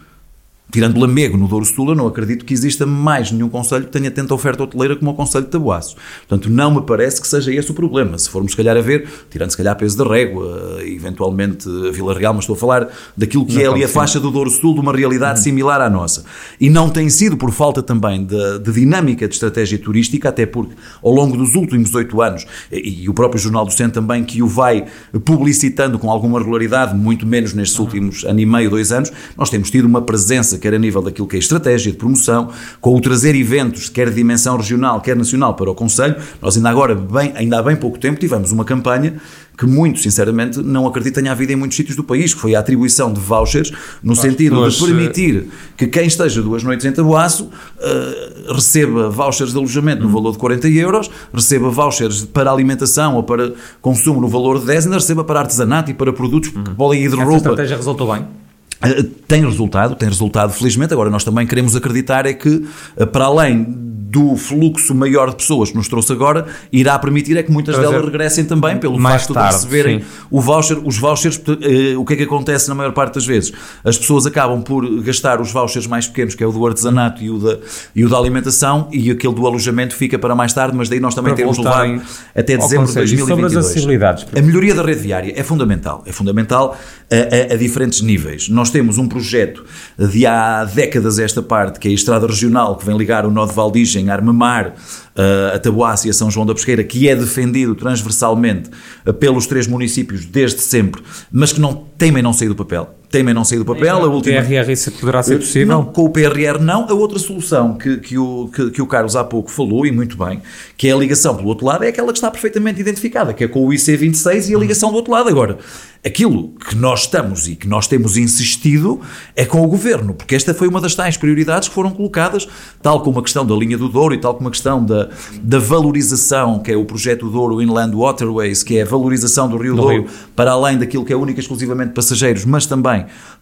Tirando 0.69 0.99
Lamego 0.99 1.37
no 1.37 1.47
Douro 1.47 1.63
Sul, 1.63 1.89
eu 1.89 1.95
não 1.95 2.07
acredito 2.07 2.43
que 2.43 2.53
exista 2.53 2.85
mais 2.85 3.31
nenhum 3.31 3.47
conselho 3.47 3.85
que 3.85 3.91
tenha 3.91 4.11
tanta 4.11 4.33
oferta 4.33 4.63
hoteleira 4.63 4.97
como 4.97 5.11
o 5.11 5.13
Conselho 5.13 5.45
de 5.45 5.51
Tabuaço. 5.51 5.95
Portanto, 6.27 6.49
não 6.49 6.75
me 6.75 6.81
parece 6.81 7.21
que 7.21 7.27
seja 7.27 7.53
esse 7.53 7.71
o 7.71 7.73
problema. 7.73 8.17
Se 8.17 8.29
formos, 8.29 8.51
se 8.51 8.57
calhar, 8.57 8.75
a 8.75 8.81
ver, 8.81 9.07
tirando, 9.29 9.49
se 9.49 9.55
calhar, 9.55 9.77
peso 9.77 9.97
da 9.97 10.03
régua, 10.03 10.79
eventualmente 10.83 11.69
a 11.87 11.91
Vila 11.91 12.13
Real, 12.13 12.33
mas 12.33 12.43
estou 12.43 12.55
a 12.55 12.59
falar 12.59 12.89
daquilo 13.15 13.45
que 13.45 13.55
não, 13.55 13.61
é 13.61 13.65
ali 13.67 13.83
a 13.85 13.87
faixa 13.87 14.19
do 14.19 14.29
Douro 14.29 14.49
Sul, 14.49 14.73
de 14.73 14.81
uma 14.81 14.93
realidade 14.93 15.39
hum. 15.39 15.43
similar 15.43 15.79
à 15.79 15.89
nossa. 15.89 16.25
E 16.59 16.69
não 16.69 16.89
tem 16.89 17.09
sido 17.09 17.37
por 17.37 17.51
falta 17.51 17.81
também 17.81 18.25
de, 18.25 18.59
de 18.59 18.71
dinâmica 18.73 19.25
de 19.25 19.33
estratégia 19.33 19.79
turística, 19.79 20.27
até 20.27 20.45
porque, 20.45 20.75
ao 21.01 21.11
longo 21.13 21.37
dos 21.37 21.55
últimos 21.55 21.95
oito 21.95 22.21
anos, 22.21 22.45
e, 22.69 23.03
e, 23.03 23.09
o 23.09 23.13
próprio 23.13 23.39
Jornal 23.41 23.65
do 23.65 23.71
Centro 23.71 24.01
também, 24.01 24.21
que 24.21 24.43
o 24.43 24.47
vai 24.47 24.85
publicitando 25.23 25.97
com 25.97 26.11
alguma 26.11 26.39
regularidade, 26.39 26.93
muito 26.93 27.25
menos 27.25 27.53
nestes 27.53 27.79
últimos 27.79 28.25
ano 28.25 28.39
e 28.41 28.45
meio, 28.45 28.69
dois 28.69 28.91
anos, 28.91 29.13
nós 29.37 29.49
temos 29.49 29.71
tido 29.71 29.85
uma 29.85 30.01
presença 30.01 30.56
quer 30.59 30.73
a 30.73 30.79
nível 30.79 31.01
daquilo 31.01 31.27
que 31.27 31.35
é 31.35 31.39
estratégia 31.39 31.91
de 31.91 31.97
promoção, 31.97 32.49
com 32.79 32.95
o 32.95 33.01
trazer 33.01 33.35
eventos, 33.35 33.89
quer 33.89 34.09
de 34.09 34.15
dimensão 34.15 34.57
regional, 34.57 35.01
quer 35.01 35.15
nacional, 35.15 35.53
para 35.55 35.69
o 35.69 35.75
Conselho. 35.75 36.15
Nós 36.41 36.57
ainda 36.57 36.69
agora, 36.69 36.95
bem, 36.95 37.33
ainda 37.35 37.59
há 37.59 37.63
bem 37.63 37.75
pouco 37.75 37.97
tempo, 37.97 38.19
tivemos 38.19 38.51
uma 38.51 38.65
campanha 38.65 39.15
que 39.57 39.65
muito 39.65 39.99
sinceramente 39.99 40.59
não 40.59 40.85
acredito 40.85 41.15
tenha 41.15 41.31
havido 41.31 41.51
em 41.51 41.55
muitos 41.55 41.75
sítios 41.75 41.95
do 41.95 42.03
país, 42.03 42.33
que 42.33 42.39
foi 42.39 42.53
a 42.55 42.59
atribuição 42.59 43.11
de 43.11 43.19
vouchers 43.19 43.71
no 44.03 44.15
sentido 44.15 44.69
de 44.69 44.79
permitir 44.79 45.47
que 45.75 45.87
quem 45.87 46.05
esteja 46.05 46.41
duas 46.41 46.61
noites 46.61 46.85
em 46.85 46.91
Tabuaço 46.91 47.45
uh, 47.45 48.53
receba 48.53 49.09
vouchers 49.09 49.51
de 49.51 49.57
alojamento 49.57 50.03
no 50.03 50.09
valor 50.09 50.31
de 50.31 50.37
40 50.37 50.67
euros, 50.69 51.09
receba 51.33 51.69
vouchers 51.69 52.23
para 52.25 52.51
alimentação 52.51 53.15
ou 53.15 53.23
para 53.23 53.53
consumo 53.81 54.21
no 54.21 54.27
valor 54.27 54.59
de 54.59 54.67
10 54.67 54.83
e 54.83 54.87
ainda 54.87 54.97
receba 54.97 55.23
para 55.23 55.39
artesanato 55.39 55.89
e 55.89 55.93
para 55.93 56.13
produtos 56.13 56.49
que 56.49 56.75
podem 56.75 57.01
ir 57.01 57.09
de 57.09 57.15
roupa. 57.15 57.33
A 57.33 57.37
estratégia 57.37 57.77
resultou 57.77 58.13
bem? 58.13 58.46
Eh, 58.81 59.03
tem 59.27 59.43
resultado, 59.43 59.95
tem 59.95 60.07
resultado 60.07 60.53
felizmente. 60.53 60.93
Agora, 60.93 61.09
nós 61.09 61.23
também 61.23 61.47
queremos 61.47 61.75
acreditar 61.75 62.25
é 62.25 62.33
que, 62.33 62.65
eh, 62.95 63.05
para 63.05 63.25
além 63.25 63.86
do 64.09 64.37
fluxo 64.37 64.95
maior 64.95 65.29
de 65.29 65.35
pessoas 65.35 65.69
que 65.71 65.75
nos 65.75 65.89
trouxe 65.89 66.13
agora, 66.13 66.45
irá 66.71 66.97
permitir 66.97 67.35
é 67.35 67.43
que 67.43 67.51
muitas 67.51 67.77
delas 67.77 68.01
é. 68.01 68.05
regressem 68.05 68.45
também, 68.45 68.77
pelo 68.77 68.99
facto 68.99 69.33
tarde, 69.33 69.49
de 69.49 69.55
receberem 69.55 70.03
o 70.31 70.39
voucher. 70.39 70.77
Os 70.85 70.97
vouchers, 70.97 71.39
eh, 71.61 71.97
o 71.97 72.05
que 72.05 72.13
é 72.13 72.15
que 72.15 72.23
acontece 72.23 72.69
na 72.69 72.75
maior 72.75 72.93
parte 72.93 73.15
das 73.15 73.25
vezes? 73.25 73.51
As 73.83 73.97
pessoas 73.97 74.25
acabam 74.25 74.61
por 74.61 75.01
gastar 75.01 75.41
os 75.41 75.51
vouchers 75.51 75.87
mais 75.87 76.07
pequenos, 76.07 76.35
que 76.35 76.43
é 76.43 76.47
o 76.47 76.51
do 76.51 76.65
artesanato 76.65 77.21
e 77.21 77.29
o 77.29 77.37
da, 77.37 77.57
e 77.93 78.05
o 78.05 78.09
da 78.09 78.17
alimentação, 78.17 78.87
e 78.91 79.11
aquele 79.11 79.33
do 79.33 79.45
alojamento 79.45 79.93
fica 79.93 80.17
para 80.17 80.33
mais 80.33 80.53
tarde, 80.53 80.75
mas 80.77 80.87
daí 80.87 81.01
nós 81.01 81.13
também 81.13 81.33
para 81.33 81.43
temos 81.43 81.57
levado 81.57 82.01
até 82.33 82.55
dezembro 82.55 82.87
de 82.87 82.93
2022. 82.93 84.27
A 84.35 84.41
melhoria 84.41 84.73
da 84.73 84.83
rede 84.83 85.01
viária 85.01 85.33
é 85.35 85.43
fundamental. 85.43 86.03
É 86.05 86.13
fundamental 86.13 86.77
a, 87.11 87.51
a, 87.51 87.53
a 87.55 87.57
diferentes 87.57 88.01
níveis. 88.01 88.47
Nós 88.47 88.69
temos 88.69 88.97
um 88.97 89.07
projeto 89.07 89.65
de 89.97 90.25
há 90.25 90.63
décadas 90.63 91.19
esta 91.19 91.41
parte, 91.41 91.79
que 91.79 91.89
é 91.89 91.91
a 91.91 91.93
Estrada 91.93 92.25
Regional, 92.25 92.77
que 92.77 92.85
vem 92.85 92.97
ligar 92.97 93.25
o 93.25 93.31
Nó 93.31 93.45
de 93.45 93.53
origem 93.97 94.09
Armamar, 94.09 94.73
uh, 95.15 95.55
a 95.55 95.59
Taboácia 95.59 96.07
e 96.07 96.11
a 96.11 96.13
São 96.13 96.29
João 96.29 96.45
da 96.45 96.53
Pesqueira, 96.53 96.83
que 96.83 97.09
é 97.09 97.15
defendido 97.15 97.75
transversalmente 97.75 98.69
uh, 99.05 99.13
pelos 99.13 99.47
três 99.47 99.67
municípios 99.67 100.25
desde 100.25 100.61
sempre, 100.61 101.01
mas 101.31 101.51
que 101.51 101.59
não 101.59 101.73
temem 101.97 102.21
não 102.21 102.33
sair 102.33 102.49
do 102.49 102.55
papel. 102.55 102.95
Temem 103.09 103.33
não 103.33 103.45
sair 103.45 103.59
do 103.59 103.65
papel. 103.65 103.97
A 103.97 104.07
última... 104.07 104.41
PRR 104.41 104.71
isso 104.71 104.91
poderá 104.91 105.23
ser 105.23 105.39
possível? 105.39 105.67
Não, 105.67 105.85
com 105.85 106.03
o 106.03 106.09
PRR 106.09 106.59
não. 106.59 106.89
A 106.89 106.93
outra 106.93 107.17
solução 107.17 107.75
que, 107.75 107.97
que, 107.97 108.17
o, 108.17 108.49
que, 108.53 108.71
que, 108.71 108.81
o 108.81 108.85
Carlos 108.85 109.15
há 109.15 109.23
pouco 109.23 109.49
falou, 109.49 109.85
e 109.85 109.91
muito 109.91 110.17
bem, 110.17 110.41
que 110.75 110.89
é 110.89 110.91
a 110.91 110.97
ligação 110.97 111.33
pelo 111.35 111.47
outro 111.47 111.65
lado, 111.65 111.85
é 111.85 111.87
aquela 111.87 112.11
que 112.11 112.17
está 112.17 112.29
perfeitamente 112.29 112.81
identificada, 112.81 113.33
que 113.33 113.45
é 113.45 113.47
com 113.47 113.65
o 113.65 113.69
IC26 113.69 114.49
e 114.49 114.55
a 114.55 114.59
ligação 114.59 114.91
do 114.91 114.95
outro 114.97 115.13
lado. 115.13 115.29
Agora, 115.29 115.57
aquilo 116.05 116.49
que 116.67 116.75
nós 116.75 117.01
estamos 117.01 117.47
e 117.47 117.55
que 117.55 117.67
nós 117.67 117.87
temos 117.87 118.17
insistido 118.17 118.99
é 119.35 119.45
com 119.45 119.61
o 119.61 119.67
Governo, 119.67 120.13
porque 120.13 120.35
esta 120.35 120.53
foi 120.53 120.67
uma 120.67 120.81
das 120.81 120.93
tais 120.93 121.15
prioridades 121.15 121.69
que 121.69 121.75
foram 121.75 121.91
colocadas, 121.91 122.47
tal 122.81 123.01
como 123.01 123.19
a 123.19 123.23
questão 123.23 123.45
da 123.45 123.55
linha 123.55 123.77
do 123.77 123.87
Douro 123.87 124.13
e 124.13 124.17
tal 124.17 124.35
como 124.35 124.49
a 124.49 124.51
questão 124.51 124.83
da, 124.83 125.09
da 125.41 125.59
valorização, 125.59 126.59
que 126.59 126.71
é 126.71 126.75
o 126.75 126.83
projeto 126.83 127.29
Douro 127.29 127.61
Inland 127.61 127.95
Waterways, 127.95 128.63
que 128.63 128.77
é 128.77 128.81
a 128.81 128.85
valorização 128.85 129.47
do 129.47 129.57
Rio 129.57 129.75
do 129.75 129.81
Douro, 129.81 130.01
Rio. 130.01 130.09
para 130.35 130.51
além 130.51 130.77
daquilo 130.77 131.05
que 131.05 131.13
é 131.13 131.15
única 131.15 131.39
e 131.39 131.41
exclusivamente 131.41 131.93
passageiros, 131.93 132.43
mas 132.43 132.65
também 132.65 132.96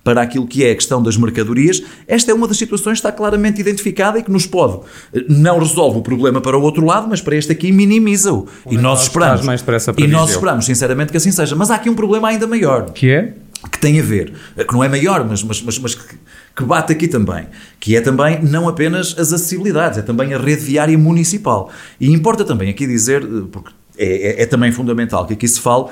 para 0.06 0.22
aquilo 0.22 0.46
que 0.46 0.64
é 0.64 0.72
a 0.72 0.76
questão 0.76 1.02
das 1.02 1.18
mercadorias, 1.18 1.82
esta 2.08 2.32
é 2.32 2.34
uma 2.34 2.48
das 2.48 2.58
situações 2.58 3.02
que 3.02 3.08
está 3.08 3.12
claramente 3.12 3.60
identificada 3.60 4.20
e 4.20 4.24
que 4.24 4.32
nos 4.32 4.46
pode, 4.46 4.80
não 5.28 5.58
resolve 5.58 5.98
o 5.98 6.02
problema 6.02 6.40
para 6.40 6.56
o 6.56 6.62
outro 6.62 6.86
lado, 6.86 7.08
mas 7.10 7.22
para 7.22 7.36
este 7.36 7.52
aqui 7.52 7.72
minimiza-o. 7.72 8.48
E 8.70 8.78
nós 8.78 9.04
esperamos, 9.04 9.44
e 9.98 10.08
nós 10.08 10.30
esperamos 10.30 10.66
sinceramente 10.66 11.12
que 11.12 11.18
assim 11.18 11.32
seja. 11.32 11.56
Mas 11.56 11.72
há 11.72 11.76
aqui 11.76 11.90
um 11.90 11.96
problema 11.96 12.28
ainda 12.28 12.46
maior. 12.46 12.92
Que 12.92 13.10
é? 13.10 13.34
Que 13.72 13.80
tem 13.80 14.00
a 14.00 14.04
ver, 14.04 14.32
que 14.56 14.72
não 14.72 14.84
é 14.84 14.88
maior, 14.88 15.26
mas, 15.28 15.42
mas, 15.42 15.60
mas, 15.64 15.80
mas 15.80 15.96
que, 15.96 16.16
que 16.56 16.64
bate 16.64 16.94
aqui 16.94 17.08
também, 17.08 17.48
que 17.80 17.96
é 17.96 18.02
também 18.02 18.44
não 18.44 18.70
apenas 18.70 19.16
as 19.18 19.34
acessibilidades, 19.34 19.98
é 19.98 20.02
também 20.04 20.36
a 20.36 20.38
rede 20.38 20.62
viária 20.62 20.96
municipal. 20.96 21.72
E 22.00 22.12
importa 22.12 22.46
também 22.46 22.70
aqui 22.70 22.86
dizer, 22.86 23.26
porque 23.52 23.72
é, 23.98 24.42
é, 24.42 24.42
é 24.44 24.46
também 24.46 24.72
fundamental 24.72 25.26
que 25.26 25.34
aqui 25.34 25.48
se 25.48 25.60
fale 25.60 25.86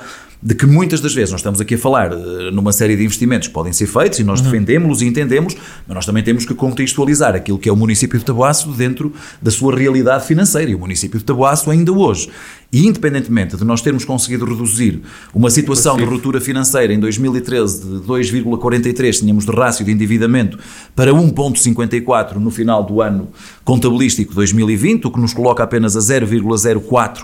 de 0.43 0.53
que 0.53 0.65
muitas 0.65 0.99
das 0.99 1.13
vezes 1.13 1.31
nós 1.31 1.39
estamos 1.39 1.61
aqui 1.61 1.75
a 1.75 1.77
falar 1.77 2.11
uh, 2.11 2.51
numa 2.51 2.73
série 2.73 2.97
de 2.97 3.03
investimentos 3.03 3.47
que 3.47 3.53
podem 3.53 3.71
ser 3.71 3.87
feitos 3.87 4.19
e 4.19 4.25
nós 4.25 4.41
uhum. 4.41 4.45
defendemos-los 4.47 5.01
e 5.01 5.05
entendemos, 5.05 5.55
mas 5.87 5.95
nós 5.95 6.05
também 6.05 6.21
temos 6.21 6.45
que 6.45 6.53
contextualizar 6.53 7.33
aquilo 7.33 7.57
que 7.57 7.69
é 7.69 7.71
o 7.71 7.77
município 7.77 8.19
de 8.19 8.25
Taboaço 8.25 8.69
dentro 8.71 9.13
da 9.41 9.49
sua 9.49 9.73
realidade 9.73 10.25
financeira. 10.25 10.69
E 10.69 10.75
o 10.75 10.79
município 10.79 11.17
de 11.17 11.23
Taboaço 11.23 11.71
ainda 11.71 11.93
hoje, 11.93 12.29
e 12.73 12.85
independentemente 12.85 13.55
de 13.55 13.63
nós 13.63 13.81
termos 13.81 14.03
conseguido 14.03 14.43
reduzir 14.43 15.01
uma 15.33 15.49
situação 15.49 15.95
de 15.95 16.03
ruptura 16.03 16.41
financeira 16.41 16.93
em 16.93 16.99
2013 16.99 18.01
de 18.01 18.05
2,43, 18.05 19.19
tínhamos 19.19 19.45
de 19.45 19.51
rácio 19.51 19.85
de 19.85 19.91
endividamento 19.91 20.59
para 20.93 21.13
1,54 21.13 22.35
no 22.35 22.51
final 22.51 22.83
do 22.83 23.01
ano 23.01 23.29
contabilístico 23.63 24.33
2020, 24.33 25.07
o 25.07 25.11
que 25.11 25.21
nos 25.21 25.33
coloca 25.33 25.63
apenas 25.63 25.95
a 25.95 25.99
0,04 25.99 27.23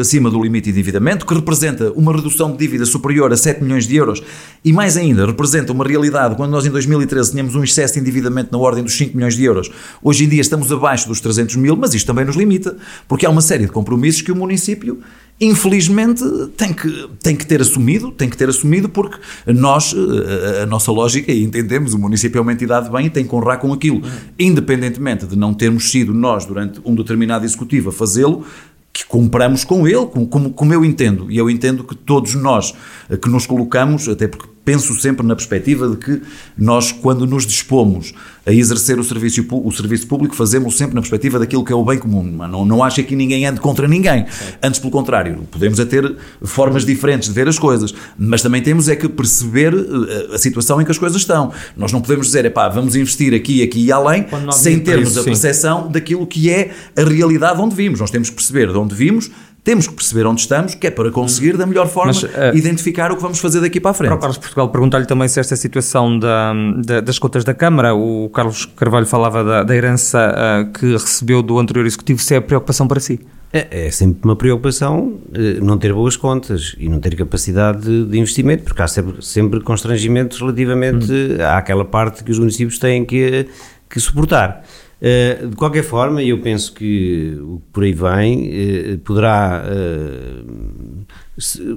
acima 0.00 0.30
do 0.30 0.42
limite 0.42 0.64
de 0.64 0.70
endividamento, 0.70 1.26
que 1.26 1.34
representa 1.34 1.92
uma 1.92 2.14
redução 2.14 2.50
de 2.50 2.56
dívida 2.56 2.86
superior 2.86 3.32
a 3.32 3.36
7 3.36 3.62
milhões 3.62 3.86
de 3.86 3.96
euros 3.96 4.22
e, 4.64 4.72
mais 4.72 4.96
ainda, 4.96 5.26
representa 5.26 5.72
uma 5.72 5.84
realidade 5.84 6.36
quando 6.36 6.50
nós 6.50 6.64
em 6.64 6.70
2013 6.70 7.32
tínhamos 7.32 7.54
um 7.54 7.62
excesso 7.62 7.94
de 7.94 8.00
endividamento 8.00 8.50
na 8.50 8.58
ordem 8.58 8.82
dos 8.82 8.96
5 8.96 9.14
milhões 9.14 9.36
de 9.36 9.44
euros. 9.44 9.70
Hoje 10.02 10.24
em 10.24 10.28
dia 10.28 10.40
estamos 10.40 10.72
abaixo 10.72 11.06
dos 11.06 11.20
300 11.20 11.56
mil, 11.56 11.76
mas 11.76 11.92
isto 11.92 12.06
também 12.06 12.24
nos 12.24 12.36
limita, 12.36 12.76
porque 13.06 13.26
há 13.26 13.30
uma 13.30 13.42
série 13.42 13.66
de 13.66 13.72
compromissos 13.72 14.22
que 14.22 14.32
o 14.32 14.36
município 14.36 15.00
infelizmente 15.40 16.22
tem 16.56 16.72
que, 16.72 17.08
tem 17.20 17.34
que 17.34 17.44
ter 17.44 17.60
assumido, 17.60 18.12
tem 18.12 18.30
que 18.30 18.36
ter 18.36 18.48
assumido 18.48 18.88
porque 18.88 19.18
nós, 19.46 19.92
a, 19.92 20.62
a 20.62 20.66
nossa 20.66 20.92
lógica, 20.92 21.32
e 21.32 21.42
entendemos, 21.42 21.94
o 21.94 21.98
município 21.98 22.38
é 22.38 22.40
uma 22.40 22.52
entidade 22.52 22.86
de 22.86 22.92
bem 22.92 23.06
e 23.06 23.10
tem 23.10 23.26
que 23.26 23.34
honrar 23.34 23.58
com 23.58 23.72
aquilo. 23.72 24.02
Independentemente 24.38 25.26
de 25.26 25.36
não 25.36 25.52
termos 25.52 25.90
sido 25.90 26.14
nós, 26.14 26.46
durante 26.46 26.80
um 26.84 26.94
determinado 26.94 27.44
executivo, 27.44 27.90
a 27.90 27.92
fazê-lo, 27.92 28.46
que 28.92 29.06
compramos 29.06 29.64
com 29.64 29.86
ele, 29.88 30.06
como, 30.30 30.52
como 30.52 30.74
eu 30.74 30.84
entendo. 30.84 31.30
E 31.30 31.38
eu 31.38 31.48
entendo 31.48 31.82
que 31.82 31.94
todos 31.94 32.34
nós 32.34 32.74
eh, 33.08 33.16
que 33.16 33.28
nos 33.28 33.46
colocamos, 33.46 34.08
até 34.08 34.28
porque 34.28 34.51
penso 34.64 34.94
sempre 35.00 35.26
na 35.26 35.34
perspectiva 35.34 35.88
de 35.88 35.96
que 35.96 36.22
nós, 36.56 36.92
quando 36.92 37.26
nos 37.26 37.46
dispomos 37.46 38.14
a 38.44 38.52
exercer 38.52 38.98
o 38.98 39.04
serviço, 39.04 39.44
o 39.50 39.70
serviço 39.70 40.06
público, 40.06 40.34
fazemos 40.34 40.76
sempre 40.76 40.94
na 40.94 41.00
perspectiva 41.00 41.38
daquilo 41.38 41.64
que 41.64 41.72
é 41.72 41.76
o 41.76 41.84
bem 41.84 41.98
comum. 41.98 42.22
Não, 42.24 42.64
não 42.64 42.82
acho 42.82 43.02
que 43.04 43.14
ninguém 43.14 43.46
ande 43.46 43.60
contra 43.60 43.86
ninguém. 43.86 44.26
Antes, 44.62 44.80
pelo 44.80 44.90
contrário, 44.90 45.46
podemos 45.50 45.78
é 45.78 45.84
ter 45.84 46.16
formas 46.42 46.84
diferentes 46.84 47.28
de 47.28 47.34
ver 47.34 47.48
as 47.48 47.58
coisas, 47.58 47.94
mas 48.18 48.42
também 48.42 48.62
temos 48.62 48.88
é 48.88 48.96
que 48.96 49.08
perceber 49.08 49.72
eh, 49.74 50.34
a 50.34 50.38
situação 50.38 50.80
em 50.80 50.84
que 50.84 50.90
as 50.90 50.98
coisas 50.98 51.20
estão. 51.20 51.52
Nós 51.76 51.92
não 51.92 52.00
podemos 52.00 52.26
dizer, 52.26 52.50
pá, 52.52 52.68
vamos 52.68 52.96
investir 52.96 53.34
aqui, 53.34 53.62
aqui 53.62 53.86
e 53.86 53.92
além, 53.92 54.26
sem 54.52 54.80
termos 54.80 55.10
isso, 55.10 55.20
a 55.20 55.24
percepção 55.24 55.88
daquilo 55.88 56.26
que 56.26 56.50
é 56.50 56.72
a 56.96 57.04
realidade 57.04 57.60
onde 57.60 57.74
vimos. 57.74 58.00
Nós 58.00 58.10
temos 58.10 58.28
que 58.28 58.36
perceber 58.36 58.72
de 58.72 58.78
onde 58.78 58.94
vimos, 58.94 59.30
temos 59.64 59.86
que 59.86 59.94
perceber 59.94 60.26
onde 60.26 60.40
estamos, 60.40 60.74
que 60.74 60.86
é 60.86 60.90
para 60.90 61.10
conseguir 61.10 61.56
da 61.56 61.66
melhor 61.66 61.88
forma 61.88 62.12
Mas, 62.12 62.22
uh, 62.22 62.56
identificar 62.56 63.12
o 63.12 63.16
que 63.16 63.22
vamos 63.22 63.38
fazer 63.38 63.60
daqui 63.60 63.80
para 63.80 63.92
a 63.92 63.94
frente. 63.94 64.08
Para 64.08 64.16
o 64.16 64.20
Carlos 64.20 64.38
Portugal, 64.38 64.68
perguntar-lhe 64.70 65.06
também 65.06 65.28
se 65.28 65.38
esta 65.38 65.54
situação 65.54 66.18
da, 66.18 66.52
da, 66.84 67.00
das 67.00 67.18
contas 67.18 67.44
da 67.44 67.54
Câmara, 67.54 67.94
o 67.94 68.28
Carlos 68.30 68.66
Carvalho 68.66 69.06
falava 69.06 69.44
da, 69.44 69.62
da 69.62 69.74
herança 69.74 70.34
uh, 70.34 70.72
que 70.72 70.92
recebeu 70.92 71.42
do 71.42 71.58
anterior 71.58 71.86
Executivo, 71.86 72.20
se 72.20 72.34
é 72.34 72.40
preocupação 72.40 72.88
para 72.88 72.98
si? 72.98 73.20
É, 73.52 73.86
é, 73.86 73.90
sempre 73.90 74.20
uma 74.24 74.34
preocupação 74.34 75.20
eh, 75.34 75.60
não 75.60 75.76
ter 75.76 75.92
boas 75.92 76.16
contas 76.16 76.74
e 76.78 76.88
não 76.88 76.98
ter 76.98 77.14
capacidade 77.14 77.82
de, 77.82 78.06
de 78.06 78.18
investimento, 78.18 78.64
porque 78.64 78.80
há 78.80 78.88
sempre, 78.88 79.22
sempre 79.22 79.60
constrangimentos 79.60 80.40
relativamente 80.40 81.12
hum. 81.12 81.36
àquela 81.54 81.84
parte 81.84 82.24
que 82.24 82.30
os 82.30 82.38
municípios 82.38 82.78
têm 82.78 83.04
que, 83.04 83.46
que 83.90 84.00
suportar. 84.00 84.64
Uh, 85.02 85.48
de 85.48 85.56
qualquer 85.56 85.82
forma, 85.82 86.22
eu 86.22 86.38
penso 86.40 86.72
que 86.72 87.36
o 87.40 87.58
que 87.58 87.72
por 87.72 87.82
aí 87.82 87.92
vem 87.92 88.94
uh, 88.94 88.98
poderá 88.98 89.64
uh, 89.66 91.04
se, 91.36 91.76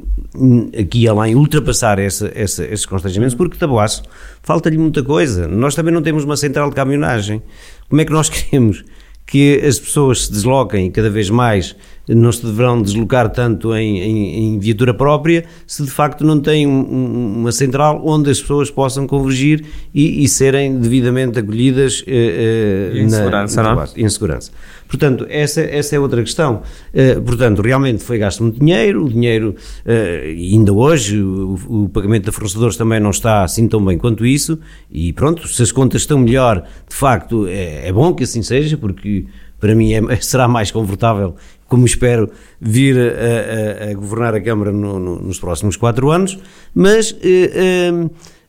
aqui 0.79 1.07
além 1.07 1.33
ultrapassar 1.33 1.97
essa, 1.97 2.31
essa, 2.35 2.63
esses 2.63 2.85
constrangimentos, 2.85 3.33
porque 3.33 3.57
Taboaço 3.57 4.03
falta-lhe 4.43 4.77
muita 4.77 5.01
coisa. 5.01 5.47
Nós 5.47 5.73
também 5.73 5.91
não 5.91 6.03
temos 6.03 6.23
uma 6.23 6.37
central 6.37 6.69
de 6.69 6.75
caminhonagem. 6.75 7.41
Como 7.89 7.99
é 7.99 8.05
que 8.05 8.11
nós 8.11 8.29
queremos 8.29 8.85
que 9.25 9.59
as 9.65 9.79
pessoas 9.79 10.25
se 10.25 10.31
desloquem 10.31 10.91
cada 10.91 11.09
vez 11.09 11.29
mais 11.29 11.75
não 12.07 12.31
se 12.31 12.45
deverão 12.45 12.79
deslocar 12.81 13.29
tanto 13.29 13.75
em, 13.75 13.99
em, 13.99 14.55
em 14.55 14.59
viatura 14.59 14.93
própria 14.93 15.45
se 15.65 15.83
de 15.83 15.89
facto 15.89 16.23
não 16.23 16.39
tem 16.39 16.67
um, 16.67 17.39
uma 17.39 17.51
central 17.51 18.01
onde 18.05 18.29
as 18.29 18.39
pessoas 18.39 18.69
possam 18.69 19.07
convergir 19.07 19.65
e, 19.93 20.23
e 20.23 20.27
serem 20.27 20.77
devidamente 20.77 21.39
acolhidas 21.39 22.03
eh, 22.05 22.91
eh, 22.93 22.99
em, 22.99 23.03
na, 23.05 23.17
segurança, 23.17 23.63
não? 23.63 23.81
É? 23.81 23.87
em 23.97 24.09
segurança. 24.09 24.51
Portanto, 24.97 25.25
essa, 25.29 25.61
essa 25.61 25.95
é 25.95 25.99
outra 25.99 26.21
questão. 26.21 26.61
Uh, 26.93 27.21
portanto, 27.21 27.61
realmente 27.61 28.01
foi 28.01 28.17
gasto 28.17 28.43
muito 28.43 28.59
dinheiro, 28.59 29.03
o 29.03 29.09
dinheiro, 29.09 29.55
uh, 29.85 30.25
ainda 30.25 30.71
hoje, 30.71 31.21
o, 31.21 31.59
o, 31.67 31.89
pagamento 31.89 32.25
de 32.25 32.31
fornecedores 32.31 32.77
também 32.77 32.99
não 32.99 33.09
está 33.09 33.43
assim 33.43 33.67
tão 33.67 33.83
bem 33.83 33.97
quanto 33.97 34.25
isso, 34.25 34.57
e 34.89 35.11
pronto, 35.11 35.45
se 35.47 35.61
as 35.61 35.71
contas 35.71 36.03
estão 36.03 36.17
melhor, 36.17 36.63
de 36.87 36.95
facto, 36.95 37.45
é, 37.45 37.89
é 37.89 37.91
bom 37.91 38.13
que 38.13 38.23
assim 38.23 38.41
seja, 38.41 38.77
porque 38.77 39.25
para 39.59 39.75
mim 39.75 39.93
é, 39.93 40.01
será 40.21 40.47
mais 40.47 40.71
confortável 40.71 41.35
como 41.67 41.85
espero 41.85 42.31
vir 42.61 42.95
a, 42.97 43.87
a, 43.87 43.91
a 43.91 43.93
governar 43.95 44.33
a 44.33 44.39
Câmara 44.39 44.71
no, 44.71 44.97
no, 44.97 45.19
nos 45.19 45.39
próximos 45.39 45.75
quatro 45.75 46.11
anos, 46.11 46.37
mas 46.73 47.15
eh, 47.23 47.91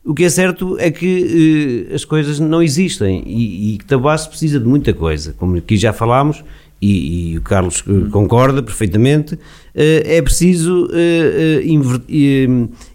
o 0.07 0.13
que 0.13 0.23
é 0.23 0.29
certo 0.29 0.77
é 0.79 0.89
que 0.89 1.87
eh, 1.91 1.93
as 1.93 2.05
coisas 2.05 2.39
não 2.39 2.63
existem 2.63 3.23
e, 3.27 3.73
e 3.73 3.77
que 3.77 3.85
Tabasso 3.85 4.29
precisa 4.29 4.59
de 4.59 4.65
muita 4.65 4.93
coisa, 4.93 5.35
como 5.37 5.57
aqui 5.57 5.75
já 5.75 5.91
falámos, 5.91 6.43
e, 6.81 7.31
e 7.31 7.37
o 7.37 7.41
Carlos 7.41 7.83
eh, 7.87 8.09
concorda 8.11 8.61
perfeitamente, 8.61 9.37
eh, 9.73 10.17
é 10.17 10.21
preciso 10.21 10.89
eh, 10.93 11.61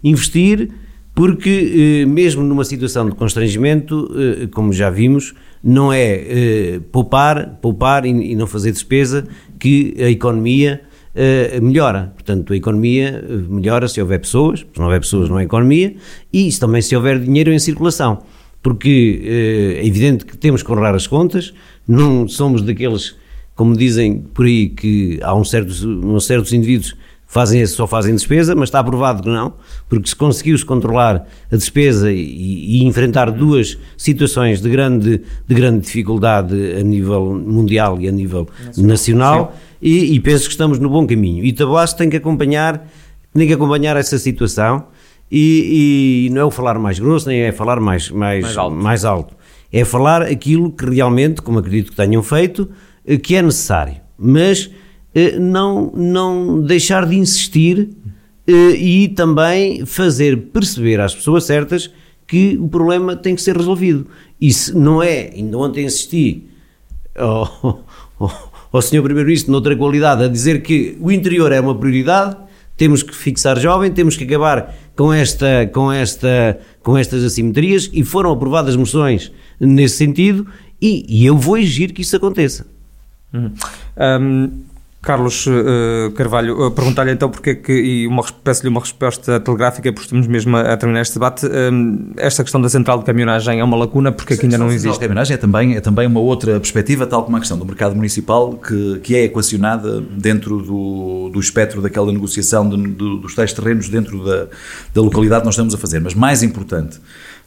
investir 0.03 0.69
porque 1.13 2.05
mesmo 2.07 2.41
numa 2.41 2.65
situação 2.65 3.07
de 3.07 3.15
constrangimento, 3.15 4.09
como 4.51 4.73
já 4.73 4.89
vimos, 4.89 5.35
não 5.63 5.93
é 5.93 6.79
poupar, 6.91 7.59
poupar 7.61 8.03
e, 8.03 8.31
e, 8.31 8.35
não 8.35 8.47
fazer 8.47 8.71
despesa 8.71 9.27
que 9.59 9.93
a 9.99 10.09
economia 10.09 10.81
eh, 11.15 11.59
melhora. 11.61 12.11
Portanto, 12.15 12.53
a 12.53 12.55
economia 12.55 13.23
eh, 13.23 13.33
melhora 13.47 13.87
se 13.87 14.01
houver 14.01 14.19
pessoas, 14.19 14.61
se 14.61 14.77
não 14.77 14.85
houver 14.85 14.99
pessoas 15.01 15.29
não 15.29 15.37
há 15.37 15.43
economia, 15.43 15.95
e 16.31 16.47
isso 16.47 16.59
também 16.59 16.81
se 16.81 16.95
houver 16.95 17.19
dinheiro 17.19 17.51
em 17.51 17.59
circulação. 17.59 18.23
Porque 18.61 19.21
eh, 19.23 19.81
é 19.83 19.87
evidente 19.87 20.25
que 20.25 20.35
temos 20.35 20.63
que 20.63 20.71
honrar 20.71 20.95
as 20.95 21.05
contas, 21.05 21.53
não 21.87 22.27
somos 22.27 22.61
daqueles, 22.63 23.15
como 23.55 23.77
dizem 23.77 24.19
por 24.33 24.45
aí, 24.45 24.69
que 24.69 25.19
há 25.21 25.35
um 25.35 25.43
certos, 25.43 25.83
uns 25.83 26.25
certos 26.25 26.51
indivíduos 26.51 26.95
fazem, 27.27 27.65
só 27.65 27.87
fazem 27.87 28.13
despesa, 28.13 28.55
mas 28.55 28.69
está 28.69 28.79
aprovado 28.79 29.23
que 29.23 29.29
não, 29.29 29.53
porque 29.89 30.07
se 30.07 30.15
conseguiu-se 30.15 30.63
controlar 30.63 31.27
a 31.51 31.55
despesa 31.55 32.11
e, 32.11 32.19
e, 32.19 32.83
enfrentar 32.85 33.31
duas 33.31 33.77
situações 33.97 34.61
de 34.61 34.69
grande, 34.69 35.21
de 35.47 35.55
grande 35.55 35.79
dificuldade 35.81 36.55
a 36.79 36.83
nível 36.83 37.33
mundial 37.33 37.99
e 37.99 38.07
a 38.07 38.11
nível 38.11 38.47
nacional, 38.77 38.87
nacional 38.87 39.53
e, 39.83 40.15
e, 40.15 40.19
penso 40.21 40.45
que 40.45 40.51
estamos 40.51 40.79
no 40.79 40.89
bom 40.89 41.05
caminho. 41.05 41.43
E 41.43 41.51
Taboaço 41.51 41.97
tem 41.97 42.09
que 42.09 42.15
acompanhar, 42.15 42.87
tem 43.33 43.45
que 43.45 43.53
acompanhar 43.53 43.97
essa 43.97 44.17
situação 44.17 44.87
e, 45.29 46.27
e, 46.27 46.29
não 46.33 46.41
é 46.41 46.45
o 46.45 46.51
falar 46.51 46.79
mais 46.79 46.99
grosso, 46.99 47.27
nem 47.27 47.41
é 47.41 47.51
falar 47.51 47.81
mais, 47.81 48.09
mais, 48.09 48.43
mais, 48.43 48.57
alto. 48.57 48.75
mais 48.75 49.05
alto. 49.05 49.35
É 49.71 49.83
falar 49.83 50.21
aquilo 50.21 50.71
que 50.71 50.85
realmente, 50.85 51.41
como 51.41 51.59
acredito 51.59 51.91
que 51.91 51.97
tenham 51.97 52.23
feito, 52.23 52.69
eh, 53.05 53.17
que 53.17 53.35
é 53.35 53.41
necessário. 53.41 53.95
Mas 54.17 54.69
eh, 55.13 55.37
não, 55.37 55.91
não 55.93 56.61
deixar 56.61 57.05
de 57.05 57.17
insistir 57.17 57.89
e 58.47 59.07
também 59.15 59.85
fazer 59.85 60.37
perceber 60.51 60.99
às 60.99 61.15
pessoas 61.15 61.45
certas 61.45 61.89
que 62.27 62.57
o 62.57 62.67
problema 62.67 63.15
tem 63.15 63.35
que 63.35 63.41
ser 63.41 63.57
resolvido. 63.57 64.07
E 64.39 64.51
se 64.53 64.75
não 64.75 65.03
é, 65.03 65.31
ainda 65.33 65.57
ontem 65.57 65.85
assisti 65.85 66.45
ao, 67.17 67.83
ao, 68.19 68.52
ao 68.73 68.81
Sr. 68.81 69.03
Primeiro-Ministro, 69.03 69.51
noutra 69.51 69.75
qualidade, 69.75 70.23
a 70.23 70.27
dizer 70.27 70.63
que 70.63 70.97
o 70.99 71.11
interior 71.11 71.51
é 71.51 71.59
uma 71.59 71.75
prioridade, 71.75 72.35
temos 72.75 73.03
que 73.03 73.15
fixar 73.15 73.59
jovem, 73.59 73.91
temos 73.91 74.17
que 74.17 74.23
acabar 74.23 74.75
com, 74.95 75.13
esta, 75.13 75.69
com, 75.71 75.91
esta, 75.91 76.59
com 76.81 76.97
estas 76.97 77.23
assimetrias 77.23 77.89
e 77.93 78.03
foram 78.03 78.31
aprovadas 78.31 78.75
moções 78.75 79.31
nesse 79.59 79.97
sentido 79.97 80.47
e, 80.81 81.05
e 81.07 81.25
eu 81.25 81.37
vou 81.37 81.57
exigir 81.57 81.93
que 81.93 82.01
isso 82.01 82.15
aconteça. 82.15 82.65
Uhum. 83.31 83.53
Um, 84.21 84.51
Carlos 85.03 85.45
uh, 85.47 86.11
Carvalho, 86.15 86.67
uh, 86.67 86.71
perguntar-lhe 86.71 87.11
então 87.11 87.29
porque 87.29 87.49
é 87.49 87.55
que, 87.55 87.73
e 87.73 88.09
peço-lhe 88.41 88.69
uma 88.69 88.79
resposta 88.79 89.37
telegráfica, 89.37 89.91
porque 89.91 90.05
estamos 90.05 90.25
mesmo 90.27 90.55
a, 90.55 90.61
a 90.61 90.77
terminar 90.77 91.01
este 91.01 91.15
debate, 91.15 91.45
um, 91.45 92.13
esta 92.15 92.41
questão 92.41 92.61
da 92.61 92.69
central 92.69 92.99
de 92.99 93.03
caminhonagem 93.03 93.59
é 93.59 93.63
uma 93.65 93.75
lacuna, 93.75 94.13
porque 94.13 94.35
aqui 94.35 94.45
ainda 94.45 94.57
não 94.57 94.67
existe. 94.67 94.87
A 94.87 94.93
central 94.93 94.99
de 94.99 95.07
caminhonagem 95.07 95.33
é 95.35 95.37
também, 95.37 95.75
é 95.75 95.81
também 95.81 96.07
uma 96.07 96.21
outra 96.21 96.57
perspectiva, 96.57 97.05
tal 97.05 97.25
como 97.25 97.35
a 97.35 97.41
questão 97.41 97.57
do 97.57 97.65
mercado 97.65 97.93
municipal, 97.97 98.53
que, 98.53 98.99
que 99.03 99.13
é 99.13 99.25
equacionada 99.25 99.99
dentro 99.99 100.59
do, 100.59 101.29
do 101.33 101.39
espectro 101.39 101.81
daquela 101.81 102.09
negociação 102.09 102.69
de, 102.69 102.77
de, 102.77 103.19
dos 103.19 103.35
tais 103.35 103.51
terrenos 103.51 103.89
dentro 103.89 104.23
da, 104.23 104.47
da 104.93 105.01
localidade 105.01 105.41
que 105.41 105.47
nós 105.47 105.55
estamos 105.55 105.75
a 105.75 105.77
fazer. 105.77 105.99
Mas 105.99 106.13
mais 106.13 106.41
importante 106.43 106.97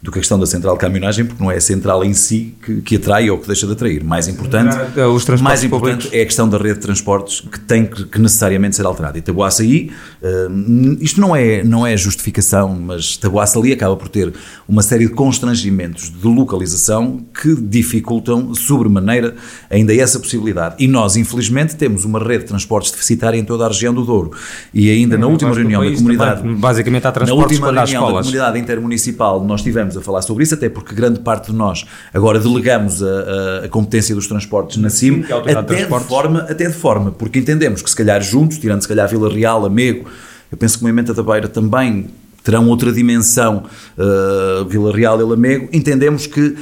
do 0.06 0.12
que 0.12 0.18
a 0.18 0.20
questão 0.20 0.38
da 0.38 0.46
central 0.46 0.74
de 0.74 0.80
caminhonagem, 0.80 1.24
porque 1.24 1.42
não 1.42 1.50
é 1.50 1.56
a 1.56 1.60
central 1.60 2.04
em 2.04 2.14
si 2.14 2.54
que, 2.64 2.80
que 2.80 2.96
atrai 2.96 3.28
ou 3.28 3.38
que 3.38 3.46
deixa 3.48 3.66
de 3.66 3.72
atrair. 3.72 4.04
Mais 4.04 4.28
importante, 4.28 4.76
Os 5.00 5.40
mais 5.40 5.64
importante 5.64 6.08
é 6.12 6.22
a 6.22 6.24
questão 6.24 6.48
da 6.48 6.56
rede 6.56 6.74
de 6.74 6.80
transportes 6.80 7.40
que 7.40 7.58
tem 7.58 7.84
que, 7.84 8.04
que 8.04 8.18
necessariamente 8.20 8.76
ser 8.76 8.86
alterada. 8.86 9.18
E 9.18 9.20
Taboaçaí, 9.20 9.90
uh, 10.22 10.96
isto 11.00 11.20
não 11.20 11.34
é, 11.34 11.64
não 11.64 11.84
é 11.84 11.96
justificação, 11.96 12.68
mas 12.80 13.16
Taboaça 13.16 13.58
ali 13.58 13.72
acaba 13.72 13.96
por 13.96 14.08
ter 14.08 14.32
uma 14.68 14.80
série 14.80 15.08
de 15.08 15.12
constrangimentos 15.12 16.08
de 16.08 16.26
localização 16.28 17.24
que 17.42 17.54
dificultam 17.56 18.54
sobremaneira 18.54 19.34
ainda 19.68 19.92
essa 19.92 20.20
possibilidade. 20.20 20.76
E 20.78 20.86
nós, 20.86 21.16
infelizmente, 21.16 21.74
temos 21.74 22.04
uma 22.04 22.20
rede 22.20 22.44
de 22.44 22.50
transportes 22.50 22.92
deficitária 22.92 23.36
em 23.36 23.44
toda 23.44 23.64
a 23.64 23.68
região 23.68 23.92
do 23.92 24.04
Douro. 24.04 24.30
E 24.72 24.88
ainda 24.88 25.16
é, 25.16 25.18
na 25.18 25.26
última 25.26 25.52
reunião 25.52 25.84
da 25.84 25.96
comunidade... 25.96 26.42
Também, 26.42 26.56
basicamente 26.56 27.06
há 27.08 27.12
transportes 27.12 27.58
na 27.58 27.66
última 27.66 27.84
reunião 27.84 28.12
da 28.12 28.20
comunidade 28.20 28.58
intermunicipal 28.60 29.44
nós 29.44 29.62
tivemos 29.62 29.95
estivemos 29.96 29.98
a 29.98 30.00
falar 30.02 30.22
sobre 30.22 30.44
isso, 30.44 30.54
até 30.54 30.68
porque 30.68 30.94
grande 30.94 31.20
parte 31.20 31.50
de 31.50 31.56
nós 31.56 31.84
agora 32.12 32.38
delegamos 32.38 33.02
a, 33.02 33.64
a, 33.64 33.68
competência 33.68 34.14
dos 34.14 34.26
transportes 34.26 34.76
na 34.78 34.90
CIM, 34.90 35.24
é 35.46 35.52
até 35.52 35.74
de, 35.74 35.86
forma, 35.86 36.40
até 36.40 36.66
de 36.66 36.74
forma, 36.74 37.10
porque 37.12 37.38
entendemos 37.38 37.82
que 37.82 37.90
se 37.90 37.96
calhar 37.96 38.20
juntos, 38.22 38.58
tirando 38.58 38.82
se 38.82 38.88
calhar 38.88 39.08
Vila 39.08 39.32
Real, 39.32 39.64
Amego, 39.64 40.06
eu 40.50 40.58
penso 40.58 40.78
que 40.78 40.84
o 40.84 40.86
Movimento 40.86 41.12
da 41.12 41.22
Beira 41.22 41.48
também 41.48 42.06
terão 42.44 42.68
outra 42.68 42.92
dimensão, 42.92 43.64
uh, 43.98 44.64
Vila 44.66 44.94
Real 44.94 45.20
e 45.20 45.24
Lamego, 45.24 45.68
entendemos 45.72 46.28
que 46.28 46.54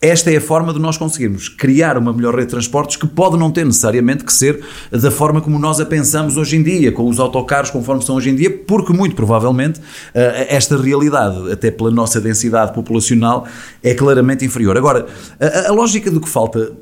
esta 0.00 0.30
é 0.30 0.36
a 0.36 0.40
forma 0.40 0.74
de 0.74 0.78
nós 0.78 0.98
conseguirmos 0.98 1.48
criar 1.48 1.96
uma 1.96 2.12
melhor 2.12 2.34
rede 2.34 2.46
de 2.46 2.50
transportes 2.50 2.96
que 2.96 3.06
pode 3.06 3.38
não 3.38 3.50
ter 3.50 3.64
necessariamente 3.64 4.24
que 4.24 4.32
ser 4.32 4.62
da 4.90 5.10
forma 5.10 5.40
como 5.40 5.58
nós 5.58 5.80
a 5.80 5.86
pensamos 5.86 6.36
hoje 6.36 6.56
em 6.56 6.62
dia, 6.62 6.92
com 6.92 7.08
os 7.08 7.18
autocarros 7.18 7.70
conforme 7.70 8.02
são 8.02 8.16
hoje 8.16 8.28
em 8.28 8.34
dia, 8.34 8.50
porque 8.66 8.92
muito 8.92 9.16
provavelmente 9.16 9.80
eh, 10.14 10.48
esta 10.50 10.76
realidade, 10.76 11.50
até 11.50 11.70
pela 11.70 11.90
nossa 11.90 12.20
densidade 12.20 12.74
populacional, 12.74 13.46
é 13.82 13.94
claramente 13.94 14.44
inferior. 14.44 14.76
Agora, 14.76 15.06
a, 15.40 15.70
a 15.70 15.72
lógica 15.72 16.10
do 16.10 16.20
que 16.20 16.28
falta 16.28 16.72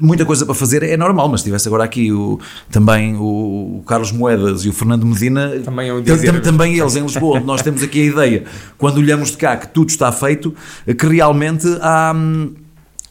muita 0.00 0.24
coisa 0.24 0.46
para 0.46 0.54
fazer 0.54 0.82
é 0.82 0.96
normal, 0.96 1.28
mas 1.28 1.40
se 1.40 1.44
tivesse 1.44 1.68
agora 1.68 1.84
aqui 1.84 2.10
o, 2.10 2.40
também 2.70 3.16
o, 3.16 3.82
Carlos 3.86 4.12
Moedas 4.12 4.64
e 4.64 4.68
o 4.68 4.72
Fernando 4.72 5.04
Medina, 5.04 5.50
também, 5.62 6.02
dizer, 6.02 6.40
também 6.40 6.78
eles 6.78 6.96
em 6.96 7.02
Lisboa, 7.02 7.36
onde 7.36 7.46
nós 7.46 7.62
temos 7.62 7.82
aqui 7.82 8.00
a 8.00 8.04
ideia, 8.04 8.44
quando 8.78 8.98
olhamos 8.98 9.30
de 9.30 9.36
cá 9.36 9.56
que 9.56 9.68
tudo 9.68 9.90
está 9.90 10.10
feito, 10.10 10.54
que 10.98 11.06
realmente 11.06 11.66
há. 11.80 12.14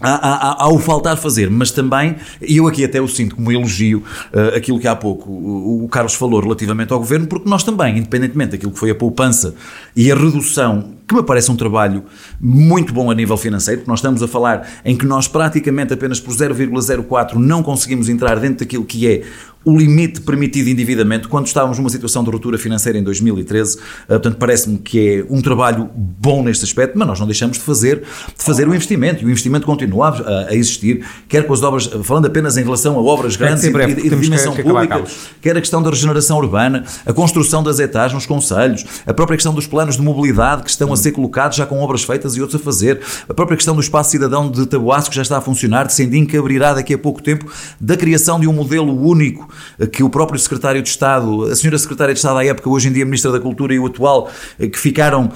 Há, 0.06 0.16
há, 0.16 0.64
há, 0.66 0.68
o 0.68 0.80
faltar 0.80 1.16
fazer, 1.16 1.50
mas 1.50 1.72
também, 1.72 2.18
e 2.42 2.58
eu 2.58 2.68
aqui 2.68 2.84
até 2.84 3.00
o 3.00 3.08
sinto 3.08 3.38
como 3.38 3.50
elogio 3.50 4.04
uh, 4.34 4.58
aquilo 4.58 4.78
que 4.78 4.86
há 4.86 4.94
pouco 4.94 5.30
o, 5.30 5.86
o, 5.86 5.88
Carlos 5.88 6.14
falou 6.14 6.42
relativamente 6.42 6.92
ao 6.92 7.00
governo, 7.00 7.26
porque 7.26 7.48
nós 7.50 7.64
também, 7.64 8.00
independentemente 8.00 8.52
daquilo 8.52 8.74
que 8.74 8.80
foi 8.80 8.90
a 8.90 8.96
poupança 8.96 9.56
e 9.96 10.12
a 10.12 10.16
redução, 10.16 10.94
que 11.08 11.16
me 11.16 11.24
parece 11.24 11.52
um 11.52 11.56
trabalho 11.56 12.04
muito 12.40 12.94
bom 12.94 13.12
a 13.12 13.16
nível 13.16 13.38
financeiro, 13.38 13.82
porque 13.82 13.92
nós 13.92 14.00
estamos 14.00 14.24
a 14.24 14.28
falar 14.28 14.68
em 14.86 14.96
que 14.96 15.06
nós 15.06 15.28
praticamente 15.28 15.94
apenas 15.94 16.20
por 16.20 16.34
0,04 16.34 17.36
não 17.36 17.62
conseguimos 17.62 18.10
entrar 18.10 18.40
dentro 18.40 18.60
daquilo 18.60 18.86
que 18.86 19.08
é 19.08 19.24
o 19.66 19.78
limite 19.78 20.22
permitido 20.22 20.66
de 20.66 20.72
endividamento 20.72 21.30
quando 21.30 21.48
estávamos 21.48 21.78
numa 21.78 21.90
situação 21.90 22.24
de 22.24 22.30
ruptura 22.30 22.58
financeira 22.58 22.98
em 22.98 23.04
2013. 23.04 23.78
Ah, 23.78 24.06
portanto, 24.08 24.38
parece-me 24.38 24.78
que 24.78 25.00
é 25.00 25.26
um 25.30 25.42
trabalho 25.42 25.90
bom 25.96 26.44
neste 26.44 26.66
aspecto, 26.66 26.98
mas 26.98 27.08
nós 27.08 27.20
não 27.20 27.26
deixamos 27.26 27.58
de 27.58 27.64
fazer, 27.64 28.02
de 28.02 28.44
fazer 28.44 28.68
o 28.68 28.76
investimento. 28.76 29.24
E 29.24 29.26
o 29.26 29.30
investimento 29.30 29.66
continua 29.66 30.10
a, 30.10 30.50
a, 30.50 30.56
existir, 30.56 31.06
quer 31.28 31.48
com 31.48 31.54
as 31.54 31.64
obras, 31.64 31.90
falando 32.04 32.26
apenas 32.26 32.58
em 32.58 32.64
relação 32.64 32.98
a 32.98 33.02
obras 33.02 33.36
grandes 33.36 33.64
e, 33.64 33.70
e, 33.70 34.10
de 34.10 34.16
dimensão 34.20 34.54
que, 34.54 34.64
que 34.64 34.68
pública, 34.68 35.04
quer 35.42 35.56
a 35.56 35.62
questão 35.62 35.82
da 35.82 35.90
regeneração 35.90 36.38
urbana, 36.38 36.84
a 37.06 37.14
construção 37.14 37.64
das 37.64 37.80
etagens 37.80 38.14
nos 38.14 38.26
conselhos, 38.26 38.86
a 39.06 39.14
própria 39.14 39.38
questão 39.38 39.54
dos 39.54 39.66
planos 39.66 39.96
de 39.96 40.02
mobilidade 40.02 40.64
que 40.64 40.70
estão 40.70 40.92
a 40.94 40.98
ser 40.98 41.12
colocados 41.12 41.58
já 41.58 41.66
com 41.66 41.80
obras 41.80 42.04
feitas 42.04 42.36
e 42.36 42.42
outros 42.42 42.62
a 42.62 42.64
fazer, 42.64 43.02
a 43.28 43.34
própria 43.34 43.56
questão 43.56 43.76
do 43.76 43.82
espaço 43.82 44.12
cidadão 44.12 44.50
de 44.50 44.66
Tabuaço 44.66 45.10
que 45.10 45.16
já 45.16 45.22
está 45.22 45.38
a 45.38 45.42
funcionar, 45.42 45.88
de 45.88 45.94
Sendim 45.94 46.26
que 46.26 46.38
abrirá 46.38 46.74
daqui 46.74 46.94
a 46.94 46.98
pouco 46.98 47.22
tempo, 47.22 47.52
da 47.80 47.98
criação 47.98 48.40
de 48.40 48.48
um 48.48 48.54
modelo 48.54 48.94
único 48.94 49.50
que 49.92 50.04
o 50.04 50.10
próprio 50.10 50.40
secretário 50.40 50.82
de 50.82 50.90
Estado, 50.90 51.44
a 51.46 51.56
senhora 51.56 51.78
secretária 51.78 52.14
de 52.14 52.20
Estado 52.20 52.38
à 52.38 52.46
época, 52.46 52.70
hoje 52.70 52.90
em 52.90 52.92
dia 52.92 53.06
Ministra 53.06 53.32
da 53.32 53.40
Cultura 53.40 53.74
e 53.74 53.80
o 53.80 53.86
atual, 53.86 54.30
eh, 54.60 54.68
que 54.68 54.80
ficaram 54.80 55.32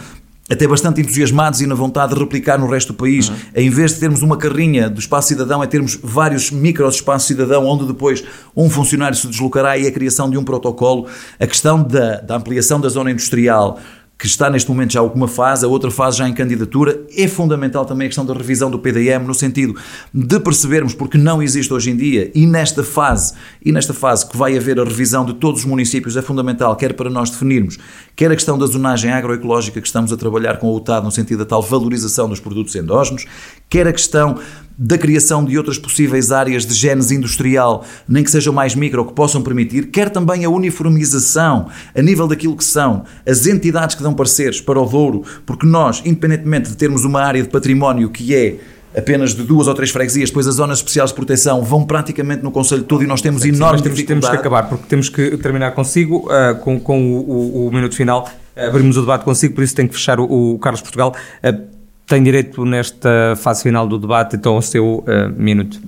até 0.49 0.65
bastante 0.65 1.01
entusiasmados 1.01 1.61
e 1.61 1.67
na 1.67 1.75
vontade 1.75 2.13
de 2.13 2.19
replicar 2.19 2.57
no 2.57 2.67
resto 2.67 2.93
do 2.93 2.97
país, 2.97 3.27
uhum. 3.27 3.35
em 3.55 3.69
vez 3.69 3.93
de 3.93 3.99
termos 3.99 4.21
uma 4.21 4.37
carrinha 4.37 4.89
do 4.89 4.99
espaço 4.99 5.27
cidadão, 5.27 5.61
é 5.61 5.67
termos 5.67 5.99
vários 6.01 6.51
micro 6.51 6.87
espaços 6.87 7.27
cidadão, 7.27 7.65
onde 7.65 7.85
depois 7.85 8.23
um 8.55 8.69
funcionário 8.69 9.17
se 9.17 9.27
deslocará 9.27 9.77
e 9.77 9.85
a 9.85 9.91
criação 9.91 10.29
de 10.29 10.37
um 10.37 10.43
protocolo, 10.43 11.07
a 11.39 11.45
questão 11.45 11.83
da, 11.83 12.21
da 12.21 12.37
ampliação 12.37 12.79
da 12.79 12.87
zona 12.87 13.11
industrial, 13.11 13.77
que 14.17 14.25
está 14.25 14.49
neste 14.49 14.69
momento 14.69 14.93
já 14.93 14.99
alguma 14.99 15.27
fase, 15.27 15.63
a 15.63 15.67
outra 15.67 15.91
fase 15.91 16.17
já 16.17 16.27
em 16.27 16.33
candidatura. 16.33 17.05
É 17.15 17.27
fundamental 17.27 17.85
também 17.85 18.05
a 18.05 18.09
questão 18.09 18.25
da 18.25 18.33
revisão 18.33 18.71
do 18.71 18.79
PDM, 18.79 19.25
no 19.25 19.33
sentido 19.33 19.75
de 20.13 20.39
percebermos, 20.39 20.95
porque 20.95 21.17
não 21.17 21.41
existe 21.41 21.71
hoje 21.71 21.91
em 21.91 21.95
dia, 21.95 22.31
e 22.33 22.47
nesta 22.47 22.83
fase, 22.83 23.33
e 23.63 23.71
nesta 23.71 23.93
fase 23.93 24.27
que 24.27 24.35
vai 24.35 24.57
haver 24.57 24.79
a 24.79 24.83
revisão 24.83 25.23
de 25.23 25.35
todos 25.35 25.61
os 25.61 25.65
municípios, 25.65 26.17
é 26.17 26.21
fundamental, 26.21 26.75
quer 26.75 26.93
para 26.93 27.09
nós 27.09 27.29
definirmos, 27.29 27.77
quer 28.15 28.31
a 28.31 28.35
questão 28.35 28.57
da 28.57 28.65
zonagem 28.65 29.11
agroecológica 29.11 29.79
que 29.79 29.87
estamos 29.87 30.11
a 30.11 30.17
trabalhar 30.17 30.57
com 30.57 30.67
o 30.67 30.75
UTAD, 30.75 31.05
no 31.05 31.11
sentido 31.11 31.39
da 31.39 31.45
tal 31.45 31.61
valorização 31.61 32.27
dos 32.27 32.39
produtos 32.39 32.75
endógenos, 32.75 33.25
quer 33.69 33.87
a 33.87 33.93
questão 33.93 34.39
da 34.77 34.97
criação 34.97 35.43
de 35.43 35.57
outras 35.57 35.79
possíveis 35.79 36.31
áreas 36.31 36.65
de 36.65 36.73
genes 36.73 37.09
industrial, 37.09 37.83
nem 38.07 38.23
que 38.23 38.29
sejam 38.29 38.53
mais 38.53 38.75
micro, 38.75 39.05
que 39.05 39.13
possam 39.13 39.41
permitir, 39.41 39.87
quer 39.87 40.09
também 40.09 40.45
a 40.45 40.49
uniformização 40.49 41.67
a 41.95 42.01
nível 42.01 42.27
daquilo 42.27 42.55
que 42.55 42.63
são 42.63 43.03
as 43.25 43.47
entidades 43.47 43.95
que 43.95 44.03
dão 44.03 44.13
pareceres 44.13 44.61
para 44.61 44.79
o 44.79 44.85
Douro, 44.85 45.23
porque 45.45 45.65
nós, 45.65 46.01
independentemente 46.05 46.69
de 46.69 46.77
termos 46.77 47.03
uma 47.03 47.21
área 47.21 47.41
de 47.41 47.49
património 47.49 48.09
que 48.09 48.35
é 48.35 48.57
apenas 48.95 49.35
de 49.35 49.43
duas 49.43 49.67
ou 49.67 49.73
três 49.73 49.89
freguesias, 49.89 50.29
depois 50.29 50.47
as 50.47 50.55
zonas 50.55 50.79
especiais 50.79 51.09
de 51.09 51.15
proteção 51.15 51.63
vão 51.63 51.83
praticamente 51.83 52.43
no 52.43 52.51
Conselho 52.51 52.83
todo 52.83 53.03
e 53.03 53.07
nós 53.07 53.21
temos 53.21 53.43
Sim, 53.43 53.49
enorme 53.49 53.81
temos, 53.81 53.97
dificuldade. 53.97 54.21
Temos 54.21 54.29
que 54.29 54.47
acabar, 54.47 54.69
porque 54.69 54.85
temos 54.87 55.09
que 55.09 55.37
terminar 55.37 55.71
consigo, 55.71 56.27
uh, 56.27 56.55
com, 56.59 56.79
com 56.79 57.13
o, 57.13 57.19
o, 57.19 57.67
o, 57.67 57.71
minuto 57.71 57.95
final. 57.95 58.27
Abrimos 58.55 58.97
o 58.97 59.01
debate 59.01 59.23
consigo, 59.23 59.53
por 59.53 59.63
isso 59.63 59.75
tem 59.75 59.87
que 59.87 59.93
fechar 59.93 60.19
o, 60.19 60.53
o 60.53 60.59
Carlos 60.59 60.81
Portugal. 60.81 61.15
Uh, 61.43 61.76
tem 62.07 62.23
direito 62.23 62.63
nesta 62.65 63.35
fase 63.35 63.63
final 63.63 63.87
do 63.87 63.99
debate, 63.99 64.37
então, 64.37 64.55
ao 64.55 64.61
seu 64.61 64.99
uh, 64.99 65.05
minuto. 65.37 65.79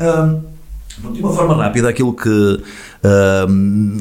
Um, 0.00 0.56
de 1.12 1.20
uma 1.20 1.32
forma 1.32 1.54
rápida, 1.56 1.88
aquilo 1.88 2.14
que, 2.14 2.62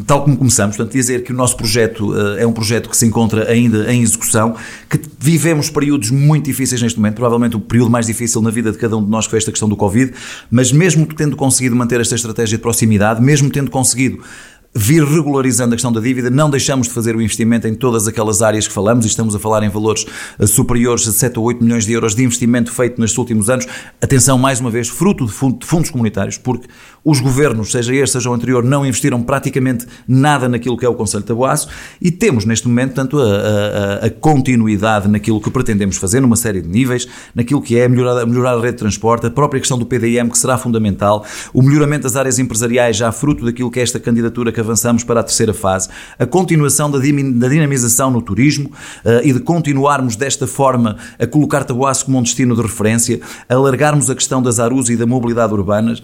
tal 0.05 0.23
como 0.23 0.37
começamos, 0.37 0.77
portanto, 0.77 0.93
dizer 0.93 1.23
que 1.23 1.33
o 1.33 1.35
nosso 1.35 1.57
projeto 1.57 2.11
uh, 2.11 2.37
é 2.37 2.47
um 2.47 2.53
projeto 2.53 2.89
que 2.89 2.95
se 2.95 3.05
encontra 3.05 3.49
ainda 3.49 3.91
em 3.91 4.01
execução, 4.01 4.55
que 4.89 4.99
vivemos 5.19 5.69
períodos 5.69 6.09
muito 6.09 6.45
difíceis 6.45 6.81
neste 6.81 6.97
momento, 6.97 7.15
provavelmente 7.15 7.55
o 7.55 7.59
período 7.59 7.91
mais 7.91 8.07
difícil 8.07 8.41
na 8.41 8.49
vida 8.49 8.71
de 8.71 8.77
cada 8.77 8.95
um 8.95 9.03
de 9.03 9.09
nós, 9.09 9.25
foi 9.25 9.37
esta 9.37 9.51
questão 9.51 9.67
do 9.67 9.75
Covid, 9.75 10.13
mas 10.49 10.71
mesmo 10.71 11.05
tendo 11.05 11.35
conseguido 11.35 11.75
manter 11.75 11.99
esta 11.99 12.15
estratégia 12.15 12.57
de 12.57 12.61
proximidade, 12.61 13.21
mesmo 13.21 13.49
tendo 13.49 13.69
conseguido 13.69 14.19
vir 14.77 15.05
regularizando 15.05 15.73
a 15.73 15.77
questão 15.77 15.91
da 15.91 16.01
dívida, 16.01 16.29
não 16.29 16.49
deixamos 16.49 16.87
de 16.87 16.93
fazer 16.93 17.15
o 17.15 17.21
investimento 17.21 17.65
em 17.65 17.73
todas 17.73 18.09
aquelas 18.09 18.41
áreas 18.41 18.67
que 18.67 18.73
falamos 18.73 19.05
e 19.05 19.07
estamos 19.07 19.33
a 19.33 19.39
falar 19.39 19.63
em 19.63 19.69
valores 19.69 20.05
eh, 20.37 20.45
superiores 20.45 21.07
a 21.07 21.13
7 21.13 21.39
ou 21.39 21.45
8 21.45 21.63
milhões 21.63 21.85
de 21.85 21.93
euros 21.93 22.13
de 22.13 22.23
investimento 22.23 22.73
feito 22.73 22.99
nestes 22.99 23.17
últimos 23.17 23.49
anos. 23.49 23.65
Atenção, 24.01 24.37
mais 24.37 24.59
uma 24.59 24.69
vez, 24.69 24.89
fruto 24.89 25.25
de 25.25 25.31
fundos 25.31 25.89
comunitários, 25.89 26.37
porque 26.37 26.67
os 27.05 27.21
governos, 27.21 27.71
seja 27.71 27.95
este, 27.95 28.13
seja 28.13 28.29
o 28.29 28.33
anterior, 28.33 28.63
não 28.63 28.85
investiram 28.85 29.21
praticamente 29.21 29.85
nada 30.07 30.49
naquilo 30.49 30.75
que 30.75 30.85
é 30.85 30.89
o 30.89 30.95
Conselho 30.95 31.21
de 31.21 31.27
Taboaço 31.27 31.69
e 32.01 32.11
temos 32.11 32.43
neste 32.43 32.67
momento, 32.67 32.95
tanto 32.95 33.19
a, 33.19 33.23
a, 33.23 34.05
a, 34.07 34.09
continuidade 34.09 35.07
naquilo 35.07 35.39
que 35.39 35.51
pretendemos 35.51 35.97
fazer, 35.97 36.19
numa 36.19 36.35
série 36.35 36.61
de 36.61 36.67
níveis, 36.67 37.07
naquilo 37.33 37.61
que 37.61 37.77
é 37.77 37.87
melhorar, 37.87 38.25
melhorar 38.25 38.53
a 38.53 38.59
rede 38.59 38.73
de 38.73 38.79
transporte, 38.79 39.27
a 39.27 39.31
própria 39.31 39.59
questão 39.59 39.77
do 39.77 39.85
PDM, 39.85 40.29
que 40.29 40.37
será 40.37 40.57
fundamental, 40.57 41.23
o 41.53 41.61
melhoramento 41.61 42.03
das 42.03 42.15
áreas 42.15 42.39
empresariais, 42.39 42.97
já 42.97 43.11
fruto 43.11 43.45
daquilo 43.45 43.69
que 43.69 43.79
é 43.79 43.83
esta 43.83 43.99
candidatura 43.99 44.51
que 44.51 44.59
avançamos 44.65 45.03
para 45.03 45.21
a 45.21 45.23
terceira 45.23 45.53
fase, 45.53 45.89
a 46.19 46.25
continuação 46.25 46.91
da 46.91 46.99
dinamização 46.99 48.11
no 48.11 48.21
turismo 48.21 48.69
uh, 49.05 49.23
e 49.23 49.31
de 49.31 49.39
continuarmos 49.39 50.15
desta 50.15 50.45
forma 50.47 50.97
a 51.19 51.25
colocar 51.25 51.63
Taboaço 51.63 52.05
como 52.05 52.17
um 52.17 52.23
destino 52.23 52.55
de 52.55 52.61
referência, 52.61 53.21
alargarmos 53.47 54.09
a 54.09 54.15
questão 54.15 54.41
das 54.41 54.59
ARUs 54.59 54.89
e 54.89 54.97
da 54.97 55.05
mobilidade 55.05 55.53
urbanas, 55.53 56.01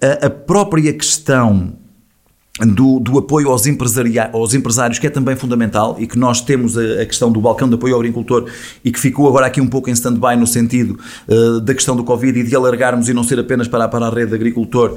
a, 0.00 0.26
a 0.26 0.30
própria 0.30 0.92
questão 0.92 1.81
do, 2.66 3.00
do, 3.00 3.18
apoio 3.18 3.50
aos, 3.50 3.64
aos, 4.32 4.54
empresários, 4.54 4.98
que 4.98 5.06
é 5.06 5.10
também 5.10 5.34
fundamental 5.34 5.96
e 5.98 6.06
que 6.06 6.18
nós 6.18 6.40
temos 6.40 6.76
a, 6.76 7.02
a, 7.02 7.06
questão 7.06 7.30
do 7.30 7.40
balcão 7.40 7.68
de 7.68 7.74
apoio 7.74 7.94
ao 7.94 8.00
agricultor 8.00 8.48
e 8.84 8.92
que 8.92 9.00
ficou 9.00 9.28
agora 9.28 9.46
aqui 9.46 9.60
um 9.60 9.66
pouco 9.66 9.90
em 9.90 9.92
stand-by 9.92 10.36
no 10.36 10.46
sentido 10.46 10.98
uh, 11.28 11.60
da 11.60 11.74
questão 11.74 11.96
do 11.96 12.04
Covid 12.04 12.38
e 12.38 12.42
de 12.42 12.54
alargarmos 12.54 13.08
e 13.08 13.14
não 13.14 13.24
ser 13.24 13.38
apenas 13.38 13.68
para, 13.68 13.88
para 13.88 14.06
a 14.06 14.10
rede 14.10 14.28
de 14.28 14.34
agricultor, 14.34 14.92
uh, 14.92 14.96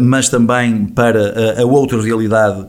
mas 0.00 0.28
também 0.28 0.86
para 0.86 1.56
uh, 1.58 1.62
a 1.62 1.64
outra 1.64 2.00
realidade 2.00 2.66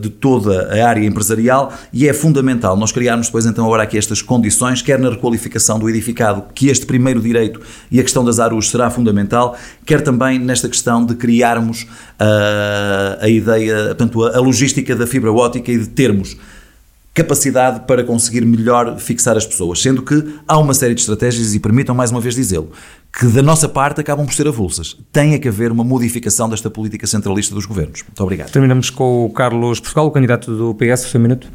de 0.00 0.08
toda 0.08 0.72
a 0.72 0.88
área 0.88 1.04
empresarial. 1.04 1.72
E 1.92 2.08
é 2.08 2.12
fundamental 2.12 2.76
nós 2.76 2.92
criarmos 2.92 3.26
depois 3.26 3.46
então 3.46 3.64
agora 3.64 3.82
aqui 3.82 3.98
estas 3.98 4.22
condições, 4.22 4.82
quer 4.82 4.98
na 4.98 5.10
requalificação 5.10 5.78
do 5.78 5.88
edificado, 5.88 6.44
que 6.54 6.68
este 6.68 6.86
primeiro 6.86 7.20
direito 7.20 7.60
e 7.90 8.00
a 8.00 8.02
questão 8.02 8.24
das 8.24 8.38
ARUs 8.38 8.70
será 8.70 8.90
fundamental, 8.90 9.56
quer 9.84 10.00
também 10.00 10.38
nesta 10.38 10.68
questão 10.68 11.04
de 11.04 11.14
criarmos 11.14 11.86
a 12.18 13.28
ideia 13.28 13.86
portanto, 13.86 14.24
a 14.24 14.40
logística 14.40 14.94
da 14.94 15.06
fibra 15.06 15.32
óptica 15.32 15.72
e 15.72 15.78
de 15.78 15.88
termos 15.88 16.36
capacidade 17.14 17.86
para 17.86 18.02
conseguir 18.02 18.44
melhor 18.44 18.98
fixar 18.98 19.36
as 19.36 19.46
pessoas, 19.46 19.80
sendo 19.80 20.02
que 20.02 20.34
há 20.48 20.58
uma 20.58 20.74
série 20.74 20.94
de 20.94 21.00
estratégias 21.00 21.54
e 21.54 21.60
permitam 21.60 21.94
mais 21.94 22.10
uma 22.10 22.20
vez 22.20 22.34
dizê-lo, 22.34 22.72
que 23.16 23.26
da 23.26 23.40
nossa 23.40 23.68
parte 23.68 24.00
acabam 24.00 24.26
por 24.26 24.34
ser 24.34 24.48
avulsas. 24.48 24.96
Tem 25.12 25.38
que 25.38 25.46
haver 25.46 25.70
uma 25.70 25.84
modificação 25.84 26.48
desta 26.48 26.68
política 26.68 27.06
centralista 27.06 27.54
dos 27.54 27.66
governos. 27.66 28.02
Muito 28.02 28.20
obrigado. 28.20 28.50
Terminamos 28.50 28.90
com 28.90 29.26
o 29.26 29.30
Carlos 29.30 29.78
Portugal, 29.78 30.08
o 30.08 30.10
candidato 30.10 30.56
do 30.56 30.74
PS, 30.74 31.02
seu 31.02 31.20
minuto. 31.20 31.46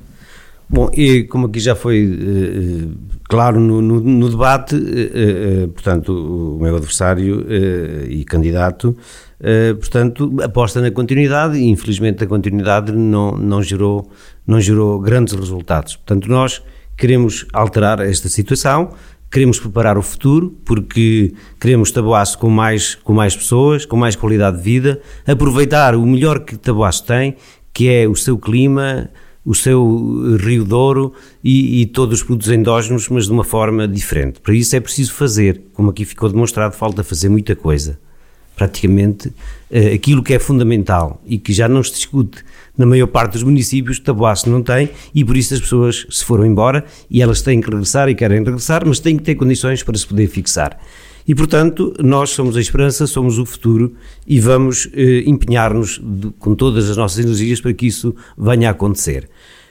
Bom, 0.72 0.88
e 0.94 1.24
como 1.24 1.48
aqui 1.48 1.60
já 1.60 1.74
foi 1.74 2.06
uh, 2.06 2.96
claro 3.28 3.60
no, 3.60 3.82
no, 3.82 4.00
no 4.00 4.30
debate, 4.30 4.76
uh, 4.76 5.64
uh, 5.64 5.68
portanto, 5.70 6.14
o 6.14 6.62
meu 6.62 6.76
adversário 6.76 7.44
e 8.08 8.24
candidato 8.24 8.96
portanto, 9.80 10.36
aposta 10.44 10.82
na 10.82 10.92
continuidade 10.92 11.58
e 11.58 11.70
infelizmente 11.70 12.22
a 12.26 12.28
continuidade 12.28 12.92
não, 12.92 13.32
não, 13.32 13.64
gerou, 13.64 14.12
não 14.46 14.60
gerou 14.60 15.00
grandes 15.00 15.34
resultados. 15.34 15.96
Portanto, 15.96 16.30
nós 16.30 16.62
queremos 16.98 17.46
alterar 17.54 18.02
esta 18.02 18.28
situação, 18.28 18.94
queremos 19.32 19.58
preparar 19.58 19.98
o 19.98 20.02
futuro, 20.02 20.54
porque 20.66 21.34
queremos 21.58 21.90
Taboaço 21.90 22.38
com 22.38 22.50
mais, 22.50 22.96
com 22.96 23.14
mais 23.14 23.34
pessoas, 23.34 23.86
com 23.86 23.96
mais 23.96 24.18
qualidade 24.18 24.58
de 24.58 24.64
vida, 24.64 25.02
aproveitar 25.26 25.96
o 25.96 26.06
melhor 26.06 26.42
que 26.42 26.58
Taboaço 26.58 27.06
tem, 27.06 27.38
que 27.74 27.90
é 27.90 28.10
o 28.10 28.16
seu 28.16 28.38
clima, 28.38 29.10
o 29.46 29.56
seu 29.56 30.38
Rio 30.40 30.64
Douro 30.64 31.14
e, 31.44 31.82
e, 31.82 31.86
todos 31.86 32.20
os 32.20 32.24
produtos 32.24 32.50
endógenos, 32.52 33.08
mas 33.10 33.26
de 33.26 33.32
uma 33.32 33.44
forma 33.44 33.88
diferente. 33.88 34.40
Para 34.40 34.54
isso 34.54 34.76
é 34.76 34.80
preciso 34.80 35.14
fazer, 35.14 35.62
como 35.74 35.90
aqui 35.90 36.06
ficou 36.06 36.30
demonstrado, 36.30 36.76
falta 36.76 37.04
fazer 37.04 37.30
muita 37.30 37.56
coisa 37.56 38.00
praticamente 38.60 39.30
uh, 39.30 39.94
aquilo 39.96 40.22
que 40.22 40.34
é 40.34 40.40
fundamental 40.40 41.24
e 41.26 41.38
que 41.38 41.54
já 41.54 41.70
não 41.70 41.82
se 41.82 41.94
discute 41.94 42.44
na 42.78 42.86
maior 42.86 43.08
parte 43.08 43.34
dos 43.34 43.44
municípios, 43.44 44.00
Taboaço 44.00 44.50
não 44.50 44.62
tem 44.62 44.90
e 45.16 45.24
por 45.24 45.38
isso 45.38 45.54
as 45.54 45.62
pessoas 45.62 46.06
se 46.10 46.26
foram 46.26 46.46
embora 46.46 46.84
e 47.10 47.22
elas 47.22 47.42
têm 47.42 47.62
que 47.62 47.70
regressar 47.70 48.10
e 48.10 48.16
querem 48.16 48.40
regressar, 48.40 48.86
mas 48.86 49.00
têm 49.00 49.16
que 49.16 49.24
ter 49.24 49.36
condições 49.36 49.82
para 49.82 49.98
se 49.98 50.06
poder 50.06 50.28
fixar. 50.28 50.78
E, 51.30 51.36
portanto, 51.36 51.94
nós 52.04 52.32
somos 52.32 52.58
a 52.58 52.60
esperança, 52.60 53.06
somos 53.06 53.38
o 53.38 53.46
futuro 53.46 53.94
e 54.26 54.40
vamos 54.40 54.90
eh, 54.96 55.22
empenhar-nos 55.28 56.02
com 56.40 56.56
todas 56.56 56.90
as 56.90 56.98
nossas 56.98 57.24
energias 57.24 57.62
para 57.62 57.72
que 57.72 57.86
isso 57.86 58.16
venha 58.36 58.68
a 58.68 58.72
acontecer. 58.72 59.30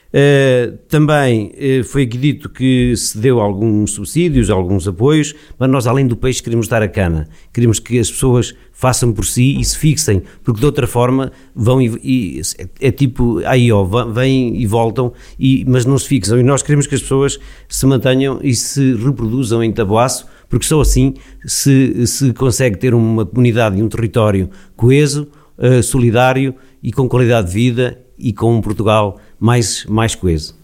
Uh, 0.09 0.79
também 0.89 1.53
uh, 1.53 1.85
foi 1.85 2.05
aqui 2.05 2.17
dito 2.17 2.49
que 2.49 2.97
se 2.97 3.19
deu 3.19 3.41
alguns 3.41 3.91
subsídios, 3.91 4.49
alguns 4.49 4.89
apoios, 4.89 5.35
mas 5.59 5.69
nós, 5.69 5.87
além 5.87 6.07
do 6.07 6.17
peixe, 6.17 6.43
queremos 6.43 6.67
dar 6.67 6.81
a 6.81 6.89
cana. 6.89 7.29
Queremos 7.53 7.79
que 7.79 7.99
as 7.99 8.11
pessoas 8.11 8.55
façam 8.73 9.13
por 9.13 9.27
si 9.27 9.59
e 9.59 9.65
se 9.65 9.77
fixem, 9.77 10.23
porque 10.45 10.61
de 10.61 10.67
outra 10.67 10.87
forma 10.87 11.31
vão 11.55 11.83
e, 11.83 11.89
e 12.03 12.41
é, 12.57 12.89
é, 12.89 12.91
tipo 12.91 13.43
aí 13.45 13.71
ó, 13.71 13.85
vêm 13.85 14.57
e 14.57 14.65
voltam, 14.65 15.13
e, 15.39 15.65
mas 15.67 15.85
não 15.85 15.99
se 15.99 16.07
fixam. 16.07 16.39
E 16.39 16.43
nós 16.43 16.63
queremos 16.63 16.87
que 16.87 16.95
as 16.95 17.03
pessoas 17.03 17.39
se 17.69 17.85
mantenham 17.85 18.39
e 18.43 18.55
se 18.55 18.95
reproduzam 18.95 19.63
em 19.63 19.73
Taboaço, 19.73 20.27
porque 20.49 20.66
só 20.66 20.80
assim 20.80 21.14
se, 21.44 22.07
se 22.07 22.32
consegue 22.32 22.78
ter 22.78 22.94
uma 22.94 23.24
comunidade 23.24 23.78
e 23.78 23.82
um 23.82 23.88
território 23.88 24.51
coeso, 24.76 25.28
uh, 25.59 25.82
solidário 25.82 26.55
e 26.82 26.92
com 26.92 27.09
qualidade 27.09 27.49
de 27.49 27.55
vida 27.55 28.01
e 28.18 28.32
com 28.32 28.57
um 28.57 28.61
Portugal 28.61 29.20
mais, 29.38 29.84
mais 29.86 30.14
coeso. 30.14 30.58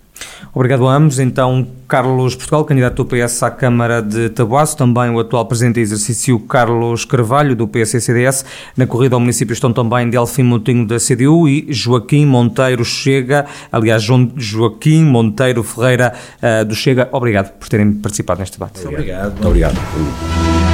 Obrigado 0.53 0.87
a 0.87 0.95
ambos. 0.95 1.19
Então, 1.19 1.67
Carlos 1.89 2.35
Portugal, 2.35 2.65
candidato 2.65 3.03
do 3.03 3.05
PS 3.05 3.43
à 3.43 3.51
Câmara 3.51 4.01
de 4.01 4.29
Tabuaço, 4.31 4.77
também 4.77 5.11
o 5.11 5.19
atual 5.19 5.47
presidente 5.47 5.75
de 5.75 5.81
exercício 5.81 6.39
Carlos 6.41 7.05
Carvalho, 7.05 7.57
do 7.57 7.67
PS-CDS. 7.67 8.45
Na 8.77 8.87
corrida 8.87 9.17
ao 9.17 9.21
município 9.21 9.53
estão 9.53 9.73
também 9.73 10.09
Delfim 10.09 10.45
Montinho, 10.45 10.87
da 10.87 10.97
CDU, 10.99 11.49
e 11.49 11.67
Joaquim 11.71 12.27
Monteiro 12.27 12.85
Chega, 12.85 13.47
aliás, 13.71 14.03
Joaquim 14.37 15.05
Monteiro 15.05 15.63
Ferreira, 15.63 16.15
uh, 16.43 16.65
do 16.65 16.75
Chega. 16.75 17.09
Obrigado 17.13 17.53
por 17.59 17.69
terem 17.69 17.93
participado 17.93 18.41
neste 18.41 18.59
debate. 18.59 18.81
Muito 18.81 18.89
obrigado. 18.89 19.33
Muito 19.33 19.49
obrigado. 19.49 20.74